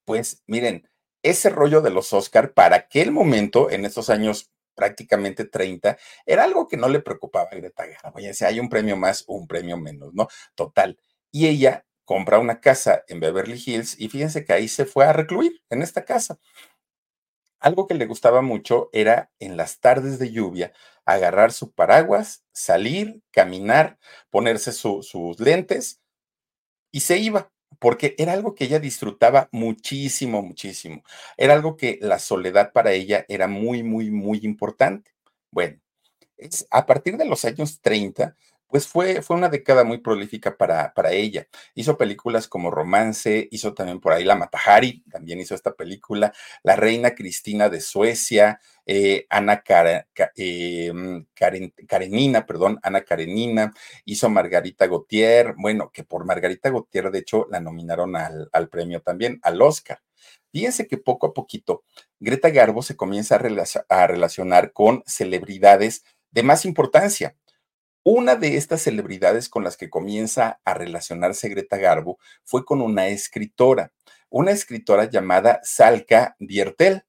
pues 0.03 0.43
miren, 0.47 0.89
ese 1.23 1.49
rollo 1.49 1.79
de 1.79 1.91
los 1.91 2.11
Oscar 2.11 2.53
para 2.53 2.75
aquel 2.75 3.11
momento, 3.11 3.69
en 3.69 3.85
esos 3.85 4.09
años 4.09 4.51
prácticamente 4.81 5.45
30, 5.45 5.95
era 6.25 6.43
algo 6.43 6.67
que 6.67 6.75
no 6.75 6.89
le 6.89 7.01
preocupaba 7.01 7.47
a 7.51 7.55
Greta 7.55 7.85
Garbo. 7.85 8.17
Sea, 8.33 8.47
hay 8.47 8.59
un 8.59 8.67
premio 8.67 8.97
más, 8.97 9.23
un 9.27 9.45
premio 9.45 9.77
menos, 9.77 10.11
¿no? 10.15 10.27
Total. 10.55 10.97
Y 11.29 11.45
ella 11.45 11.85
compra 12.03 12.39
una 12.39 12.59
casa 12.59 13.03
en 13.07 13.19
Beverly 13.19 13.61
Hills 13.63 13.95
y 13.99 14.09
fíjense 14.09 14.43
que 14.43 14.53
ahí 14.53 14.67
se 14.67 14.85
fue 14.85 15.05
a 15.05 15.13
recluir 15.13 15.61
en 15.69 15.83
esta 15.83 16.03
casa. 16.03 16.39
Algo 17.59 17.85
que 17.85 17.93
le 17.93 18.07
gustaba 18.07 18.41
mucho 18.41 18.89
era 18.91 19.31
en 19.37 19.55
las 19.55 19.79
tardes 19.79 20.17
de 20.17 20.31
lluvia 20.31 20.73
agarrar 21.05 21.51
su 21.51 21.71
paraguas, 21.73 22.43
salir, 22.51 23.21
caminar, 23.29 23.99
ponerse 24.31 24.71
sus 24.71 25.39
lentes 25.39 26.01
y 26.91 27.01
se 27.01 27.19
iba 27.19 27.51
porque 27.79 28.15
era 28.17 28.33
algo 28.33 28.55
que 28.55 28.65
ella 28.65 28.79
disfrutaba 28.79 29.49
muchísimo, 29.51 30.41
muchísimo. 30.41 31.03
Era 31.37 31.53
algo 31.53 31.77
que 31.77 31.97
la 32.01 32.19
soledad 32.19 32.71
para 32.73 32.91
ella 32.91 33.25
era 33.27 33.47
muy, 33.47 33.83
muy, 33.83 34.11
muy 34.11 34.39
importante. 34.43 35.11
Bueno, 35.51 35.79
es, 36.37 36.67
a 36.71 36.85
partir 36.85 37.17
de 37.17 37.25
los 37.25 37.45
años 37.45 37.81
30, 37.81 38.35
pues 38.71 38.87
fue, 38.87 39.21
fue 39.21 39.35
una 39.35 39.49
década 39.49 39.83
muy 39.83 39.99
prolífica 39.99 40.57
para, 40.57 40.93
para 40.93 41.11
ella. 41.11 41.47
Hizo 41.75 41.97
películas 41.97 42.47
como 42.47 42.71
Romance, 42.71 43.47
hizo 43.51 43.73
también 43.73 43.99
por 43.99 44.13
ahí 44.13 44.23
La 44.23 44.35
Matahari, 44.35 45.03
también 45.11 45.39
hizo 45.39 45.53
esta 45.53 45.73
película, 45.73 46.33
La 46.63 46.75
Reina 46.75 47.13
Cristina 47.13 47.69
de 47.69 47.81
Suecia, 47.81 48.59
eh, 48.85 49.27
Ana 49.29 49.63
eh, 50.35 50.91
Karenina, 51.87 52.45
perdón, 52.45 52.79
Ana 52.81 53.01
Karenina, 53.01 53.73
hizo 54.05 54.29
Margarita 54.29 54.87
Gautier, 54.87 55.53
bueno, 55.57 55.91
que 55.91 56.03
por 56.03 56.25
Margarita 56.25 56.69
Gautier, 56.69 57.11
de 57.11 57.19
hecho, 57.19 57.47
la 57.51 57.59
nominaron 57.59 58.15
al, 58.15 58.49
al 58.53 58.69
premio 58.69 59.01
también, 59.01 59.39
al 59.43 59.61
Oscar. 59.61 60.01
Fíjense 60.51 60.87
que 60.87 60.97
poco 60.97 61.27
a 61.27 61.33
poquito 61.33 61.83
Greta 62.19 62.49
Garbo 62.49 62.83
se 62.83 62.95
comienza 62.95 63.39
a 63.89 64.07
relacionar 64.07 64.73
con 64.73 65.03
celebridades 65.05 66.03
de 66.31 66.43
más 66.43 66.65
importancia. 66.65 67.35
Una 68.03 68.35
de 68.35 68.57
estas 68.57 68.81
celebridades 68.81 69.47
con 69.47 69.63
las 69.63 69.77
que 69.77 69.91
comienza 69.91 70.59
a 70.65 70.73
relacionarse 70.73 71.49
Greta 71.49 71.77
Garbo 71.77 72.17
fue 72.43 72.65
con 72.65 72.81
una 72.81 73.09
escritora, 73.09 73.91
una 74.29 74.51
escritora 74.51 75.05
llamada 75.05 75.59
Salka 75.63 76.35
Diertel. 76.39 77.03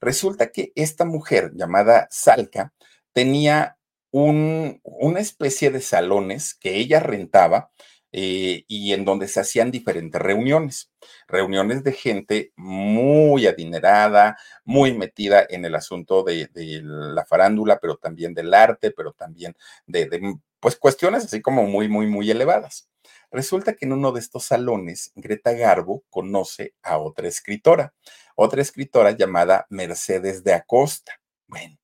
Resulta 0.00 0.52
que 0.52 0.72
esta 0.74 1.06
mujer 1.06 1.52
llamada 1.54 2.08
Salka 2.10 2.74
tenía 3.14 3.78
un, 4.10 4.80
una 4.82 5.20
especie 5.20 5.70
de 5.70 5.80
salones 5.80 6.54
que 6.54 6.76
ella 6.76 7.00
rentaba 7.00 7.70
eh, 8.12 8.64
y 8.66 8.92
en 8.92 9.04
donde 9.04 9.28
se 9.28 9.40
hacían 9.40 9.70
diferentes 9.70 10.20
reuniones, 10.20 10.90
reuniones 11.26 11.84
de 11.84 11.92
gente 11.92 12.52
muy 12.56 13.46
adinerada, 13.46 14.38
muy 14.64 14.94
metida 14.94 15.46
en 15.48 15.64
el 15.64 15.74
asunto 15.74 16.22
de, 16.22 16.48
la 16.82 17.24
farándula, 17.26 17.78
pero 17.80 17.96
también 17.96 18.34
del 18.34 18.54
arte, 18.54 18.90
pero 18.90 19.12
también 19.12 19.56
de, 19.86 20.06
de, 20.06 20.36
pues 20.60 20.76
cuestiones 20.76 21.24
así 21.24 21.42
como 21.42 21.64
muy, 21.64 21.88
muy, 21.88 22.06
muy 22.06 22.30
elevadas. 22.30 22.88
Resulta 23.30 23.74
que 23.74 23.84
en 23.84 23.92
uno 23.92 24.12
de 24.12 24.20
estos 24.20 24.44
salones, 24.44 25.12
Greta 25.14 25.52
Garbo 25.52 26.02
conoce 26.08 26.74
a 26.82 26.98
otra 26.98 27.28
escritora, 27.28 27.94
otra 28.34 28.62
escritora 28.62 29.10
llamada 29.10 29.66
Mercedes 29.68 30.42
de 30.44 30.54
Acosta. 30.54 31.20
Bueno, 31.46 31.76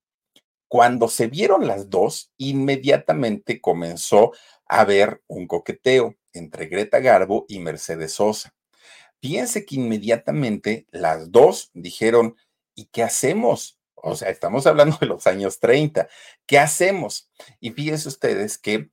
cuando 0.75 1.07
se 1.07 1.29
vieron 1.29 1.69
las 1.69 1.89
dos, 1.89 2.33
inmediatamente 2.37 3.61
comenzó 3.61 4.33
a 4.67 4.81
haber 4.81 5.23
un 5.29 5.47
coqueteo 5.47 6.17
entre 6.33 6.67
Greta 6.67 6.99
Garbo 6.99 7.47
y 7.49 7.61
Mercedes 7.61 8.15
Sosa. 8.15 8.57
Fíjense 9.23 9.65
que 9.67 9.77
inmediatamente 9.77 10.89
las 10.91 11.31
dos 11.31 11.71
dijeron, 11.75 12.35
¿y 12.75 12.87
qué 12.87 13.05
hacemos? 13.05 13.79
O 13.95 14.17
sea, 14.17 14.31
estamos 14.31 14.67
hablando 14.67 14.99
de 15.01 15.07
los 15.07 15.29
años 15.29 15.61
30. 15.61 16.09
¿Qué 16.45 16.59
hacemos? 16.59 17.31
Y 17.61 17.71
fíjense 17.71 18.09
ustedes 18.09 18.59
que 18.59 18.91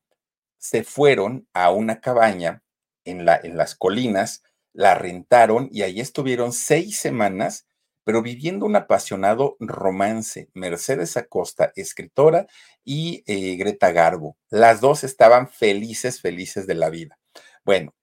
se 0.59 0.83
fueron 0.83 1.47
a 1.51 1.71
una 1.71 1.99
cabaña 1.99 2.61
en, 3.05 3.27
en 3.27 3.57
las 3.57 3.73
colinas, 3.73 4.43
la 4.71 4.93
rentaron 4.93 5.67
y 5.71 5.81
ahí 5.81 5.99
estuvieron 5.99 6.53
seis 6.53 6.99
semanas 6.99 7.65
pero 8.03 8.21
viviendo 8.21 8.65
un 8.65 8.75
apasionado 8.75 9.55
romance. 9.59 10.49
Mercedes 10.53 11.17
Acosta, 11.17 11.71
escritora, 11.75 12.47
y 12.83 13.23
eh, 13.27 13.55
Greta 13.57 13.91
Garbo. 13.91 14.37
Las 14.49 14.81
dos 14.81 15.03
estaban 15.03 15.49
felices, 15.49 16.21
felices 16.21 16.67
de 16.67 16.75
la 16.75 16.89
vida. 16.89 17.19
Bueno, 17.63 17.93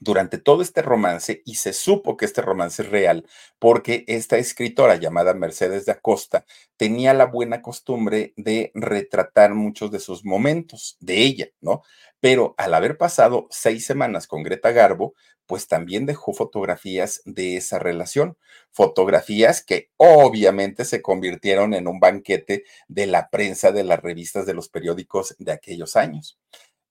durante 0.00 0.38
todo 0.38 0.62
este 0.62 0.82
romance, 0.82 1.42
y 1.44 1.56
se 1.56 1.72
supo 1.72 2.16
que 2.16 2.24
este 2.24 2.42
romance 2.42 2.82
es 2.82 2.88
real, 2.88 3.26
porque 3.58 4.04
esta 4.08 4.38
escritora 4.38 4.96
llamada 4.96 5.34
Mercedes 5.34 5.86
de 5.86 5.92
Acosta 5.92 6.44
tenía 6.76 7.14
la 7.14 7.26
buena 7.26 7.62
costumbre 7.62 8.32
de 8.36 8.70
retratar 8.74 9.54
muchos 9.54 9.90
de 9.90 10.00
sus 10.00 10.24
momentos 10.24 10.96
de 11.00 11.18
ella, 11.18 11.48
¿no? 11.60 11.82
Pero 12.20 12.54
al 12.56 12.74
haber 12.74 12.96
pasado 12.96 13.46
seis 13.50 13.84
semanas 13.84 14.26
con 14.26 14.42
Greta 14.42 14.72
Garbo, 14.72 15.14
pues 15.46 15.68
también 15.68 16.06
dejó 16.06 16.32
fotografías 16.32 17.20
de 17.24 17.56
esa 17.56 17.78
relación, 17.78 18.38
fotografías 18.70 19.62
que 19.62 19.90
obviamente 19.96 20.84
se 20.84 21.02
convirtieron 21.02 21.74
en 21.74 21.86
un 21.86 22.00
banquete 22.00 22.64
de 22.88 23.06
la 23.06 23.28
prensa, 23.28 23.72
de 23.72 23.84
las 23.84 24.00
revistas, 24.00 24.46
de 24.46 24.54
los 24.54 24.68
periódicos 24.68 25.34
de 25.38 25.52
aquellos 25.52 25.96
años. 25.96 26.38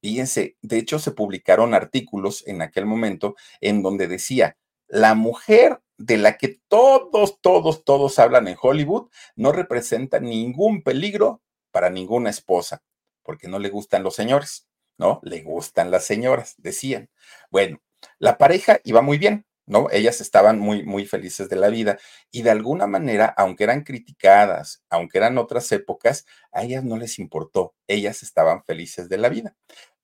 Fíjense, 0.04 0.58
de 0.62 0.80
hecho 0.80 1.00
se 1.00 1.12
publicaron 1.12 1.74
artículos 1.74 2.46
en 2.46 2.62
aquel 2.62 2.86
momento 2.86 3.38
en 3.62 3.82
donde 3.82 4.08
decía, 4.08 4.58
la 4.90 5.16
mujer 5.16 5.80
de 5.98 6.18
la 6.18 6.38
que 6.38 6.60
todos, 6.68 7.40
todos, 7.40 7.86
todos 7.86 8.20
hablan 8.20 8.50
en 8.50 8.58
Hollywood 8.62 9.10
no 9.38 9.54
representa 9.54 10.20
ningún 10.20 10.84
peligro 10.84 11.42
para 11.72 11.90
ninguna 11.90 12.32
esposa, 12.32 12.84
porque 13.24 13.48
no 13.48 13.60
le 13.60 13.70
gustan 13.70 14.04
los 14.04 14.14
señores, 14.14 14.68
¿no? 14.98 15.22
Le 15.24 15.42
gustan 15.42 15.90
las 15.90 16.04
señoras, 16.04 16.56
decían. 16.58 17.10
Bueno, 17.50 17.82
la 18.20 18.38
pareja 18.38 18.82
iba 18.84 19.02
muy 19.02 19.18
bien, 19.18 19.46
¿no? 19.66 19.88
Ellas 19.90 20.20
estaban 20.20 20.60
muy, 20.60 20.84
muy 20.84 21.06
felices 21.06 21.48
de 21.48 21.56
la 21.56 21.70
vida 21.70 21.98
y 22.30 22.42
de 22.42 22.52
alguna 22.52 22.88
manera, 22.88 23.34
aunque 23.38 23.64
eran 23.64 23.84
criticadas, 23.84 24.84
aunque 24.90 25.18
eran 25.20 25.38
otras 25.38 25.72
épocas, 25.72 26.26
a 26.52 26.64
ellas 26.64 26.84
no 26.84 26.98
les 26.98 27.20
importó, 27.20 27.74
ellas 27.88 28.22
estaban 28.22 28.66
felices 28.66 29.08
de 29.08 29.18
la 29.18 29.30
vida. 29.30 29.56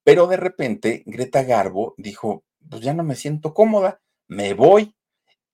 Pero 0.10 0.26
de 0.26 0.38
repente 0.38 1.04
Greta 1.06 1.44
Garbo 1.44 1.94
dijo, 1.96 2.44
pues 2.68 2.82
ya 2.82 2.96
no 2.96 3.04
me 3.04 3.16
siento 3.16 3.54
cómoda, 3.54 4.02
me 4.28 4.56
voy 4.56 4.96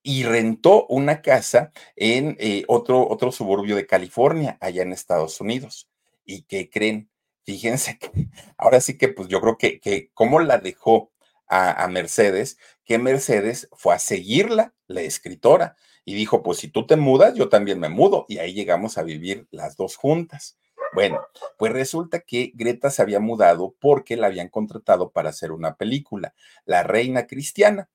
y 0.01 0.23
rentó 0.23 0.87
una 0.87 1.21
casa 1.21 1.73
en 1.97 2.37
eh, 2.39 2.63
otro, 2.69 3.05
otro 3.05 3.33
suburbio 3.33 3.75
de 3.75 3.85
California, 3.85 4.57
allá 4.61 4.83
en 4.83 4.93
Estados 4.93 5.41
Unidos. 5.41 5.89
¿Y 6.23 6.43
qué 6.43 6.69
creen? 6.69 7.09
Fíjense 7.43 7.99
que 7.99 8.29
ahora 8.57 8.79
sí 8.79 8.97
que, 8.97 9.09
pues 9.09 9.27
yo 9.27 9.41
creo 9.41 9.57
que, 9.57 9.81
que 9.81 10.09
cómo 10.13 10.39
la 10.39 10.57
dejó 10.57 11.11
a, 11.49 11.83
a, 11.83 11.89
Mercedes, 11.89 12.57
que 12.85 12.97
Mercedes 12.97 13.67
fue 13.73 13.93
a 13.93 13.99
seguirla, 13.99 14.73
la 14.87 15.01
escritora, 15.01 15.75
y 16.05 16.15
dijo, 16.15 16.43
pues 16.43 16.59
si 16.59 16.69
tú 16.69 16.87
te 16.87 16.95
mudas, 16.95 17.33
yo 17.35 17.49
también 17.49 17.81
me 17.81 17.89
mudo, 17.89 18.25
y 18.29 18.37
ahí 18.37 18.53
llegamos 18.53 18.97
a 18.97 19.03
vivir 19.03 19.49
las 19.51 19.75
dos 19.75 19.97
juntas. 19.97 20.57
Bueno, 20.95 21.19
pues 21.57 21.73
resulta 21.73 22.21
que 22.21 22.53
Greta 22.55 22.89
se 22.89 23.01
había 23.01 23.19
mudado 23.19 23.75
porque 23.79 24.15
la 24.15 24.27
habían 24.27 24.47
contratado 24.49 25.11
para 25.11 25.29
hacer 25.29 25.51
una 25.51 25.75
película, 25.75 26.33
La 26.65 26.83
Reina 26.83 27.27
Cristiana. 27.27 27.89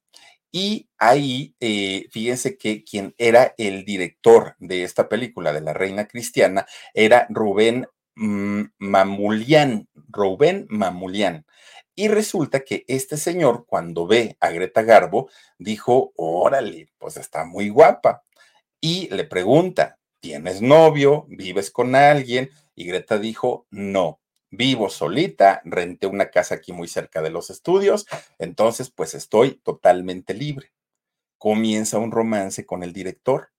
Y 0.52 0.88
ahí, 0.98 1.54
eh, 1.60 2.06
fíjense 2.10 2.58
que 2.58 2.84
quien 2.84 3.14
era 3.18 3.54
el 3.56 3.84
director 3.84 4.54
de 4.58 4.84
esta 4.84 5.08
película 5.08 5.52
de 5.52 5.60
La 5.62 5.72
Reina 5.72 6.08
Cristiana 6.08 6.66
era 6.92 7.26
Rubén 7.30 7.86
mm, 8.16 8.62
Mamulian, 8.78 9.88
Rubén 9.94 10.66
Mamulian. 10.68 11.46
Y 11.94 12.08
resulta 12.08 12.60
que 12.60 12.84
este 12.88 13.16
señor, 13.16 13.64
cuando 13.66 14.06
ve 14.06 14.36
a 14.40 14.50
Greta 14.50 14.82
Garbo, 14.82 15.30
dijo, 15.58 16.12
órale, 16.16 16.88
pues 16.98 17.16
está 17.16 17.44
muy 17.44 17.68
guapa. 17.68 18.24
Y 18.80 19.08
le 19.14 19.24
pregunta, 19.24 19.98
¿tienes 20.20 20.62
novio? 20.62 21.26
¿Vives 21.28 21.70
con 21.70 21.94
alguien? 21.94 22.50
Y 22.80 22.86
Greta 22.86 23.18
dijo, 23.18 23.66
no, 23.68 24.22
vivo 24.50 24.88
solita, 24.88 25.60
renté 25.66 26.06
una 26.06 26.30
casa 26.30 26.54
aquí 26.54 26.72
muy 26.72 26.88
cerca 26.88 27.20
de 27.20 27.28
los 27.28 27.50
estudios, 27.50 28.06
entonces 28.38 28.88
pues 28.88 29.12
estoy 29.12 29.56
totalmente 29.56 30.32
libre. 30.32 30.72
Comienza 31.36 31.98
un 31.98 32.10
romance 32.10 32.64
con 32.64 32.82
el 32.82 32.94
director. 32.94 33.50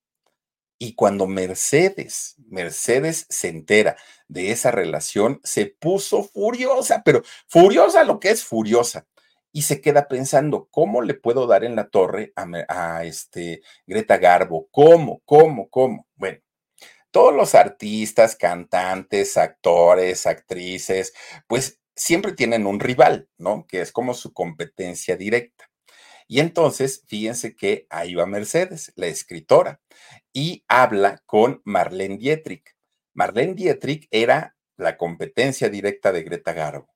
Y 0.80 0.96
cuando 0.96 1.28
Mercedes, 1.28 2.34
Mercedes 2.48 3.28
se 3.30 3.50
entera 3.50 3.96
de 4.28 4.50
esa 4.50 4.72
relación, 4.72 5.40
se 5.44 5.68
puso 5.68 6.24
furiosa, 6.24 7.04
pero 7.06 7.22
furiosa 7.48 8.04
lo 8.04 8.20
que 8.20 8.32
es 8.32 8.44
furiosa. 8.44 9.06
Y 9.52 9.62
se 9.62 9.82
queda 9.82 10.08
pensando, 10.08 10.68
¿cómo 10.72 11.04
le 11.04 11.14
puedo 11.14 11.46
dar 11.46 11.64
en 11.64 11.76
la 11.76 11.90
torre 11.90 12.34
a, 12.36 12.48
a 12.70 13.06
este 13.06 13.62
Greta 13.86 14.18
Garbo? 14.18 14.68
¿Cómo? 14.72 15.22
¿Cómo? 15.26 15.70
¿Cómo? 15.70 16.08
Bueno, 16.16 16.40
todos 17.12 17.36
los 17.36 17.56
artistas, 17.56 18.36
cantantes, 18.36 19.38
actores, 19.38 20.26
actrices, 20.26 21.14
pues 21.48 21.80
siempre 21.96 22.34
tienen 22.34 22.66
un 22.66 22.80
rival, 22.80 23.30
¿no? 23.38 23.66
Que 23.68 23.82
es 23.82 23.92
como 23.92 24.14
su 24.14 24.34
competencia 24.34 25.18
directa. 25.18 25.70
Y 26.28 26.40
entonces, 26.40 27.04
fíjense 27.08 27.56
que 27.56 27.88
ahí 27.90 28.16
va 28.16 28.26
Mercedes, 28.26 28.94
la 28.96 29.08
escritora, 29.08 29.82
y 30.34 30.64
habla 30.70 31.22
con 31.26 31.62
Marlene 31.66 32.18
Dietrich. 32.18 32.76
Marlene 33.14 33.54
Dietrich 33.54 34.08
era 34.12 34.56
la 34.78 34.98
competencia 34.98 35.70
directa 35.70 36.14
de 36.14 36.24
Greta 36.24 36.54
Garbo. 36.54 36.88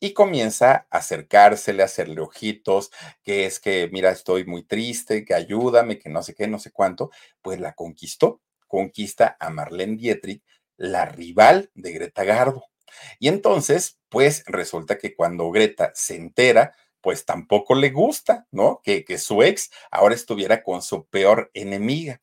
Y 0.00 0.14
comienza 0.14 0.86
a 0.90 0.98
acercársele, 0.98 1.82
a 1.82 1.86
hacerle 1.86 2.20
ojitos, 2.20 2.90
que 3.22 3.46
es 3.46 3.60
que, 3.60 3.90
mira, 3.92 4.10
estoy 4.10 4.44
muy 4.46 4.62
triste, 4.62 5.24
que 5.24 5.34
ayúdame, 5.34 5.98
que 5.98 6.08
no 6.08 6.22
sé 6.22 6.34
qué, 6.34 6.46
no 6.46 6.58
sé 6.58 6.70
cuánto. 6.70 7.10
Pues 7.42 7.60
la 7.60 7.74
conquistó 7.74 8.40
conquista 8.70 9.36
a 9.40 9.50
Marlene 9.50 9.96
Dietrich, 9.96 10.42
la 10.76 11.04
rival 11.04 11.70
de 11.74 11.92
Greta 11.92 12.24
Garbo. 12.24 12.70
Y 13.18 13.28
entonces, 13.28 13.98
pues 14.08 14.44
resulta 14.46 14.96
que 14.96 15.14
cuando 15.14 15.50
Greta 15.50 15.92
se 15.94 16.16
entera 16.16 16.74
pues 17.02 17.24
tampoco 17.24 17.74
le 17.74 17.90
gusta, 17.90 18.46
¿no? 18.50 18.80
Que, 18.84 19.04
que 19.04 19.18
su 19.18 19.42
ex 19.42 19.70
ahora 19.90 20.14
estuviera 20.14 20.62
con 20.62 20.82
su 20.82 21.06
peor 21.06 21.50
enemiga. 21.54 22.20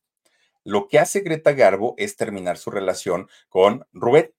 Lo 0.64 0.88
que 0.88 1.00
hace 1.00 1.22
Greta 1.22 1.54
Garbo 1.54 1.96
es 1.98 2.16
terminar 2.16 2.58
su 2.58 2.70
relación 2.70 3.28
con 3.50 3.88
Rubén, 3.92 4.34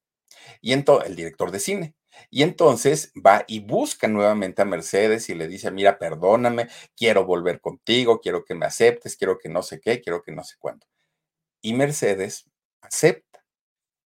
y 0.61 0.73
el 0.73 1.17
director 1.17 1.51
de 1.51 1.61
cine. 1.61 1.95
Y 2.31 2.43
entonces 2.43 3.13
va 3.15 3.45
y 3.47 3.61
busca 3.61 4.09
nuevamente 4.09 4.63
a 4.63 4.65
Mercedes 4.65 5.29
y 5.29 5.35
le 5.35 5.47
dice, 5.47 5.71
mira, 5.71 5.99
perdóname, 5.99 6.69
quiero 6.97 7.25
volver 7.25 7.61
contigo, 7.61 8.21
quiero 8.21 8.45
que 8.45 8.55
me 8.55 8.67
aceptes, 8.67 9.17
quiero 9.17 9.39
que 9.39 9.49
no 9.49 9.63
sé 9.63 9.81
qué, 9.81 10.01
quiero 10.01 10.23
que 10.23 10.33
no 10.33 10.43
sé 10.43 10.57
cuánto. 10.59 10.87
Y 11.61 11.75
Mercedes 11.75 12.49
acepta. 12.81 13.45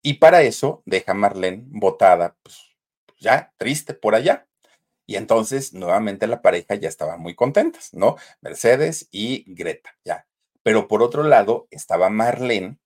Y 0.03 0.15
para 0.15 0.43
eso 0.43 0.83
deja 0.87 1.13
a 1.13 1.15
Marlene 1.15 1.65
botada, 1.67 2.37
pues 2.43 2.59
ya 3.19 3.53
triste 3.59 3.95
por 3.95 4.15
allá. 4.15 4.47
Y 5.07 5.17
entonces 5.17 5.73
nuevamente 5.75 6.27
la 6.27 6.41
pareja 6.43 6.77
ya 6.77 6.89
estaba 6.89 7.17
muy 7.17 7.35
contentas, 7.35 7.93
¿no? 7.93 8.17
Mercedes 8.41 9.09
y 9.11 9.45
Greta, 9.55 9.99
ya. 10.05 10.27
Pero 10.63 10.89
por 10.89 11.03
otro 11.03 11.23
lado 11.25 11.67
estaba 11.71 12.11
Marlene, 12.11 12.79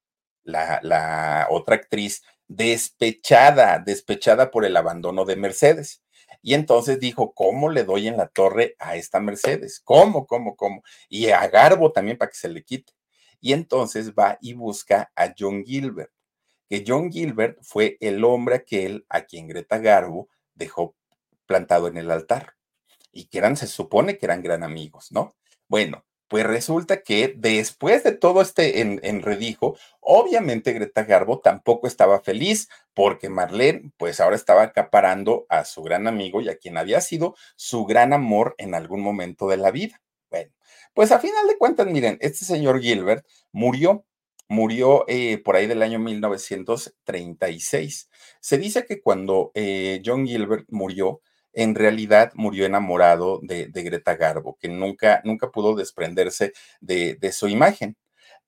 la, 0.42 0.80
la 0.82 1.46
otra 1.50 1.76
actriz 1.76 2.22
despechada, 2.48 3.78
despechada 3.78 4.50
por 4.50 4.64
el 4.64 4.76
abandono 4.76 5.24
de 5.24 5.36
Mercedes. 5.36 6.02
Y 6.42 6.54
entonces 6.54 7.00
dijo, 7.00 7.32
¿cómo 7.34 7.70
le 7.70 7.84
doy 7.84 8.08
en 8.08 8.16
la 8.16 8.28
torre 8.28 8.76
a 8.78 8.96
esta 8.96 9.20
Mercedes? 9.20 9.80
¿Cómo, 9.84 10.26
cómo, 10.26 10.56
cómo? 10.56 10.82
Y 11.08 11.28
a 11.30 11.46
Garbo 11.48 11.92
también 11.92 12.18
para 12.18 12.30
que 12.30 12.36
se 12.36 12.48
le 12.48 12.64
quite. 12.64 12.92
Y 13.44 13.52
entonces 13.52 14.14
va 14.14 14.38
y 14.40 14.54
busca 14.54 15.12
a 15.14 15.34
John 15.38 15.66
Gilbert, 15.66 16.10
que 16.66 16.82
John 16.86 17.12
Gilbert 17.12 17.58
fue 17.60 17.98
el 18.00 18.24
hombre 18.24 18.54
aquel 18.54 19.04
a 19.10 19.26
quien 19.26 19.48
Greta 19.48 19.76
Garbo 19.76 20.30
dejó 20.54 20.96
plantado 21.44 21.86
en 21.88 21.98
el 21.98 22.10
altar 22.10 22.54
y 23.12 23.26
que 23.26 23.36
eran, 23.36 23.58
se 23.58 23.66
supone 23.66 24.16
que 24.16 24.24
eran 24.24 24.42
gran 24.42 24.62
amigos, 24.62 25.12
¿no? 25.12 25.34
Bueno, 25.68 26.06
pues 26.26 26.46
resulta 26.46 27.02
que 27.02 27.34
después 27.36 28.02
de 28.02 28.12
todo 28.12 28.40
este 28.40 28.80
enredijo, 28.80 29.76
obviamente 30.00 30.72
Greta 30.72 31.04
Garbo 31.04 31.40
tampoco 31.40 31.86
estaba 31.86 32.20
feliz 32.20 32.70
porque 32.94 33.28
Marlene, 33.28 33.92
pues 33.98 34.20
ahora 34.20 34.36
estaba 34.36 34.62
acaparando 34.62 35.44
a 35.50 35.66
su 35.66 35.82
gran 35.82 36.06
amigo 36.06 36.40
y 36.40 36.48
a 36.48 36.56
quien 36.56 36.78
había 36.78 37.02
sido 37.02 37.36
su 37.56 37.84
gran 37.84 38.14
amor 38.14 38.54
en 38.56 38.74
algún 38.74 39.02
momento 39.02 39.48
de 39.48 39.58
la 39.58 39.70
vida. 39.70 40.00
Bueno, 40.30 40.50
pues 40.94 41.12
a 41.12 41.20
final 41.20 41.46
de 41.48 41.58
cuentas, 41.58 41.86
miren, 41.86 42.18
este 42.20 42.44
señor 42.44 42.80
Gilbert 42.80 43.26
murió 43.52 44.04
murió 44.48 45.04
eh, 45.08 45.38
por 45.38 45.56
ahí 45.56 45.66
del 45.66 45.82
año 45.82 45.98
1936. 45.98 48.10
Se 48.40 48.58
dice 48.58 48.84
que 48.86 49.00
cuando 49.00 49.50
eh, 49.54 50.02
John 50.04 50.26
Gilbert 50.26 50.66
murió, 50.70 51.20
en 51.52 51.74
realidad 51.74 52.32
murió 52.34 52.66
enamorado 52.66 53.40
de, 53.42 53.68
Greta 53.72 54.16
Garbo, 54.16 54.56
que 54.60 54.68
nunca, 54.68 55.20
nunca 55.24 55.50
pudo 55.50 55.74
desprenderse 55.74 56.52
de, 56.80 57.16
de 57.16 57.32
su 57.32 57.48
imagen. 57.48 57.96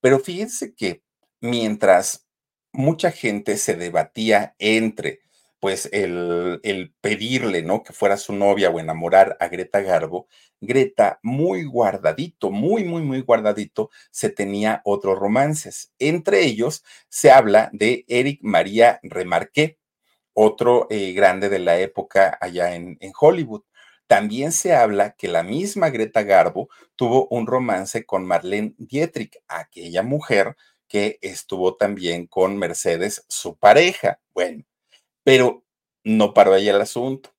Pero 0.01 0.19
fíjense 0.21 0.75
que 0.75 1.03
mientras 1.41 2.27
mucha 2.73 3.11
gente 3.13 3.57
se 3.57 3.77
debatía 3.77 4.55
entre 4.59 5.21
pues 5.61 5.89
el, 5.93 6.61
el, 6.63 6.95
pedirle, 7.01 7.63
¿no? 7.63 7.83
Que 7.83 7.93
fuera 7.93 8.17
su 8.17 8.33
novia 8.33 8.71
o 8.71 8.79
enamorar 8.81 9.37
a 9.41 9.49
Greta 9.49 9.81
Garbo, 9.81 10.29
Greta, 10.61 11.19
muy 11.23 11.65
guardadito, 11.65 12.51
muy, 12.51 12.85
muy, 12.85 13.03
muy 13.03 13.23
guardadito, 13.23 13.91
se 14.11 14.31
tenía 14.31 14.83
otros 14.85 15.19
romances. 15.19 15.93
Entre 15.99 16.45
ellos 16.45 16.85
se 17.09 17.31
habla 17.31 17.71
de 17.73 18.05
Eric 18.09 18.41
María 18.43 19.01
Remarqué, 19.03 19.79
otro 20.35 20.87
eh, 20.91 21.13
grande 21.13 21.49
de 21.49 21.59
la 21.61 21.79
época 21.79 22.37
allá 22.41 22.75
en, 22.75 22.97
en 23.01 23.13
Hollywood. 23.19 23.63
También 24.07 24.53
se 24.53 24.75
habla 24.75 25.17
que 25.17 25.29
la 25.29 25.43
misma 25.43 25.91
Greta 25.91 26.23
Garbo 26.23 26.69
tuvo 26.97 27.27
un 27.31 27.47
romance 27.47 28.05
con 28.07 28.25
Marlene 28.27 28.75
Dietrich, 28.79 29.39
aquella 29.49 30.03
mujer 30.03 30.57
que 30.89 31.19
estuvo 31.23 31.77
también 31.77 32.27
con 32.27 32.57
Mercedes, 32.59 33.25
su 33.29 33.57
pareja. 33.57 34.21
Bueno, 34.35 34.65
pero 35.27 35.65
no 36.05 36.33
paró 36.35 36.55
ahí 36.55 36.69
el 36.69 36.81
asunto. 36.81 37.35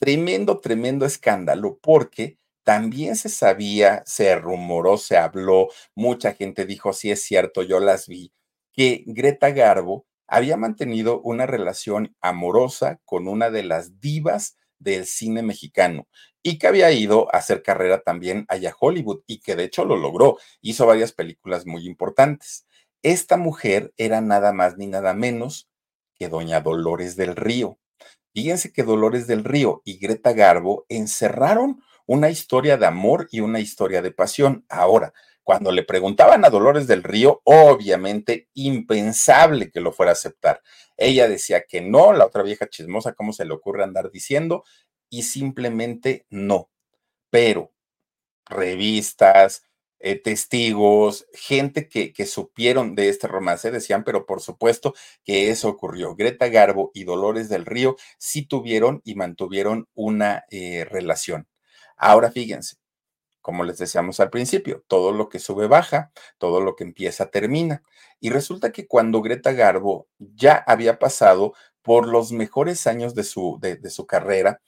Tremendo, 0.00 0.58
tremendo 0.58 1.06
escándalo, 1.06 1.78
porque 1.80 2.38
también 2.64 3.14
se 3.14 3.28
sabía, 3.28 4.02
se 4.04 4.34
rumoró, 4.36 4.98
se 4.98 5.16
habló, 5.16 5.68
mucha 5.94 6.34
gente 6.34 6.66
dijo, 6.66 6.92
sí 6.92 7.12
es 7.12 7.22
cierto, 7.22 7.62
yo 7.62 7.78
las 7.78 8.08
vi, 8.08 8.32
que 8.72 9.04
Greta 9.06 9.52
Garbo 9.52 10.06
había 10.26 10.56
mantenido 10.56 11.20
una 11.22 11.46
relación 11.46 12.16
amorosa 12.20 13.00
con 13.04 13.28
una 13.28 13.50
de 13.50 13.62
las 13.62 14.00
divas 14.00 14.56
del 14.80 15.06
cine 15.06 15.42
mexicano 15.42 16.08
y 16.42 16.58
que 16.58 16.66
había 16.66 16.90
ido 16.90 17.32
a 17.32 17.38
hacer 17.38 17.62
carrera 17.62 18.02
también 18.02 18.44
allá 18.48 18.70
a 18.72 18.76
Hollywood 18.80 19.22
y 19.28 19.38
que 19.40 19.54
de 19.54 19.64
hecho 19.66 19.84
lo 19.84 19.96
logró, 19.96 20.38
hizo 20.62 20.84
varias 20.84 21.12
películas 21.12 21.64
muy 21.64 21.86
importantes. 21.86 22.66
Esta 23.04 23.36
mujer 23.36 23.94
era 23.96 24.20
nada 24.20 24.52
más 24.52 24.78
ni 24.78 24.88
nada 24.88 25.14
menos 25.14 25.69
que 26.20 26.28
doña 26.28 26.60
Dolores 26.60 27.16
del 27.16 27.34
Río. 27.34 27.78
Fíjense 28.34 28.72
que 28.72 28.82
Dolores 28.82 29.26
del 29.26 29.42
Río 29.42 29.80
y 29.86 29.98
Greta 29.98 30.34
Garbo 30.34 30.84
encerraron 30.90 31.82
una 32.04 32.28
historia 32.28 32.76
de 32.76 32.84
amor 32.84 33.26
y 33.32 33.40
una 33.40 33.58
historia 33.58 34.02
de 34.02 34.12
pasión. 34.12 34.66
Ahora, 34.68 35.14
cuando 35.42 35.72
le 35.72 35.82
preguntaban 35.82 36.44
a 36.44 36.50
Dolores 36.50 36.86
del 36.86 37.02
Río, 37.02 37.40
obviamente 37.44 38.50
impensable 38.52 39.70
que 39.70 39.80
lo 39.80 39.92
fuera 39.92 40.12
a 40.12 40.12
aceptar. 40.12 40.60
Ella 40.98 41.26
decía 41.26 41.64
que 41.66 41.80
no, 41.80 42.12
la 42.12 42.26
otra 42.26 42.42
vieja 42.42 42.68
chismosa, 42.68 43.14
¿cómo 43.14 43.32
se 43.32 43.46
le 43.46 43.54
ocurre 43.54 43.82
andar 43.82 44.10
diciendo? 44.10 44.64
Y 45.08 45.22
simplemente 45.22 46.26
no. 46.28 46.68
Pero 47.30 47.72
revistas, 48.44 49.62
eh, 50.00 50.16
testigos, 50.20 51.26
gente 51.32 51.88
que, 51.88 52.12
que, 52.12 52.26
supieron 52.26 52.94
de 52.94 53.08
este 53.08 53.28
romance, 53.28 53.70
decían, 53.70 54.02
pero 54.04 54.26
por 54.26 54.40
supuesto 54.40 54.94
que 55.24 55.50
eso 55.50 55.68
ocurrió. 55.68 56.14
Greta 56.16 56.48
Garbo 56.48 56.90
y 56.94 57.04
Dolores 57.04 57.48
del 57.48 57.66
Río 57.66 57.96
sí 58.18 58.46
tuvieron 58.46 59.02
y 59.04 59.14
mantuvieron 59.14 59.88
una 59.94 60.44
eh, 60.50 60.86
relación. 60.90 61.46
Ahora 61.96 62.30
fíjense, 62.30 62.76
como 63.40 63.64
les 63.64 63.78
decíamos 63.78 64.20
al 64.20 64.30
principio, 64.30 64.84
todo 64.86 65.12
lo 65.12 65.28
que 65.28 65.38
sube 65.38 65.66
baja, 65.66 66.12
todo 66.38 66.60
lo 66.60 66.76
que 66.76 66.84
empieza 66.84 67.30
termina. 67.30 67.82
Y 68.20 68.30
resulta 68.30 68.72
que 68.72 68.86
cuando 68.86 69.22
Greta 69.22 69.52
Garbo 69.52 70.08
ya 70.18 70.56
había 70.66 70.98
pasado 70.98 71.54
por 71.82 72.06
los 72.06 72.32
mejores 72.32 72.86
años 72.86 73.14
de 73.14 73.24
su, 73.24 73.58
de, 73.60 73.90
su 73.90 74.06
carrera, 74.06 74.60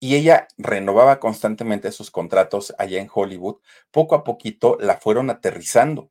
y 0.00 0.16
ella 0.16 0.48
renovaba 0.56 1.20
constantemente 1.20 1.92
sus 1.92 2.10
contratos 2.10 2.74
allá 2.78 3.00
en 3.00 3.10
Hollywood, 3.12 3.56
poco 3.90 4.14
a 4.14 4.24
poquito 4.24 4.76
la 4.80 4.96
fueron 4.96 5.30
aterrizando. 5.30 6.10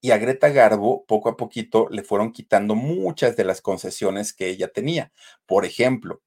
Y 0.00 0.12
a 0.12 0.18
Greta 0.18 0.48
Garbo, 0.48 1.04
poco 1.06 1.28
a 1.28 1.36
poquito, 1.36 1.88
le 1.90 2.02
fueron 2.02 2.32
quitando 2.32 2.74
muchas 2.74 3.36
de 3.36 3.44
las 3.44 3.60
concesiones 3.60 4.32
que 4.32 4.48
ella 4.48 4.68
tenía. 4.68 5.12
Por 5.46 5.64
ejemplo, 5.64 6.22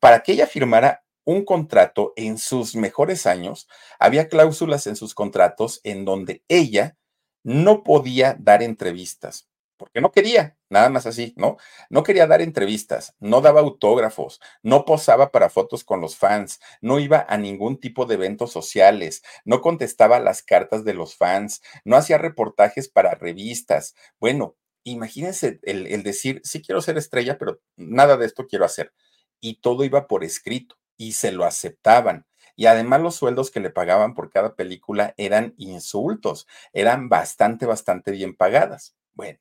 para 0.00 0.22
que 0.22 0.32
ella 0.32 0.46
firmara 0.46 1.04
un 1.24 1.44
contrato 1.44 2.12
en 2.16 2.38
sus 2.38 2.76
mejores 2.76 3.26
años, 3.26 3.68
había 3.98 4.28
cláusulas 4.28 4.86
en 4.86 4.96
sus 4.96 5.14
contratos 5.14 5.80
en 5.84 6.04
donde 6.04 6.42
ella 6.48 6.96
no 7.42 7.82
podía 7.82 8.36
dar 8.38 8.62
entrevistas, 8.62 9.48
porque 9.76 10.00
no 10.00 10.12
quería, 10.12 10.56
nada 10.70 10.88
más 10.88 11.06
así, 11.06 11.34
¿no? 11.36 11.56
No 11.90 12.02
quería 12.02 12.26
dar 12.26 12.42
entrevistas, 12.42 13.14
no 13.20 13.40
daba 13.40 13.60
autógrafos, 13.60 14.40
no 14.62 14.84
posaba 14.84 15.30
para 15.30 15.50
fotos 15.50 15.84
con 15.84 16.00
los 16.00 16.16
fans, 16.16 16.60
no 16.80 16.98
iba 17.00 17.24
a 17.28 17.36
ningún 17.38 17.78
tipo 17.80 18.06
de 18.06 18.14
eventos 18.14 18.52
sociales, 18.52 19.22
no 19.44 19.60
contestaba 19.60 20.20
las 20.20 20.42
cartas 20.42 20.84
de 20.84 20.94
los 20.94 21.16
fans, 21.16 21.62
no 21.84 21.96
hacía 21.96 22.18
reportajes 22.18 22.88
para 22.88 23.14
revistas. 23.14 23.94
Bueno, 24.20 24.56
imagínense 24.84 25.58
el, 25.62 25.86
el 25.86 26.02
decir, 26.02 26.40
sí 26.44 26.62
quiero 26.62 26.80
ser 26.82 26.96
estrella, 26.98 27.38
pero 27.38 27.60
nada 27.76 28.16
de 28.16 28.26
esto 28.26 28.46
quiero 28.46 28.64
hacer. 28.64 28.92
Y 29.40 29.60
todo 29.60 29.84
iba 29.84 30.06
por 30.06 30.24
escrito 30.24 30.76
y 30.96 31.12
se 31.12 31.32
lo 31.32 31.44
aceptaban. 31.44 32.26
Y 32.56 32.66
además 32.66 33.00
los 33.00 33.16
sueldos 33.16 33.50
que 33.50 33.60
le 33.60 33.70
pagaban 33.70 34.14
por 34.14 34.30
cada 34.30 34.54
película 34.54 35.14
eran 35.16 35.54
insultos, 35.58 36.46
eran 36.72 37.08
bastante, 37.08 37.66
bastante 37.66 38.12
bien 38.12 38.36
pagadas. 38.36 38.94
Bueno, 39.12 39.40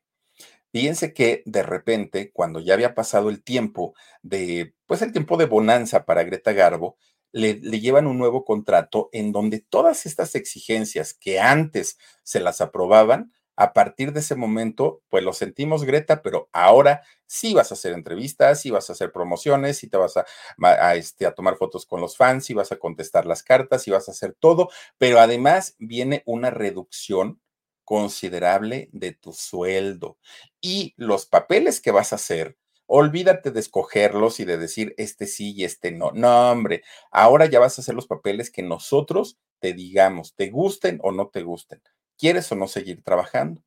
fíjense 0.73 1.13
que 1.13 1.43
de 1.45 1.63
repente, 1.63 2.31
cuando 2.33 2.59
ya 2.59 2.73
había 2.73 2.95
pasado 2.95 3.29
el 3.29 3.43
tiempo 3.43 3.93
de, 4.23 4.75
pues 4.87 5.01
el 5.01 5.13
tiempo 5.13 5.37
de 5.37 5.45
bonanza 5.45 6.05
para 6.05 6.23
Greta 6.23 6.51
Garbo, 6.51 6.97
le, 7.31 7.55
le, 7.61 7.79
llevan 7.79 8.07
un 8.07 8.17
nuevo 8.17 8.43
contrato 8.45 9.09
en 9.13 9.31
donde 9.31 9.59
todas 9.61 10.05
estas 10.05 10.35
exigencias 10.35 11.13
que 11.13 11.39
antes 11.39 11.97
se 12.23 12.41
las 12.41 12.61
aprobaban, 12.61 13.31
a 13.55 13.73
partir 13.73 14.13
de 14.13 14.21
ese 14.21 14.35
momento, 14.35 15.03
pues 15.09 15.23
lo 15.23 15.33
sentimos, 15.33 15.83
Greta, 15.83 16.21
pero 16.23 16.49
ahora 16.53 17.03
sí 17.27 17.53
vas 17.53 17.71
a 17.71 17.75
hacer 17.75 17.93
entrevistas, 17.93 18.61
sí 18.61 18.71
vas 18.71 18.89
a 18.89 18.93
hacer 18.93 19.11
promociones, 19.11 19.77
sí 19.77 19.87
te 19.87 19.97
vas 19.97 20.15
a, 20.17 20.95
este, 20.95 21.25
a 21.25 21.33
tomar 21.33 21.57
fotos 21.57 21.85
con 21.85 22.01
los 22.01 22.17
fans, 22.17 22.45
sí 22.45 22.53
vas 22.53 22.71
a 22.71 22.77
contestar 22.77 23.25
las 23.25 23.43
cartas, 23.43 23.83
sí 23.83 23.91
vas 23.91 24.07
a 24.07 24.11
hacer 24.11 24.35
todo, 24.39 24.69
pero 24.97 25.19
además 25.19 25.75
viene 25.77 26.23
una 26.25 26.49
reducción 26.49 27.39
considerable 27.83 28.89
de 28.91 29.13
tu 29.13 29.33
sueldo 29.33 30.17
y 30.61 30.93
los 30.97 31.25
papeles 31.25 31.81
que 31.81 31.91
vas 31.91 32.13
a 32.13 32.17
hacer 32.17 32.57
Olvídate 32.85 33.51
de 33.51 33.59
escogerlos 33.59 34.39
y 34.39 34.45
de 34.45 34.57
decir 34.57 34.93
este 34.97 35.25
sí 35.25 35.53
y 35.55 35.63
este 35.63 35.91
no. 35.91 36.11
No, 36.13 36.51
hombre, 36.51 36.83
ahora 37.11 37.45
ya 37.45 37.59
vas 37.59 37.77
a 37.77 37.81
hacer 37.81 37.95
los 37.95 38.07
papeles 38.07 38.51
que 38.51 38.61
nosotros 38.61 39.39
te 39.59 39.73
digamos, 39.73 40.35
te 40.35 40.49
gusten 40.49 40.99
o 41.01 41.11
no 41.13 41.29
te 41.29 41.41
gusten. 41.43 41.81
¿Quieres 42.17 42.51
o 42.51 42.55
no 42.55 42.67
seguir 42.67 43.01
trabajando? 43.01 43.63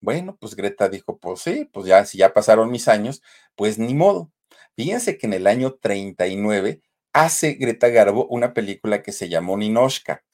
Bueno, 0.00 0.36
pues 0.40 0.56
Greta 0.56 0.88
dijo, 0.88 1.18
pues 1.18 1.40
sí, 1.42 1.68
pues 1.72 1.86
ya, 1.86 2.04
si 2.06 2.18
ya 2.18 2.32
pasaron 2.34 2.70
mis 2.70 2.88
años, 2.88 3.22
pues 3.56 3.78
ni 3.78 3.94
modo. 3.94 4.32
Fíjense 4.76 5.18
que 5.18 5.26
en 5.26 5.34
el 5.34 5.46
año 5.46 5.74
39 5.74 6.82
hace 7.12 7.52
Greta 7.54 7.88
Garbo 7.88 8.26
una 8.28 8.54
película 8.54 9.02
que 9.02 9.12
se 9.12 9.28
llamó 9.28 9.56
Ninoshka. 9.56 10.24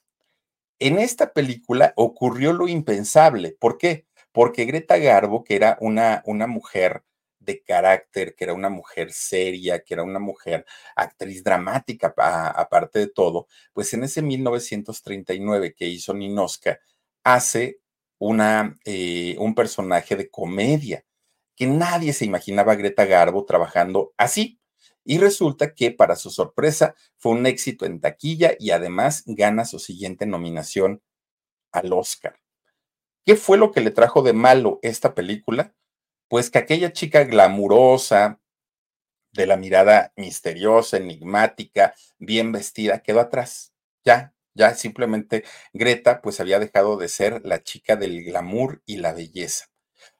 En 0.79 0.99
esta 0.99 1.33
película 1.33 1.93
ocurrió 1.95 2.53
lo 2.53 2.67
impensable. 2.67 3.55
¿Por 3.59 3.77
qué? 3.77 4.05
Porque 4.31 4.65
Greta 4.65 4.97
Garbo, 4.97 5.43
que 5.43 5.55
era 5.55 5.77
una, 5.81 6.21
una 6.25 6.47
mujer 6.47 7.03
de 7.39 7.63
carácter, 7.63 8.35
que 8.35 8.43
era 8.43 8.53
una 8.53 8.69
mujer 8.69 9.11
seria, 9.11 9.83
que 9.83 9.93
era 9.95 10.03
una 10.03 10.19
mujer 10.19 10.65
actriz 10.95 11.43
dramática, 11.43 12.13
aparte 12.17 12.99
de 12.99 13.07
todo, 13.07 13.47
pues 13.73 13.93
en 13.93 14.03
ese 14.03 14.21
1939 14.21 15.73
que 15.73 15.87
hizo 15.87 16.13
Ninoska, 16.13 16.79
hace 17.23 17.79
una, 18.19 18.77
eh, 18.85 19.35
un 19.39 19.55
personaje 19.55 20.15
de 20.15 20.29
comedia, 20.29 21.05
que 21.55 21.67
nadie 21.67 22.13
se 22.13 22.25
imaginaba 22.25 22.73
a 22.73 22.75
Greta 22.75 23.05
Garbo 23.05 23.45
trabajando 23.45 24.13
así. 24.17 24.59
Y 25.09 25.19
resulta 25.19 25.73
que, 25.73 25.91
para 25.91 26.17
su 26.17 26.29
sorpresa, 26.29 26.93
fue 27.17 27.31
un 27.31 27.45
éxito 27.45 27.85
en 27.85 28.01
taquilla 28.01 28.55
y 28.59 28.71
además 28.71 29.23
gana 29.25 29.63
su 29.63 29.79
siguiente 29.79 30.25
nominación 30.25 31.01
al 31.71 31.93
Oscar. 31.93 32.41
¿Qué 33.25 33.37
fue 33.37 33.57
lo 33.57 33.71
que 33.71 33.79
le 33.79 33.91
trajo 33.91 34.21
de 34.21 34.33
malo 34.33 34.79
esta 34.81 35.15
película? 35.15 35.73
Pues 36.27 36.49
que 36.49 36.57
aquella 36.57 36.91
chica 36.91 37.23
glamurosa, 37.23 38.41
de 39.31 39.45
la 39.45 39.55
mirada 39.55 40.11
misteriosa, 40.17 40.97
enigmática, 40.97 41.95
bien 42.17 42.51
vestida, 42.51 42.99
quedó 42.99 43.21
atrás. 43.21 43.73
Ya, 44.03 44.33
ya 44.55 44.75
simplemente 44.75 45.45
Greta 45.71 46.21
pues 46.21 46.41
había 46.41 46.59
dejado 46.59 46.97
de 46.97 47.07
ser 47.07 47.45
la 47.45 47.63
chica 47.63 47.95
del 47.95 48.25
glamour 48.25 48.81
y 48.85 48.97
la 48.97 49.13
belleza. 49.13 49.67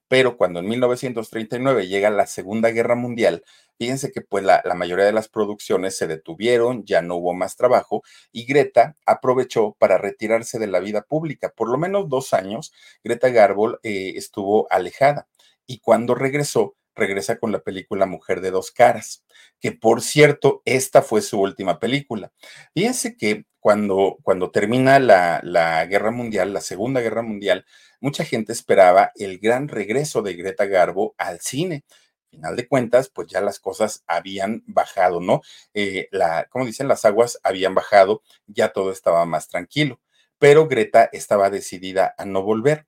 Pero 0.07 0.37
cuando 0.37 0.59
en 0.59 0.67
1939 0.67 1.87
llega 1.87 2.09
la 2.09 2.27
Segunda 2.27 2.69
Guerra 2.71 2.95
Mundial, 2.95 3.43
fíjense 3.77 4.11
que 4.11 4.21
pues 4.21 4.43
la, 4.43 4.61
mayoría 4.75 5.05
de 5.05 5.11
las 5.11 5.27
producciones 5.27 5.97
se 5.97 6.07
detuvieron, 6.07 6.85
ya 6.85 7.01
no 7.01 7.15
hubo 7.15 7.33
más 7.33 7.55
trabajo 7.57 8.03
y 8.31 8.45
Greta 8.45 8.95
aprovechó 9.05 9.75
para 9.79 9.97
retirarse 9.97 10.59
de 10.59 10.67
la 10.67 10.79
vida 10.79 11.01
pública. 11.01 11.53
Por 11.55 11.69
lo 11.69 11.77
menos 11.77 12.09
dos 12.09 12.33
años, 12.33 12.73
Greta 13.03 13.29
Garbo 13.29 13.79
eh, 13.83 14.13
estuvo 14.15 14.67
alejada 14.71 15.27
y 15.65 15.79
cuando 15.79 16.15
regresó, 16.15 16.75
regresa 16.97 17.37
con 17.39 17.51
la 17.51 17.59
película 17.59 18.05
Mujer 18.05 18.41
de 18.41 18.51
dos 18.51 18.71
caras, 18.71 19.23
que 19.59 19.71
por 19.71 20.01
cierto, 20.01 20.61
esta 20.65 21.01
fue 21.01 21.21
su 21.21 21.39
última 21.39 21.79
película. 21.79 22.31
Fíjense 22.73 23.15
que 23.15 23.45
cuando, 23.59 24.17
cuando 24.23 24.51
termina 24.51 24.99
la, 24.99 25.41
la 25.43 25.85
Guerra 25.85 26.11
Mundial, 26.11 26.53
la 26.53 26.61
Segunda 26.61 27.01
Guerra 27.01 27.21
Mundial, 27.21 27.65
mucha 27.99 28.23
gente 28.23 28.53
esperaba 28.53 29.11
el 29.15 29.39
gran 29.39 29.67
regreso 29.67 30.21
de 30.21 30.35
Greta 30.35 30.65
Garbo 30.65 31.15
al 31.17 31.39
cine. 31.39 31.83
Final 32.29 32.55
de 32.55 32.67
cuentas, 32.67 33.09
pues 33.09 33.27
ya 33.27 33.41
las 33.41 33.59
cosas 33.59 34.03
habían 34.05 34.63
bajado, 34.67 35.21
¿no? 35.21 35.41
Eh, 35.73 36.07
la, 36.11 36.45
como 36.49 36.65
dicen, 36.65 36.87
las 36.87 37.05
aguas 37.05 37.39
habían 37.43 37.73
bajado, 37.73 38.21
ya 38.45 38.69
todo 38.69 38.91
estaba 38.91 39.25
más 39.25 39.47
tranquilo, 39.47 39.99
pero 40.37 40.67
Greta 40.67 41.09
estaba 41.11 41.49
decidida 41.49 42.13
a 42.17 42.25
no 42.25 42.43
volver. 42.43 42.85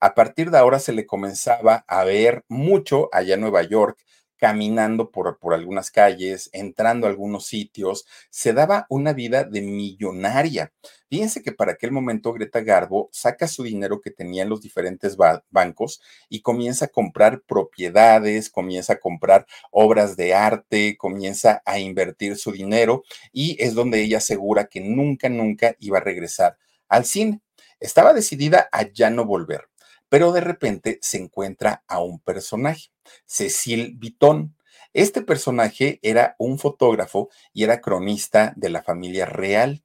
A 0.00 0.14
partir 0.14 0.52
de 0.52 0.58
ahora 0.58 0.78
se 0.78 0.92
le 0.92 1.06
comenzaba 1.06 1.84
a 1.88 2.04
ver 2.04 2.44
mucho 2.48 3.08
allá 3.12 3.34
en 3.34 3.40
Nueva 3.40 3.64
York, 3.64 3.98
caminando 4.36 5.10
por, 5.10 5.40
por, 5.40 5.54
algunas 5.54 5.90
calles, 5.90 6.50
entrando 6.52 7.08
a 7.08 7.10
algunos 7.10 7.46
sitios, 7.46 8.06
se 8.30 8.52
daba 8.52 8.86
una 8.90 9.12
vida 9.12 9.42
de 9.42 9.60
millonaria. 9.60 10.72
Fíjense 11.10 11.42
que 11.42 11.50
para 11.50 11.72
aquel 11.72 11.90
momento 11.90 12.32
Greta 12.32 12.60
Garbo 12.60 13.08
saca 13.10 13.48
su 13.48 13.64
dinero 13.64 14.00
que 14.00 14.12
tenía 14.12 14.44
en 14.44 14.50
los 14.50 14.60
diferentes 14.60 15.16
bancos 15.50 16.00
y 16.28 16.42
comienza 16.42 16.84
a 16.84 16.88
comprar 16.88 17.40
propiedades, 17.40 18.50
comienza 18.50 18.92
a 18.92 19.00
comprar 19.00 19.46
obras 19.72 20.16
de 20.16 20.32
arte, 20.32 20.96
comienza 20.96 21.60
a 21.64 21.80
invertir 21.80 22.36
su 22.36 22.52
dinero 22.52 23.02
y 23.32 23.56
es 23.58 23.74
donde 23.74 24.00
ella 24.00 24.18
asegura 24.18 24.66
que 24.66 24.80
nunca, 24.80 25.28
nunca 25.28 25.74
iba 25.80 25.98
a 25.98 26.02
regresar 26.02 26.56
al 26.88 27.04
cine. 27.04 27.40
Estaba 27.80 28.12
decidida 28.12 28.68
a 28.70 28.82
ya 28.82 29.10
no 29.10 29.24
volver 29.24 29.68
pero 30.08 30.32
de 30.32 30.40
repente 30.40 30.98
se 31.02 31.18
encuentra 31.18 31.84
a 31.86 32.00
un 32.00 32.20
personaje, 32.20 32.90
Cecil 33.26 33.94
Vitón. 33.96 34.56
Este 34.92 35.22
personaje 35.22 35.98
era 36.02 36.34
un 36.38 36.58
fotógrafo 36.58 37.28
y 37.52 37.64
era 37.64 37.80
cronista 37.80 38.52
de 38.56 38.70
la 38.70 38.82
familia 38.82 39.26
real. 39.26 39.82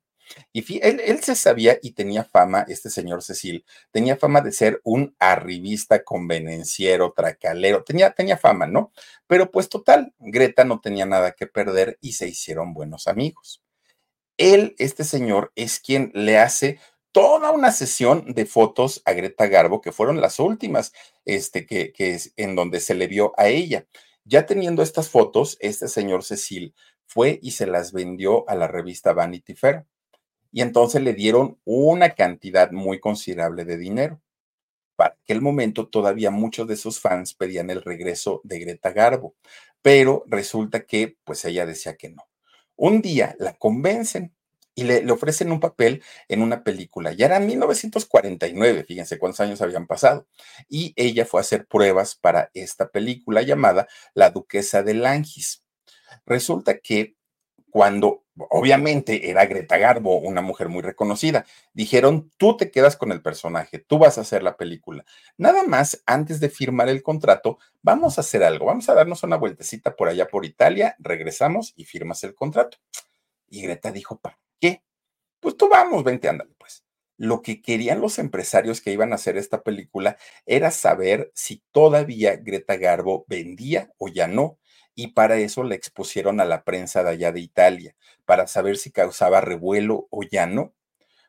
Y 0.52 0.80
él, 0.82 1.20
se 1.22 1.36
sabía 1.36 1.78
y 1.82 1.92
tenía 1.92 2.24
fama, 2.24 2.66
este 2.68 2.90
señor 2.90 3.24
Cecil, 3.24 3.66
tenía 3.92 4.18
fama 4.18 4.42
de 4.42 4.52
ser 4.52 4.82
un 4.84 5.16
arribista, 5.20 6.04
convenenciero, 6.04 7.14
tracalero, 7.16 7.84
tenía, 7.84 8.12
tenía 8.12 8.38
fama, 8.38 8.66
¿no? 8.66 8.92
Pero 9.28 9.52
pues 9.52 9.70
total, 9.70 10.14
Greta 10.20 10.64
no 10.64 10.80
tenía 10.80 11.06
nada 11.06 11.34
que 11.34 11.48
perder 11.48 11.98
y 12.02 12.14
se 12.14 12.28
hicieron 12.28 12.74
buenos 12.74 13.08
amigos. 13.08 13.62
Él, 14.38 14.76
este 14.80 15.04
señor, 15.04 15.52
es 15.56 15.80
quien 15.80 16.12
le 16.16 16.40
hace 16.40 16.80
toda 17.14 17.52
una 17.52 17.72
sesión 17.72 18.34
de 18.34 18.46
fotos 18.46 19.02
a 19.06 19.14
Greta 19.14 19.48
Garbo, 19.48 19.80
que 19.80 19.94
fueron 19.94 20.20
las 20.20 20.40
últimas 20.40 20.92
este, 21.24 21.66
que, 21.66 21.94
es 21.96 22.34
en 22.36 22.56
donde 22.56 22.82
se 22.82 22.96
le 22.96 23.08
vio 23.08 23.34
a 23.38 23.48
ella. 23.48 23.86
Ya 24.26 24.46
teniendo 24.46 24.82
estas 24.82 25.10
fotos, 25.10 25.58
este 25.62 25.88
señor 25.88 26.24
Cecil 26.24 26.74
fue 27.06 27.40
y 27.42 27.52
se 27.52 27.68
las 27.68 27.94
vendió 27.94 28.50
a 28.50 28.56
la 28.56 28.68
revista 28.68 29.14
Vanity 29.14 29.54
Fair. 29.54 29.86
Y 30.52 30.62
entonces 30.62 31.02
le 31.02 31.14
dieron 31.14 31.60
una 31.66 32.12
cantidad 32.16 32.72
muy 32.72 33.00
considerable 33.00 33.64
de 33.64 33.78
dinero. 33.78 34.22
Para 34.96 35.16
aquel 35.22 35.42
momento 35.42 35.88
todavía 35.88 36.32
muchos 36.32 36.68
de 36.68 36.78
sus 36.78 37.00
fans 37.00 37.36
pedían 37.36 37.70
el 37.70 37.84
regreso 37.84 38.42
de 38.44 38.60
Greta 38.60 38.92
Garbo, 38.92 39.36
pero 39.82 40.24
resulta 40.28 40.86
que 40.86 41.18
pues 41.24 41.46
ella 41.46 41.66
decía 41.66 41.96
que 41.96 42.10
no. 42.10 42.28
Un 42.76 43.02
día 43.02 43.36
la 43.38 43.54
convencen 43.54 44.34
y 44.76 44.84
le, 44.84 45.12
ofrecen 45.12 45.52
un 45.52 45.60
papel 45.60 46.04
en 46.28 46.42
una 46.42 46.64
película. 46.64 47.14
Ya 47.14 47.28
era 47.28 47.40
1949, 47.40 48.84
fíjense 48.86 49.20
cuántos 49.20 49.40
años 49.42 49.62
habían 49.62 49.88
pasado. 49.88 50.28
Y 50.70 50.94
ella 50.96 51.26
fue 51.26 51.40
a 51.40 51.42
hacer 51.42 51.68
pruebas 51.68 52.16
para 52.16 52.50
esta 52.54 52.90
película 52.90 53.42
llamada 53.42 53.88
La 54.14 54.30
Duquesa 54.32 54.84
de 54.84 54.94
Langis. 54.96 55.64
Resulta 56.26 56.80
que 56.80 57.16
cuando 57.70 58.24
obviamente 58.50 59.30
era 59.30 59.46
Greta 59.46 59.78
Garbo, 59.78 60.18
una 60.18 60.42
mujer 60.42 60.70
muy 60.70 60.82
reconocida, 60.82 61.46
dijeron, 61.74 62.32
tú 62.38 62.58
te 62.58 62.72
quedas 62.72 62.96
con 62.98 63.12
el 63.12 63.22
personaje, 63.22 63.80
tú 63.80 63.98
vas 63.98 64.18
a 64.18 64.22
hacer 64.22 64.44
la 64.44 64.58
película. 64.58 65.06
Nada 65.38 65.64
más, 65.64 66.02
antes 66.06 66.40
de 66.40 66.50
firmar 66.50 66.90
el 66.90 67.04
contrato, 67.04 67.60
vamos 67.82 68.18
a 68.18 68.22
hacer 68.22 68.44
algo, 68.44 68.68
vamos 68.68 68.90
a 68.90 68.94
darnos 68.94 69.24
una 69.24 69.38
vueltecita 69.38 69.96
por 69.96 70.08
allá 70.08 70.28
por 70.28 70.46
Italia, 70.46 70.96
regresamos 71.00 71.74
y 71.76 71.86
firmas 71.86 72.24
el 72.24 72.34
contrato. 72.36 72.78
Y 73.50 73.62
Greta 73.62 73.92
dijo, 73.92 74.20
¿para 74.20 74.43
qué? 74.64 74.84
Pues 75.42 75.58
tú 75.58 75.68
vamos, 75.70 76.06
vente, 76.06 76.30
ándale, 76.30 76.54
pues. 76.58 76.86
Lo 77.18 77.42
que 77.42 77.62
querían 77.62 78.00
los 78.00 78.18
empresarios 78.18 78.82
que 78.82 78.92
iban 78.92 79.12
a 79.12 79.16
hacer 79.16 79.38
esta 79.38 79.62
película 79.62 80.18
era 80.46 80.72
saber 80.72 81.32
si 81.36 81.62
todavía 81.72 82.38
Greta 82.38 82.78
Garbo 82.78 83.26
vendía 83.28 83.92
o 83.98 84.08
ya 84.08 84.28
no. 84.28 84.58
Y 84.96 85.08
para 85.08 85.38
eso 85.38 85.64
la 85.64 85.76
expusieron 85.76 86.40
a 86.40 86.46
la 86.46 86.64
prensa 86.64 87.04
de 87.04 87.10
allá 87.10 87.32
de 87.34 87.42
Italia, 87.42 87.96
para 88.26 88.48
saber 88.48 88.78
si 88.78 88.92
causaba 88.92 89.42
revuelo 89.42 90.08
o 90.12 90.24
ya 90.24 90.46
no. 90.48 90.74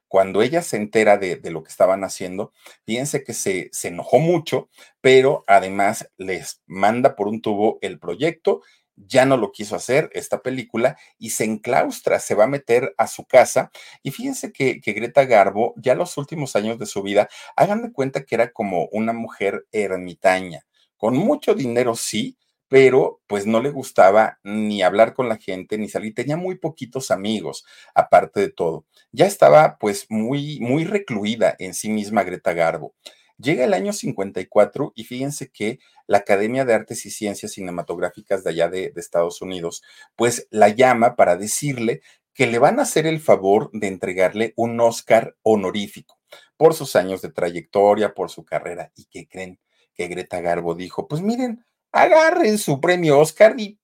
Cuando 0.06 0.42
ella 0.42 0.62
se 0.62 0.76
entera 0.76 1.16
de, 1.16 1.40
lo 1.50 1.64
que 1.64 1.70
estaban 1.70 2.04
haciendo, 2.04 2.52
fíjense 2.86 3.24
que 3.24 3.34
se, 3.34 3.68
se 3.72 3.88
enojó 3.88 4.20
mucho, 4.20 4.68
pero 5.00 5.42
además 5.48 6.08
les 6.18 6.62
manda 6.66 7.16
por 7.16 7.26
un 7.26 7.42
tubo 7.42 7.78
el 7.82 7.98
proyecto 7.98 8.62
ya 8.96 9.24
no 9.26 9.36
lo 9.36 9.52
quiso 9.52 9.76
hacer 9.76 10.10
esta 10.12 10.42
película 10.42 10.96
y 11.18 11.30
se 11.30 11.44
enclaustra, 11.44 12.20
se 12.20 12.34
va 12.34 12.44
a 12.44 12.48
meter 12.48 12.94
a 12.98 13.06
su 13.06 13.24
casa. 13.24 13.70
Y 14.02 14.10
fíjense 14.10 14.52
que, 14.52 14.80
Greta 14.84 15.24
Garbo, 15.24 15.74
ya 15.76 15.94
los 15.94 16.16
últimos 16.16 16.56
años 16.56 16.78
de 16.78 16.86
su 16.86 17.02
vida, 17.02 17.28
hagan 17.56 17.82
de 17.82 17.92
cuenta 17.92 18.24
que 18.24 18.34
era 18.34 18.52
como 18.52 18.86
una 18.92 19.12
mujer 19.12 19.66
ermitaña, 19.72 20.64
con 20.96 21.16
mucho 21.16 21.54
dinero, 21.54 21.96
sí, 21.96 22.36
pero 22.68 23.20
pues 23.26 23.46
no 23.46 23.60
le 23.60 23.70
gustaba 23.70 24.38
ni 24.42 24.82
hablar 24.82 25.14
con 25.14 25.28
la 25.28 25.36
gente 25.36 25.78
ni 25.78 25.88
salir, 25.88 26.14
tenía 26.14 26.36
muy 26.36 26.56
poquitos 26.56 27.10
amigos, 27.10 27.64
aparte 27.94 28.40
de 28.40 28.50
todo. 28.50 28.86
Ya 29.12 29.26
estaba 29.26 29.76
pues 29.78 30.06
muy, 30.08 30.58
muy 30.60 30.84
recluida 30.84 31.54
en 31.58 31.74
sí 31.74 31.90
misma 31.90 32.24
Greta 32.24 32.52
Garbo. 32.52 32.94
Llega 33.38 33.64
el 33.64 33.74
año 33.74 33.92
54 33.92 34.92
y 34.94 35.04
fíjense 35.04 35.50
que 35.50 35.80
la 36.06 36.18
Academia 36.18 36.64
de 36.64 36.74
Artes 36.74 37.04
y 37.06 37.10
Ciencias 37.10 37.52
Cinematográficas 37.52 38.44
de 38.44 38.50
allá 38.50 38.68
de, 38.68 38.92
Estados 38.96 39.42
Unidos, 39.42 39.82
pues 40.16 40.46
la 40.50 40.68
llama 40.68 41.16
para 41.16 41.36
decirle 41.36 42.02
que 42.32 42.46
le 42.46 42.58
van 42.58 42.78
a 42.78 42.82
hacer 42.82 43.06
el 43.06 43.20
favor 43.20 43.70
de 43.72 43.88
entregarle 43.88 44.54
un 44.56 44.78
Oscar 44.80 45.36
honorífico 45.42 46.18
por 46.56 46.74
sus 46.74 46.96
años 46.96 47.22
de 47.22 47.30
trayectoria, 47.30 48.14
por 48.14 48.30
su 48.30 48.44
carrera. 48.44 48.92
¿Y 48.96 49.06
qué 49.06 49.28
creen? 49.28 49.60
Que 49.94 50.08
Greta 50.08 50.40
Garbo 50.40 50.74
dijo, 50.74 51.06
pues 51.08 51.22
miren, 51.22 51.64
agarren 51.92 52.58
su 52.58 52.80
premio 52.80 53.18
Oscar 53.20 53.54
y 53.58 53.78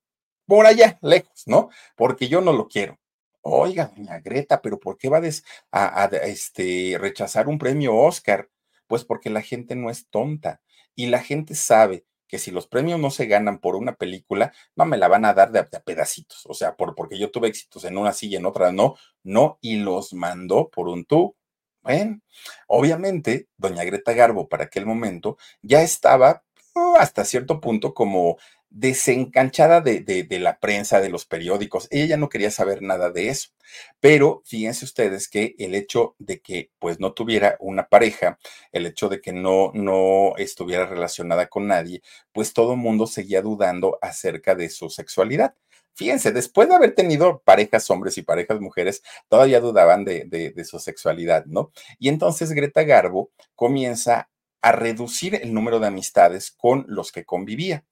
por 0.45 0.65
allá, 0.65 0.99
lejos, 1.01 1.43
¿no? 1.45 1.69
Porque 1.95 2.27
yo 2.27 2.41
no 2.41 2.51
lo 2.51 2.67
quiero. 2.67 2.99
Oiga, 3.41 3.91
doña 3.95 4.19
Greta, 4.19 4.61
pero 4.61 4.79
¿por 4.79 4.97
qué 4.97 5.09
va 5.09 5.21
a, 5.71 6.05
este, 6.23 6.97
rechazar 6.99 7.47
un 7.47 7.57
premio 7.57 7.95
Oscar? 7.95 8.49
Pues 8.91 9.05
porque 9.05 9.29
la 9.29 9.41
gente 9.41 9.77
no 9.77 9.89
es 9.89 10.09
tonta 10.09 10.59
y 10.95 11.05
la 11.05 11.19
gente 11.19 11.55
sabe 11.55 12.03
que 12.27 12.39
si 12.39 12.51
los 12.51 12.67
premios 12.67 12.99
no 12.99 13.09
se 13.09 13.25
ganan 13.25 13.59
por 13.59 13.77
una 13.77 13.95
película, 13.95 14.51
no 14.75 14.83
me 14.83 14.97
la 14.97 15.07
van 15.07 15.23
a 15.23 15.33
dar 15.33 15.53
de, 15.53 15.63
pedacitos. 15.63 16.45
O 16.45 16.53
sea, 16.53 16.75
por, 16.75 16.93
porque 16.93 17.17
yo 17.17 17.31
tuve 17.31 17.47
éxitos 17.47 17.85
en 17.85 17.97
una 17.97 18.11
silla, 18.11 18.37
en 18.37 18.45
otra 18.45 18.73
no, 18.73 18.97
no, 19.23 19.59
y 19.61 19.77
los 19.77 20.13
mandó 20.13 20.69
por 20.69 20.89
un 20.89 21.05
tú. 21.05 21.37
Bueno, 21.81 22.19
obviamente, 22.67 23.47
doña 23.55 23.85
Greta 23.85 24.11
Garbo 24.11 24.49
para 24.49 24.65
aquel 24.65 24.85
momento 24.85 25.37
ya 25.61 25.81
estaba 25.83 26.43
oh, 26.75 26.97
hasta 26.99 27.23
cierto 27.23 27.61
punto 27.61 27.93
como 27.93 28.39
desencanchada 28.71 29.81
de, 29.81 29.99
de, 30.01 30.39
la 30.39 30.57
prensa, 30.59 31.01
de 31.01 31.09
los 31.09 31.25
periódicos. 31.25 31.87
Ella 31.91 32.05
ya 32.05 32.17
no 32.17 32.29
quería 32.29 32.51
saber 32.51 32.81
nada 32.81 33.11
de 33.11 33.27
eso. 33.27 33.49
Pero 33.99 34.41
fíjense 34.45 34.85
ustedes 34.85 35.27
que 35.27 35.55
el 35.59 35.75
hecho 35.75 36.15
de 36.19 36.39
que 36.39 36.71
pues 36.79 36.99
no 36.99 37.13
tuviera 37.13 37.57
una 37.59 37.87
pareja, 37.87 38.39
el 38.71 38.85
hecho 38.85 39.09
de 39.09 39.21
que 39.21 39.33
no, 39.33 39.71
no 39.73 40.35
estuviera 40.37 40.85
relacionada 40.85 41.47
con 41.47 41.67
nadie, 41.67 42.01
pues 42.31 42.53
todo 42.53 42.73
el 42.73 42.79
mundo 42.79 43.07
seguía 43.07 43.41
dudando 43.41 43.99
acerca 44.01 44.55
de 44.55 44.69
su 44.69 44.89
sexualidad. 44.89 45.53
Fíjense, 45.93 46.31
después 46.31 46.69
de 46.69 46.75
haber 46.75 46.95
tenido 46.95 47.41
parejas 47.43 47.89
hombres 47.91 48.17
y 48.17 48.21
parejas 48.21 48.61
mujeres, 48.61 49.03
todavía 49.27 49.59
dudaban 49.59 50.05
de, 50.05 50.23
de, 50.25 50.65
su 50.65 50.79
sexualidad, 50.79 51.45
¿no? 51.45 51.71
Y 51.99 52.07
entonces 52.07 52.53
Greta 52.53 52.83
Garbo 52.83 53.31
comienza 53.55 54.29
a 54.61 54.71
reducir 54.71 55.35
el 55.35 55.53
número 55.53 55.79
de 55.79 55.87
amistades 55.87 56.51
con 56.51 56.85
los 56.87 57.11
que 57.11 57.25
convivía 57.25 57.83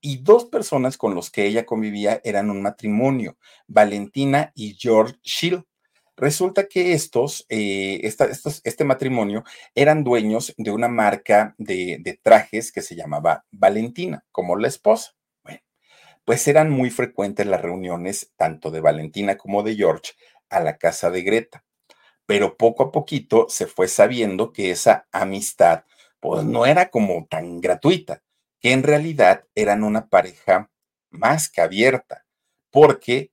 y 0.00 0.18
dos 0.18 0.46
personas 0.46 0.96
con 0.96 1.14
los 1.14 1.30
que 1.30 1.46
ella 1.46 1.66
convivía 1.66 2.20
eran 2.24 2.50
un 2.50 2.62
matrimonio, 2.62 3.36
Valentina 3.66 4.52
y 4.54 4.74
George 4.74 5.16
Schill. 5.24 5.64
Resulta 6.16 6.66
que 6.66 6.92
estos, 6.92 7.46
eh, 7.48 8.00
este 8.64 8.84
matrimonio 8.84 9.44
eran 9.74 10.04
dueños 10.04 10.54
de 10.58 10.70
una 10.70 10.88
marca 10.88 11.54
de, 11.56 11.98
de 12.00 12.18
trajes 12.22 12.72
que 12.72 12.82
se 12.82 12.94
llamaba 12.94 13.44
Valentina, 13.50 14.24
como 14.30 14.56
la 14.56 14.68
esposa. 14.68 15.12
Bueno, 15.42 15.60
pues 16.24 16.46
eran 16.46 16.70
muy 16.70 16.90
frecuentes 16.90 17.46
las 17.46 17.62
reuniones 17.62 18.32
tanto 18.36 18.70
de 18.70 18.80
Valentina 18.80 19.36
como 19.38 19.62
de 19.62 19.76
George 19.76 20.12
a 20.50 20.60
la 20.60 20.76
casa 20.76 21.10
de 21.10 21.22
Greta. 21.22 21.64
Pero 22.26 22.56
poco 22.56 22.84
a 22.84 22.92
poquito 22.92 23.46
se 23.48 23.66
fue 23.66 23.88
sabiendo 23.88 24.52
que 24.52 24.70
esa 24.70 25.08
amistad 25.12 25.84
pues 26.20 26.44
no 26.44 26.66
era 26.66 26.90
como 26.90 27.26
tan 27.30 27.60
gratuita 27.62 28.22
que 28.60 28.72
en 28.72 28.82
realidad 28.82 29.44
eran 29.54 29.82
una 29.82 30.08
pareja 30.08 30.70
más 31.10 31.48
que 31.48 31.60
abierta, 31.60 32.26
porque 32.70 33.32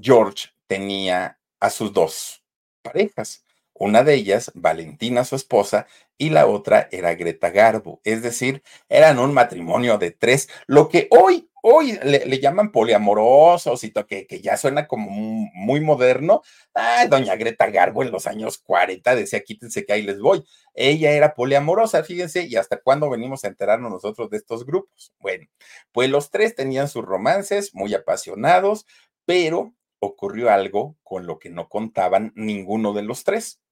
George 0.00 0.48
tenía 0.66 1.38
a 1.60 1.70
sus 1.70 1.92
dos 1.92 2.44
parejas. 2.82 3.44
Una 3.72 4.04
de 4.04 4.14
ellas, 4.14 4.52
Valentina, 4.54 5.24
su 5.24 5.36
esposa, 5.36 5.86
y 6.16 6.30
la 6.30 6.46
otra 6.46 6.88
era 6.92 7.14
Greta 7.14 7.50
Garbo. 7.50 8.00
Es 8.04 8.22
decir, 8.22 8.62
eran 8.88 9.18
un 9.18 9.32
matrimonio 9.32 9.98
de 9.98 10.10
tres, 10.10 10.48
lo 10.66 10.88
que 10.88 11.08
hoy 11.10 11.48
hoy 11.66 11.98
le, 12.02 12.40
llaman 12.40 12.70
poliamorosos 12.70 13.84
y 13.84 13.90
que, 13.90 14.26
que 14.26 14.40
ya 14.42 14.58
suena 14.58 14.86
como 14.86 15.08
muy 15.10 15.80
moderno. 15.80 16.42
Ay, 16.74 17.08
doña 17.08 17.36
Greta 17.36 17.70
Garbo 17.70 18.02
en 18.02 18.10
los 18.10 18.26
años 18.26 18.58
40 18.58 19.14
decía, 19.16 19.42
quítense 19.42 19.86
que 19.86 19.94
ahí 19.94 20.02
les 20.02 20.20
voy. 20.20 20.44
Ella 20.74 21.12
era 21.12 21.34
poliamorosa, 21.34 22.04
fíjense, 22.04 22.44
y 22.44 22.56
hasta 22.56 22.82
cuándo 22.82 23.08
venimos 23.08 23.44
a 23.44 23.48
enterarnos 23.48 23.90
nosotros 23.90 24.28
de 24.28 24.36
estos 24.36 24.66
grupos. 24.66 25.14
Bueno, 25.20 25.46
pues 25.90 26.10
los 26.10 26.30
tres 26.30 26.54
tenían 26.54 26.86
sus 26.86 27.02
romances 27.02 27.74
muy 27.74 27.94
apasionados, 27.94 28.84
pero 29.24 29.74
ocurrió 30.00 30.50
algo 30.50 30.98
con 31.02 31.26
lo 31.26 31.38
que 31.38 31.48
no 31.48 31.70
contaban 31.70 32.32
ninguno 32.36 32.92
de 32.92 33.04
los 33.04 33.24
tres. 33.24 33.62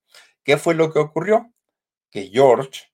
¿Qué 0.45 0.57
fue 0.57 0.75
lo 0.75 0.95
que 0.95 0.99
ocurrió? 0.99 1.53
Que 2.11 2.29
George 2.29 2.85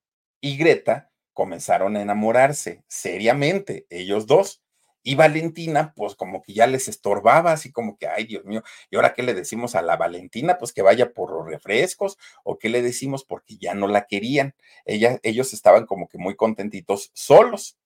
y 0.41 0.57
Greta 0.57 1.13
comenzaron 1.35 1.97
a 1.97 2.03
enamorarse 2.03 2.83
seriamente, 2.89 3.87
ellos 3.91 4.27
dos 4.27 4.61
y 5.03 5.15
Valentina, 5.15 5.93
pues 5.95 6.15
como 6.15 6.43
que 6.43 6.53
ya 6.53 6.67
les 6.67 6.89
estorbaba, 6.89 7.53
así 7.53 7.73
como 7.73 7.97
que, 7.97 8.07
ay 8.07 8.25
Dios 8.25 8.45
mío, 8.45 8.63
¿y 8.91 8.97
ahora 8.97 9.15
qué 9.15 9.23
le 9.23 9.35
decimos 9.35 9.75
a 9.75 9.83
la 9.83 9.97
Valentina? 9.97 10.59
Pues 10.59 10.73
que 10.73 10.83
vaya 10.83 11.13
por 11.13 11.33
los 11.33 11.47
refrescos, 11.47 12.19
o 12.45 12.59
qué 12.59 12.69
le 12.69 12.83
decimos 12.83 13.25
porque 13.25 13.57
ya 13.57 13.75
no 13.75 13.89
la 13.89 14.07
querían. 14.07 14.55
Ella, 14.85 15.19
ellos 15.23 15.53
estaban 15.53 15.87
como 15.87 16.09
que 16.09 16.19
muy 16.19 16.37
contentitos 16.37 17.11
solos. 17.15 17.79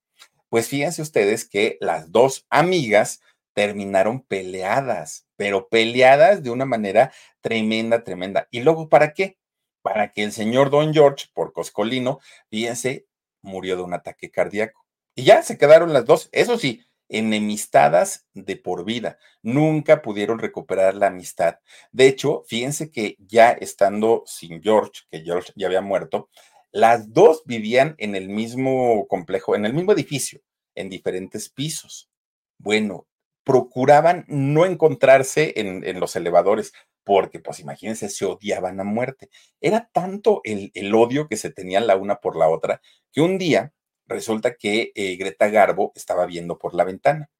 Pues 0.49 0.69
fíjense 0.69 1.03
ustedes 1.03 1.49
que 1.49 1.79
las 1.81 2.13
dos 2.13 2.47
amigas 2.51 3.21
terminaron 3.55 4.23
peleadas, 4.23 5.27
pero 5.37 5.69
peleadas 5.69 6.43
de 6.43 6.51
una 6.51 6.65
manera 6.65 7.13
tremenda, 7.41 8.05
tremenda. 8.05 8.49
¿Y 8.51 8.61
luego 8.61 8.89
para 8.89 9.15
qué? 9.15 9.39
Para 9.83 10.13
que 10.13 10.23
el 10.25 10.33
señor 10.33 10.71
Don 10.71 10.93
George, 10.93 11.27
por 11.35 11.53
Coscolino, 11.53 12.21
fíjense, 12.51 13.07
murió 13.43 13.77
de 13.77 13.83
un 13.83 13.95
ataque 13.95 14.31
cardíaco. 14.31 14.87
Y 15.15 15.25
ya 15.25 15.43
se 15.43 15.59
quedaron 15.59 15.93
las 15.93 16.07
dos. 16.07 16.29
Eso 16.33 16.59
sí, 16.59 16.85
enemistadas 17.13 18.27
de 18.33 18.57
por 18.57 18.85
vida. 18.85 19.19
Nunca 19.43 20.03
pudieron 20.03 20.39
recuperar 20.39 20.95
la 20.95 21.09
amistad. 21.09 21.59
De 21.93 22.07
hecho, 22.07 22.43
fíjense 22.49 22.91
que 22.91 23.17
ya 23.19 23.53
estando 23.53 24.25
sin 24.27 24.63
George, 24.63 25.03
que 25.11 25.21
George 25.21 25.53
ya 25.55 25.67
había 25.67 25.83
muerto, 25.83 26.31
las 26.73 27.13
dos 27.13 27.43
vivían 27.45 27.95
en 27.99 28.17
el 28.17 28.31
mismo 28.31 29.07
complejo, 29.07 29.55
en 29.55 29.67
el 29.67 29.75
mismo 29.75 29.93
edificio, 29.93 30.41
en 30.75 30.89
diferentes 30.89 31.51
pisos. 31.51 32.11
Bueno, 32.59 33.07
procuraban 33.45 34.25
no 34.27 34.65
encontrarse 34.65 35.53
en, 35.57 36.01
los 36.01 36.17
elevadores, 36.17 36.73
porque 37.05 37.41
pues 37.41 37.61
imagínense, 37.61 38.09
se 38.09 38.25
odiaban 38.25 38.81
a 38.81 38.85
muerte. 38.85 39.29
Era 39.61 39.91
tanto 39.93 40.41
el, 40.45 40.71
el 40.75 40.95
odio 40.95 41.29
que 41.29 41.37
se 41.37 41.51
tenían 41.51 41.87
la 41.87 41.97
una 41.97 42.17
por 42.17 42.37
la 42.37 42.49
otra, 42.49 42.81
que 43.13 43.21
un 43.21 43.37
día 43.37 43.75
resulta 44.13 44.55
que 44.55 44.93
eh, 44.95 45.17
Greta 45.17 45.49
Garbo 45.49 45.93
estaba 45.95 46.27
viendo 46.27 46.59
por 46.59 46.75
la 46.75 46.85
ventana 46.85 47.31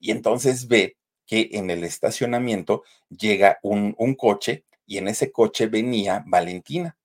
y 0.00 0.10
entonces 0.10 0.66
ve 0.68 0.96
que 1.26 1.50
en 1.52 1.70
el 1.70 1.84
estacionamiento 1.84 2.82
llega 3.08 3.58
un, 3.62 3.94
coche 4.16 4.64
y 4.86 4.98
en 4.98 5.08
ese 5.08 5.30
coche 5.30 5.66
venía 5.66 6.24
Valentina. 6.26 6.96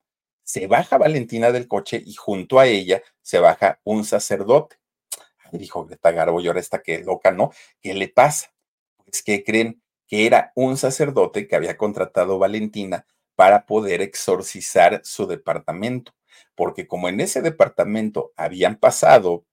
Se 0.42 0.66
baja 0.66 0.98
Valentina 0.98 1.52
del 1.52 1.68
coche 1.68 2.02
y 2.04 2.14
junto 2.14 2.58
a 2.58 2.66
ella 2.66 3.02
se 3.22 3.38
baja 3.38 3.80
un 3.84 4.04
sacerdote. 4.04 4.76
dijo 5.52 5.86
Greta 5.86 6.10
Garbo, 6.10 6.40
y 6.40 6.48
ahora 6.48 6.60
está 6.60 6.82
que 6.82 6.98
loca, 6.98 7.30
¿no? 7.30 7.52
¿Qué 7.80 7.94
le 7.94 8.08
pasa? 8.08 8.52
Pues 9.04 9.22
que 9.22 9.44
creen 9.44 9.82
que 10.06 10.26
era 10.26 10.52
un 10.54 10.76
sacerdote 10.76 11.46
que 11.46 11.56
había 11.56 11.76
contratado 11.76 12.38
Valentina 12.38 13.06
para 13.36 13.66
poder 13.66 14.02
exorcizar 14.02 15.00
su 15.04 15.26
departamento 15.26 16.12
porque 16.54 16.86
como 16.86 17.08
en 17.08 17.20
ese 17.20 17.42
departamento 17.42 18.32
habían 18.36 18.76
pasado 18.76 19.44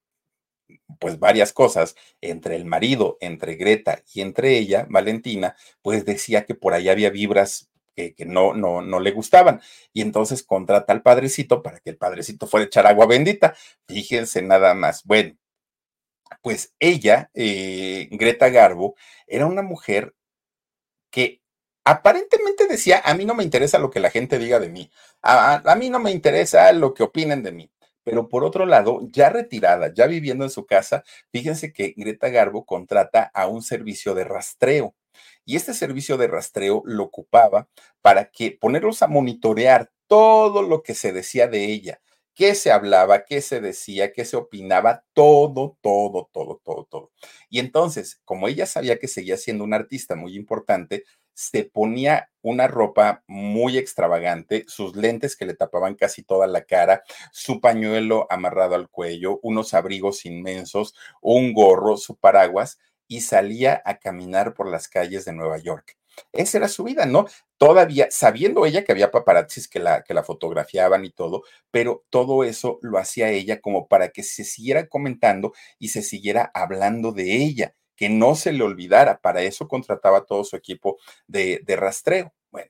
pues 1.00 1.20
varias 1.20 1.54
cosas 1.54 1.96
entre 2.22 2.56
el 2.56 2.66
marido, 2.66 3.18
entre 3.22 3.56
Greta 3.56 4.02
y 4.14 4.22
entre 4.22 4.58
ella, 4.58 4.88
Valentina, 4.90 5.56
pues 5.82 6.06
decía 6.06 6.46
que 6.46 6.56
por 6.56 6.74
ahí 6.74 6.90
había 6.90 7.10
vibras 7.10 7.70
que, 7.96 8.26
no, 8.26 8.54
no, 8.54 8.82
no 8.82 9.00
le 9.00 9.12
gustaban. 9.12 9.62
Y 9.94 10.02
entonces 10.02 10.44
contrata 10.44 10.94
al 10.94 11.02
padrecito 11.02 11.62
para 11.64 11.80
que 11.80 11.92
el 11.92 11.98
padrecito 11.98 12.48
fuera 12.48 12.66
a 12.66 12.68
echar 12.68 12.88
agua 12.88 13.06
bendita. 13.06 13.56
Fíjense 13.88 14.42
nada 14.42 14.74
más. 14.74 15.04
Bueno, 15.06 15.38
pues 16.42 16.74
ella, 16.80 17.30
eh, 17.34 18.08
Greta 18.12 18.50
Garbo, 18.50 18.96
era 19.28 19.46
una 19.46 19.62
mujer 19.62 20.14
que 21.12 21.42
aparentemente 21.86 22.68
decía, 22.68 23.02
a 23.06 23.14
mí 23.14 23.26
no 23.26 23.36
me 23.36 23.44
interesa 23.44 23.78
lo 23.80 23.92
que 23.92 24.00
la 24.00 24.10
gente 24.10 24.40
diga 24.40 24.60
de 24.60 24.70
mí, 24.70 24.92
a, 25.22 25.76
mí 25.78 25.90
no 25.90 26.00
me 26.00 26.12
interesa 26.12 26.72
lo 26.74 26.94
que 26.94 27.04
opinen 27.04 27.44
de 27.44 27.52
mí. 27.52 27.72
Pero 28.04 28.30
por 28.30 28.44
otro 28.44 28.66
lado, 28.66 29.02
ya 29.12 29.30
retirada, 29.30 29.92
ya 29.94 30.06
viviendo 30.06 30.44
en 30.44 30.52
su 30.52 30.66
casa, 30.66 31.04
fíjense 31.32 31.74
que 31.74 31.94
Greta 31.98 32.30
Garbo 32.30 32.66
contrata 32.66 33.32
a 33.34 33.48
un 33.48 33.64
servicio 33.64 34.14
de 34.14 34.26
rastreo. 34.26 34.96
Y 35.44 35.56
este 35.56 35.74
servicio 35.74 36.18
de 36.18 36.28
rastreo 36.28 36.84
lo 36.86 37.04
ocupaba 37.04 37.68
para 38.02 38.30
que 38.30 38.52
ponerlos 38.52 39.02
a 39.02 39.08
monitorear 39.08 39.92
todo 40.08 40.62
lo 40.62 40.84
que 40.84 40.94
se 40.94 41.14
decía 41.14 41.48
de 41.48 41.66
ella, 41.66 42.00
qué 42.36 42.54
se 42.54 42.72
hablaba, 42.72 43.26
qué 43.26 43.42
se 43.42 43.60
decía, 43.62 44.12
qué 44.12 44.26
se 44.26 44.38
opinaba, 44.38 45.04
todo, 45.14 45.78
todo, 45.82 46.30
todo, 46.32 46.62
todo, 46.64 46.86
todo. 46.86 47.12
Y 47.50 47.60
entonces, 47.60 48.22
como 48.26 48.48
ella 48.48 48.68
sabía 48.68 49.00
que 49.00 49.08
seguía 49.08 49.38
siendo 49.38 49.64
una 49.64 49.78
artista 49.78 50.16
muy 50.16 50.36
importante, 50.36 51.06
se 51.36 51.66
ponía 51.66 52.32
una 52.42 52.68
ropa 52.68 53.24
muy 53.28 53.78
extravagante, 53.78 54.66
sus 54.68 54.96
lentes 54.96 55.36
que 55.36 55.46
le 55.46 55.54
tapaban 55.54 55.96
casi 55.96 56.24
toda 56.24 56.48
la 56.48 56.64
cara, 56.64 57.04
su 57.32 57.60
pañuelo 57.60 58.26
amarrado 58.30 58.76
al 58.76 58.90
cuello, 58.90 59.40
unos 59.44 59.74
abrigos 59.74 60.26
inmensos, 60.26 60.96
un 61.22 61.54
gorro, 61.54 61.98
su 61.98 62.16
paraguas, 62.16 62.80
y 63.08 63.22
salía 63.22 63.82
a 63.86 64.00
caminar 64.00 64.54
por 64.54 64.70
las 64.70 64.88
calles 64.88 65.26
de 65.26 65.34
Nueva 65.34 65.58
York. 65.58 65.98
Esa 66.32 66.58
era 66.60 66.68
su 66.70 66.84
vida, 66.86 67.06
¿no? 67.06 67.26
Todavía 67.58 68.08
sabiendo 68.10 68.66
ella 68.66 68.84
que 68.84 68.94
había 68.94 69.12
paparazzis 69.12 69.68
que 69.68 69.80
la, 69.80 70.04
que 70.04 70.14
la 70.14 70.24
fotografiaban 70.24 71.04
y 71.04 71.12
todo, 71.12 71.44
pero 71.72 72.06
todo 72.10 72.44
eso 72.44 72.80
lo 72.82 72.98
hacía 72.98 73.30
ella 73.30 73.60
como 73.60 73.88
para 73.88 74.10
que 74.10 74.24
se 74.24 74.46
siguiera 74.46 74.88
comentando 74.88 75.54
y 75.78 75.90
se 75.90 76.02
siguiera 76.02 76.50
hablando 76.54 77.12
de 77.12 77.36
ella, 77.36 77.76
que 77.96 78.10
no 78.10 78.36
se 78.36 78.52
le 78.52 78.64
olvidara. 78.64 79.20
Para 79.20 79.42
eso 79.42 79.68
contrataba 79.68 80.26
todo 80.26 80.44
su 80.44 80.56
equipo 80.56 80.98
de, 81.28 81.62
de 81.66 81.76
rastreo. 81.76 82.34
Bueno, 82.52 82.70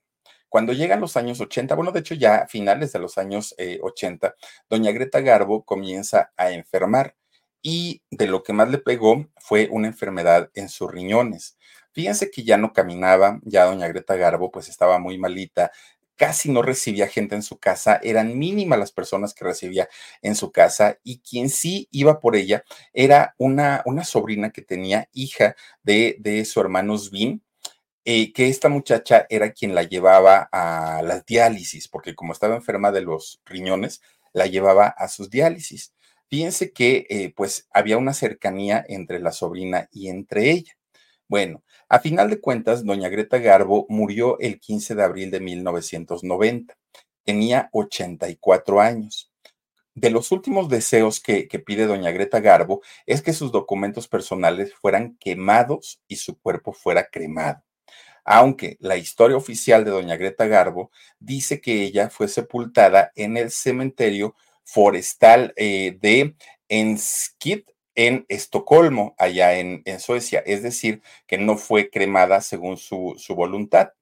cuando 0.49 0.73
llegan 0.73 1.01
los 1.01 1.17
años 1.17 1.41
80, 1.41 1.76
bueno, 1.76 1.91
de 1.91 1.99
hecho 1.99 2.15
ya 2.15 2.36
a 2.38 2.47
finales 2.47 2.93
de 2.93 2.99
los 2.99 3.17
años 3.17 3.55
80, 3.82 4.28
eh, 4.28 4.32
doña 4.69 4.91
Greta 4.91 5.21
Garbo 5.21 5.63
comienza 5.65 6.32
a 6.38 6.51
enfermar 6.51 7.15
y 7.61 8.03
de 8.11 8.28
lo 8.28 8.43
que 8.43 8.53
más 8.53 8.69
le 8.69 8.78
pegó 8.78 9.28
fue 9.38 9.67
una 9.71 9.88
enfermedad 9.88 10.51
en 10.53 10.69
sus 10.69 10.91
riñones. 10.91 11.57
Fíjense 11.93 12.30
que 12.30 12.43
ya 12.43 12.57
no 12.57 12.73
caminaba, 12.73 13.39
ya 13.43 13.65
doña 13.65 13.88
Greta 13.88 14.15
Garbo 14.15 14.51
pues 14.51 14.69
estaba 14.69 14.99
muy 14.99 15.17
malita, 15.17 15.71
casi 16.16 16.51
no 16.51 16.61
recibía 16.61 17.07
gente 17.07 17.36
en 17.36 17.43
su 17.43 17.57
casa, 17.57 17.99
eran 18.03 18.38
mínimas 18.38 18.80
las 18.80 18.91
personas 18.91 19.34
que 19.34 19.45
recibía 19.45 19.89
en 20.22 20.36
su 20.36 20.51
casa 20.51 20.97
y 21.03 21.20
quien 21.20 21.49
sí 21.49 21.88
iba 21.91 22.20
por 22.20 22.36
ella 22.36 22.63
era 22.93 23.36
una, 23.38 23.82
una 23.86 24.03
sobrina 24.03 24.51
que 24.51 24.61
tenía 24.61 25.09
hija 25.13 25.55
de, 25.84 26.18
de 26.20 26.45
su 26.45 26.59
hermano 26.61 26.97
Svin, 26.97 27.41
eh, 28.05 28.34
que 28.34 28.49
esta 28.49 28.70
muchacha 28.70 29.26
era 29.30 29.51
quien 29.51 29.74
la 29.74 29.84
llevaba 29.84 30.47
a 30.51 31.01
las 31.01 31.26
diálisis, 31.26 31.88
porque 31.88 32.13
como 32.13 32.34
estaba 32.34 32.55
enferma 32.55 32.91
de 32.91 33.01
los 33.01 33.41
riñones, 33.45 34.01
la 34.32 34.45
llevaba 34.45 34.88
a 34.88 35.07
sus 35.07 35.32
diálisis. 35.32 35.93
Fíjense 36.30 36.72
que 36.72 37.07
eh, 37.09 37.34
pues 37.36 37.68
había 37.72 37.97
una 37.97 38.13
cercanía 38.13 38.86
entre 38.88 39.20
la 39.20 39.32
sobrina 39.32 39.89
y 39.91 40.09
entre 40.09 40.51
ella. 40.51 40.78
Bueno, 41.28 41.63
a 41.88 41.99
final 41.99 42.29
de 42.29 42.39
cuentas, 42.39 42.83
doña 42.83 43.09
Greta 43.09 43.38
Garbo 43.38 43.86
murió 43.89 44.39
el 44.39 44.59
15 44.59 44.95
de 44.95 45.03
abril 45.03 45.31
de 45.31 45.39
1990. 45.39 46.75
Tenía 47.23 47.69
84 47.71 48.81
años. 48.81 49.31
De 49.93 50.09
los 50.09 50.31
últimos 50.31 50.67
deseos 50.67 51.21
que, 51.21 51.47
pide 51.65 51.86
doña 51.86 52.11
Greta 52.11 52.39
Garbo 52.39 52.81
es 53.05 53.21
que 53.21 53.33
sus 53.33 53.51
documentos 53.51 54.07
personales 54.07 54.73
fueran 54.73 55.15
quemados 55.19 56.01
y 56.07 56.17
su 56.17 56.38
cuerpo 56.39 56.73
fuera 56.73 57.07
cremado 57.09 57.63
aunque 58.27 58.75
la 58.79 58.97
historia 58.97 59.38
oficial 59.38 59.86
de 59.86 59.91
doña 59.91 60.17
Greta 60.17 60.47
Garbo 60.47 60.89
dice 61.19 61.61
que 61.61 61.83
ella 61.83 62.09
fue 62.09 62.27
sepultada 62.27 63.11
en 63.13 63.38
el 63.38 63.51
cementerio 63.51 64.36
forestal 64.63 65.53
eh, 65.57 65.95
de 66.01 66.36
Enskid 66.67 67.65
en 67.95 68.25
Estocolmo, 68.29 69.15
allá 69.17 69.57
en, 69.57 69.83
Suecia, 69.99 70.43
es 70.45 70.63
decir, 70.63 71.01
que 71.27 71.37
no 71.37 71.57
fue 71.57 71.89
cremada 71.89 72.41
según 72.41 72.77
su, 72.77 73.15
voluntad. 73.29 73.93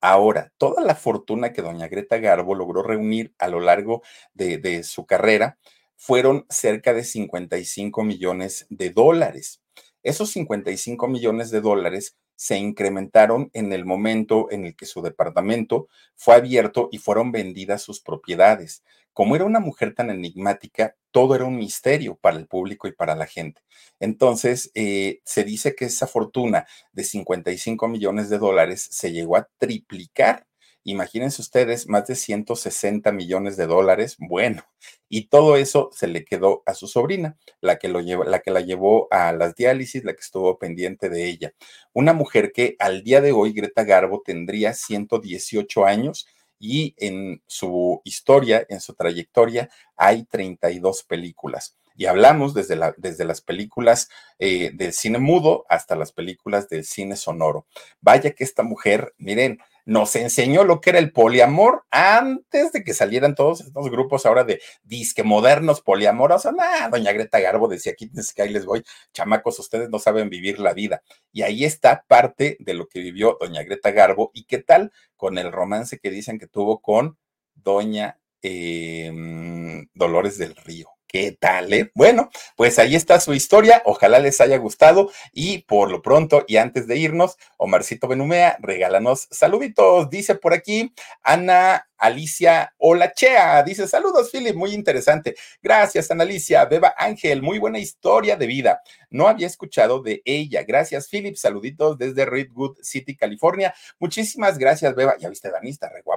Ahora, 0.00 0.52
toda 0.58 0.84
la 0.84 0.94
fortuna 0.94 1.52
que 1.52 1.62
doña 1.62 1.88
Greta 1.88 2.18
Garbo 2.18 2.54
logró 2.54 2.82
reunir 2.82 3.34
a 3.38 3.48
lo 3.48 3.60
largo 3.60 4.02
de, 4.34 4.58
de, 4.58 4.82
su 4.82 5.06
carrera 5.06 5.58
fueron 5.96 6.46
cerca 6.48 6.92
de 6.92 7.04
55 7.04 8.02
millones 8.02 8.66
de 8.70 8.90
dólares. 8.90 9.60
Esos 10.02 10.30
55 10.30 11.06
millones 11.06 11.50
de 11.50 11.60
dólares 11.60 12.16
se 12.34 12.58
incrementaron 12.58 13.50
en 13.52 13.72
el 13.72 13.84
momento 13.84 14.50
en 14.50 14.64
el 14.64 14.74
que 14.74 14.86
su 14.86 15.00
departamento 15.00 15.88
fue 16.16 16.34
abierto 16.34 16.88
y 16.90 16.98
fueron 16.98 17.30
vendidas 17.30 17.82
sus 17.82 18.00
propiedades. 18.00 18.82
Como 19.12 19.36
era 19.36 19.44
una 19.44 19.60
mujer 19.60 19.94
tan 19.94 20.10
enigmática, 20.10 20.96
todo 21.12 21.34
era 21.36 21.44
un 21.44 21.56
misterio 21.56 22.16
para 22.16 22.38
el 22.38 22.46
público 22.48 22.88
y 22.88 22.92
para 22.92 23.14
la 23.14 23.26
gente. 23.26 23.62
Entonces, 24.00 24.70
eh, 24.74 25.20
se 25.24 25.44
dice 25.44 25.74
que 25.76 25.84
esa 25.86 26.06
fortuna 26.06 26.66
de 26.92 27.04
55 27.04 27.88
millones 27.88 28.30
de 28.30 28.38
dólares 28.38 28.88
se 28.90 29.12
llegó 29.12 29.36
a 29.36 29.48
triplicar 29.58 30.46
Imagínense 30.84 31.40
ustedes, 31.40 31.88
más 31.88 32.08
de 32.08 32.16
160 32.16 33.12
millones 33.12 33.56
de 33.56 33.66
dólares. 33.66 34.16
Bueno, 34.18 34.64
y 35.08 35.28
todo 35.28 35.56
eso 35.56 35.90
se 35.92 36.08
le 36.08 36.24
quedó 36.24 36.64
a 36.66 36.74
su 36.74 36.88
sobrina, 36.88 37.36
la 37.60 37.78
que, 37.78 37.88
la 37.88 38.40
que 38.40 38.50
la 38.50 38.60
llevó 38.62 39.06
a 39.12 39.32
las 39.32 39.54
diálisis, 39.54 40.02
la 40.04 40.14
que 40.14 40.20
estuvo 40.20 40.58
pendiente 40.58 41.08
de 41.08 41.28
ella. 41.28 41.54
Una 41.92 42.12
mujer 42.14 42.52
que 42.52 42.74
al 42.80 43.04
día 43.04 43.20
de 43.20 43.30
hoy, 43.30 43.52
Greta 43.52 43.84
Garbo, 43.84 44.22
tendría 44.24 44.74
118 44.74 45.84
años 45.86 46.26
y 46.62 46.94
en 46.96 47.42
su 47.48 48.00
historia, 48.04 48.64
en 48.68 48.80
su 48.80 48.94
trayectoria, 48.94 49.68
hay 49.96 50.22
32 50.22 51.02
películas. 51.02 51.76
Y 51.96 52.06
hablamos 52.06 52.54
desde, 52.54 52.76
la, 52.76 52.94
desde 52.96 53.24
las 53.24 53.40
películas 53.40 54.08
eh, 54.38 54.70
del 54.72 54.92
cine 54.92 55.18
mudo 55.18 55.66
hasta 55.68 55.96
las 55.96 56.12
películas 56.12 56.68
del 56.68 56.84
cine 56.84 57.16
sonoro. 57.16 57.66
Vaya 58.00 58.30
que 58.30 58.44
esta 58.44 58.62
mujer, 58.62 59.12
miren, 59.18 59.58
nos 59.84 60.14
enseñó 60.16 60.64
lo 60.64 60.80
que 60.80 60.90
era 60.90 60.98
el 60.98 61.12
poliamor 61.12 61.84
antes 61.90 62.72
de 62.72 62.84
que 62.84 62.94
salieran 62.94 63.34
todos 63.34 63.60
estos 63.62 63.90
grupos 63.90 64.26
ahora 64.26 64.44
de 64.44 64.60
disque 64.82 65.22
modernos 65.22 65.80
poliamorosos. 65.80 66.52
Nah, 66.54 66.88
doña 66.88 67.12
Greta 67.12 67.40
Garbo 67.40 67.68
decía, 67.68 67.94
quítense 67.94 68.32
que 68.34 68.42
ahí 68.42 68.50
les 68.50 68.64
voy, 68.64 68.84
chamacos, 69.12 69.58
ustedes 69.58 69.90
no 69.90 69.98
saben 69.98 70.30
vivir 70.30 70.58
la 70.58 70.72
vida. 70.72 71.02
Y 71.32 71.42
ahí 71.42 71.64
está 71.64 72.04
parte 72.06 72.56
de 72.60 72.74
lo 72.74 72.86
que 72.88 73.00
vivió 73.00 73.36
doña 73.40 73.62
Greta 73.62 73.90
Garbo 73.90 74.30
y 74.34 74.44
qué 74.44 74.58
tal 74.58 74.92
con 75.16 75.38
el 75.38 75.52
romance 75.52 75.98
que 75.98 76.10
dicen 76.10 76.38
que 76.38 76.46
tuvo 76.46 76.80
con 76.80 77.18
doña 77.54 78.18
em, 78.42 79.88
Dolores 79.94 80.38
del 80.38 80.56
Río. 80.56 80.91
¿Qué 81.12 81.36
tal? 81.38 81.70
Eh? 81.74 81.90
Bueno, 81.94 82.30
pues 82.56 82.78
ahí 82.78 82.96
está 82.96 83.20
su 83.20 83.34
historia. 83.34 83.82
Ojalá 83.84 84.18
les 84.18 84.40
haya 84.40 84.56
gustado. 84.56 85.10
Y 85.30 85.58
por 85.58 85.90
lo 85.90 86.00
pronto, 86.00 86.42
y 86.48 86.56
antes 86.56 86.86
de 86.86 86.96
irnos, 86.96 87.36
Omarcito 87.58 88.08
Benumea, 88.08 88.56
regálanos 88.62 89.28
saluditos. 89.30 90.08
Dice 90.08 90.36
por 90.36 90.54
aquí 90.54 90.94
Ana 91.22 91.86
Alicia 91.98 92.72
Olachea. 92.78 93.62
Dice 93.62 93.86
saludos, 93.88 94.30
Philip. 94.30 94.56
Muy 94.56 94.72
interesante. 94.72 95.34
Gracias, 95.62 96.10
Ana 96.10 96.24
Alicia. 96.24 96.64
Beba 96.64 96.94
Ángel, 96.96 97.42
muy 97.42 97.58
buena 97.58 97.78
historia 97.78 98.36
de 98.36 98.46
vida. 98.46 98.80
No 99.10 99.28
había 99.28 99.46
escuchado 99.46 100.00
de 100.00 100.22
ella. 100.24 100.62
Gracias, 100.62 101.08
Philip. 101.10 101.36
Saluditos 101.36 101.98
desde 101.98 102.24
Redwood 102.24 102.78
City, 102.80 103.16
California. 103.16 103.74
Muchísimas 103.98 104.56
gracias, 104.56 104.94
Beba. 104.94 105.18
Ya 105.18 105.28
viste, 105.28 105.50
Dani, 105.50 105.68
está 105.68 105.90
re 105.90 106.00
guapa. 106.00 106.11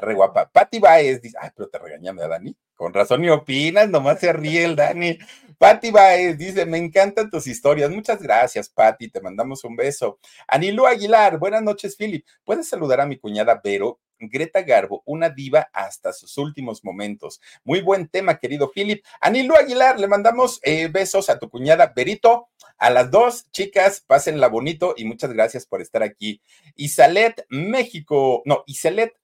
Re 0.00 0.14
guapa. 0.14 0.48
Patti 0.50 0.78
Baez 0.78 1.20
dice, 1.20 1.36
ay, 1.40 1.50
pero 1.54 1.68
te 1.68 1.78
regañame 1.78 2.22
a 2.22 2.28
Dani. 2.28 2.56
Con 2.74 2.92
razón 2.92 3.22
ni 3.22 3.30
opinas, 3.30 3.88
nomás 3.88 4.20
se 4.20 4.32
ríe 4.32 4.64
el 4.64 4.76
Dani. 4.76 5.18
Patti 5.58 5.90
Baez 5.90 6.36
dice, 6.36 6.66
me 6.66 6.78
encantan 6.78 7.30
tus 7.30 7.46
historias. 7.46 7.90
Muchas 7.90 8.20
gracias, 8.20 8.68
Patti. 8.68 9.08
Te 9.08 9.20
mandamos 9.20 9.64
un 9.64 9.76
beso. 9.76 10.18
Anilú 10.46 10.86
Aguilar, 10.86 11.38
buenas 11.38 11.62
noches, 11.62 11.96
Philip. 11.96 12.26
¿Puedes 12.44 12.68
saludar 12.68 13.00
a 13.00 13.06
mi 13.06 13.18
cuñada 13.18 13.60
Vero? 13.62 14.00
Greta 14.18 14.62
Garbo, 14.62 15.02
una 15.04 15.30
diva 15.30 15.68
hasta 15.72 16.12
sus 16.12 16.38
últimos 16.38 16.84
momentos. 16.84 17.40
Muy 17.64 17.80
buen 17.80 18.08
tema, 18.08 18.38
querido 18.38 18.70
Philip. 18.70 19.04
Anilú 19.20 19.54
Aguilar, 19.54 20.00
le 20.00 20.08
mandamos 20.08 20.60
eh, 20.62 20.88
besos 20.88 21.28
a 21.28 21.38
tu 21.38 21.50
cuñada 21.50 21.92
Berito. 21.94 22.48
A 22.78 22.90
las 22.90 23.10
dos 23.10 23.50
chicas, 23.52 24.02
pásenla 24.06 24.48
bonito 24.48 24.94
y 24.96 25.04
muchas 25.04 25.32
gracias 25.32 25.66
por 25.66 25.80
estar 25.80 26.02
aquí. 26.02 26.40
Isalet, 26.76 27.46
México. 27.48 28.42
No, 28.44 28.64
Isalet 28.66 29.14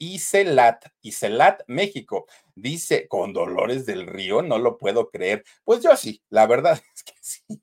Iselat, 0.00 0.86
Iselat, 1.02 1.62
México. 1.68 2.26
Dice, 2.54 3.06
con 3.06 3.32
Dolores 3.32 3.86
del 3.86 4.06
Río, 4.06 4.42
no 4.42 4.58
lo 4.58 4.78
puedo 4.78 5.10
creer. 5.10 5.44
Pues 5.62 5.82
yo 5.82 5.94
sí, 5.96 6.22
la 6.30 6.46
verdad 6.46 6.80
es 6.94 7.02
que 7.04 7.14
sí. 7.20 7.62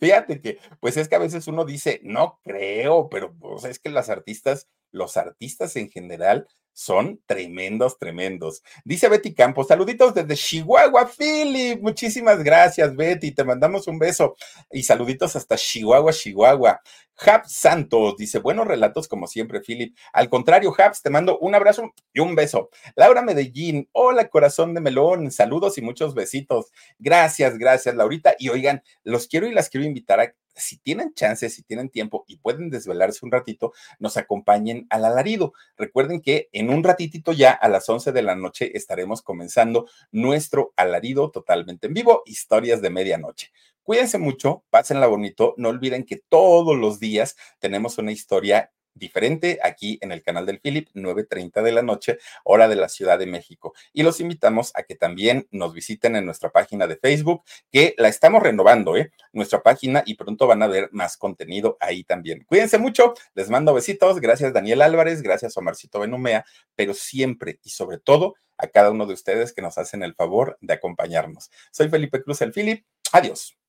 Fíjate 0.00 0.40
que, 0.40 0.58
pues 0.80 0.96
es 0.96 1.08
que 1.08 1.16
a 1.16 1.20
veces 1.20 1.46
uno 1.46 1.64
dice, 1.64 2.00
no 2.02 2.40
creo, 2.42 3.08
pero 3.08 3.34
pues 3.34 3.64
es 3.64 3.78
que 3.78 3.90
las 3.90 4.08
artistas, 4.08 4.68
los 4.90 5.16
artistas 5.16 5.76
en 5.76 5.90
general, 5.90 6.48
son 6.72 7.20
tremendos, 7.26 7.98
tremendos. 7.98 8.62
Dice 8.84 9.08
Betty 9.08 9.34
Campos, 9.34 9.68
saluditos 9.68 10.14
desde 10.14 10.34
Chihuahua, 10.34 11.10
Philip. 11.16 11.80
Muchísimas 11.82 12.42
gracias, 12.42 12.94
Betty. 12.94 13.32
Te 13.32 13.44
mandamos 13.44 13.86
un 13.88 13.98
beso 13.98 14.36
y 14.70 14.82
saluditos 14.82 15.36
hasta 15.36 15.56
Chihuahua, 15.56 16.12
Chihuahua. 16.12 16.80
Habs 17.22 17.52
Santos 17.52 18.16
dice, 18.16 18.38
buenos 18.38 18.66
relatos 18.66 19.06
como 19.06 19.26
siempre, 19.26 19.60
Philip. 19.60 19.94
Al 20.12 20.30
contrario, 20.30 20.74
Habs, 20.76 21.02
te 21.02 21.10
mando 21.10 21.38
un 21.38 21.54
abrazo 21.54 21.92
y 22.12 22.20
un 22.20 22.34
beso. 22.34 22.70
Laura 22.96 23.22
Medellín, 23.22 23.88
hola 23.92 24.28
corazón 24.28 24.74
de 24.74 24.80
melón, 24.80 25.30
saludos 25.30 25.76
y 25.76 25.82
muchos 25.82 26.14
besitos. 26.14 26.72
Gracias, 26.98 27.58
gracias, 27.58 27.94
Laurita. 27.94 28.34
Y 28.38 28.48
oigan, 28.48 28.82
los 29.04 29.26
quiero 29.26 29.46
y 29.46 29.52
las 29.52 29.68
quiero 29.68 29.86
invitar 29.86 30.20
a 30.20 30.34
si 30.54 30.78
tienen 30.78 31.14
chance, 31.14 31.48
si 31.48 31.62
tienen 31.62 31.90
tiempo 31.90 32.24
y 32.26 32.38
pueden 32.38 32.70
desvelarse 32.70 33.24
un 33.24 33.32
ratito, 33.32 33.72
nos 33.98 34.16
acompañen 34.16 34.86
al 34.90 35.04
alarido. 35.04 35.52
Recuerden 35.76 36.20
que 36.20 36.48
en 36.52 36.70
un 36.70 36.84
ratitito 36.84 37.32
ya 37.32 37.52
a 37.52 37.68
las 37.68 37.88
11 37.88 38.12
de 38.12 38.22
la 38.22 38.36
noche 38.36 38.76
estaremos 38.76 39.22
comenzando 39.22 39.88
nuestro 40.12 40.72
alarido 40.76 41.30
totalmente 41.30 41.86
en 41.86 41.94
vivo, 41.94 42.22
historias 42.26 42.82
de 42.82 42.90
medianoche. 42.90 43.52
Cuídense 43.82 44.18
mucho, 44.18 44.64
pásenla 44.70 45.06
bonito, 45.06 45.54
no 45.56 45.68
olviden 45.68 46.04
que 46.04 46.22
todos 46.28 46.76
los 46.76 47.00
días 47.00 47.36
tenemos 47.58 47.98
una 47.98 48.12
historia 48.12 48.70
diferente 48.94 49.58
aquí 49.62 49.98
en 50.00 50.12
el 50.12 50.22
canal 50.22 50.46
del 50.46 50.60
Philip, 50.60 50.88
9.30 50.94 51.62
de 51.62 51.72
la 51.72 51.82
noche, 51.82 52.18
hora 52.44 52.68
de 52.68 52.76
la 52.76 52.88
Ciudad 52.88 53.18
de 53.18 53.26
México. 53.26 53.72
Y 53.92 54.02
los 54.02 54.20
invitamos 54.20 54.72
a 54.74 54.82
que 54.82 54.94
también 54.94 55.46
nos 55.50 55.74
visiten 55.74 56.16
en 56.16 56.24
nuestra 56.24 56.50
página 56.50 56.86
de 56.86 56.96
Facebook, 56.96 57.42
que 57.70 57.94
la 57.98 58.08
estamos 58.08 58.42
renovando, 58.42 58.96
¿eh? 58.96 59.12
Nuestra 59.32 59.62
página 59.62 60.02
y 60.06 60.14
pronto 60.14 60.46
van 60.46 60.62
a 60.62 60.66
ver 60.66 60.88
más 60.92 61.16
contenido 61.16 61.76
ahí 61.80 62.04
también. 62.04 62.44
Cuídense 62.44 62.78
mucho, 62.78 63.14
les 63.34 63.50
mando 63.50 63.74
besitos, 63.74 64.20
gracias 64.20 64.52
Daniel 64.52 64.82
Álvarez, 64.82 65.22
gracias 65.22 65.56
Omarcito 65.56 66.00
Benumea, 66.00 66.44
pero 66.74 66.94
siempre 66.94 67.58
y 67.62 67.70
sobre 67.70 67.98
todo 67.98 68.34
a 68.56 68.68
cada 68.68 68.90
uno 68.90 69.06
de 69.06 69.14
ustedes 69.14 69.52
que 69.52 69.62
nos 69.62 69.78
hacen 69.78 70.02
el 70.02 70.14
favor 70.14 70.58
de 70.60 70.74
acompañarnos. 70.74 71.50
Soy 71.70 71.88
Felipe 71.88 72.22
Cruz, 72.22 72.42
el 72.42 72.52
Philip. 72.52 72.84
Adiós. 73.12 73.59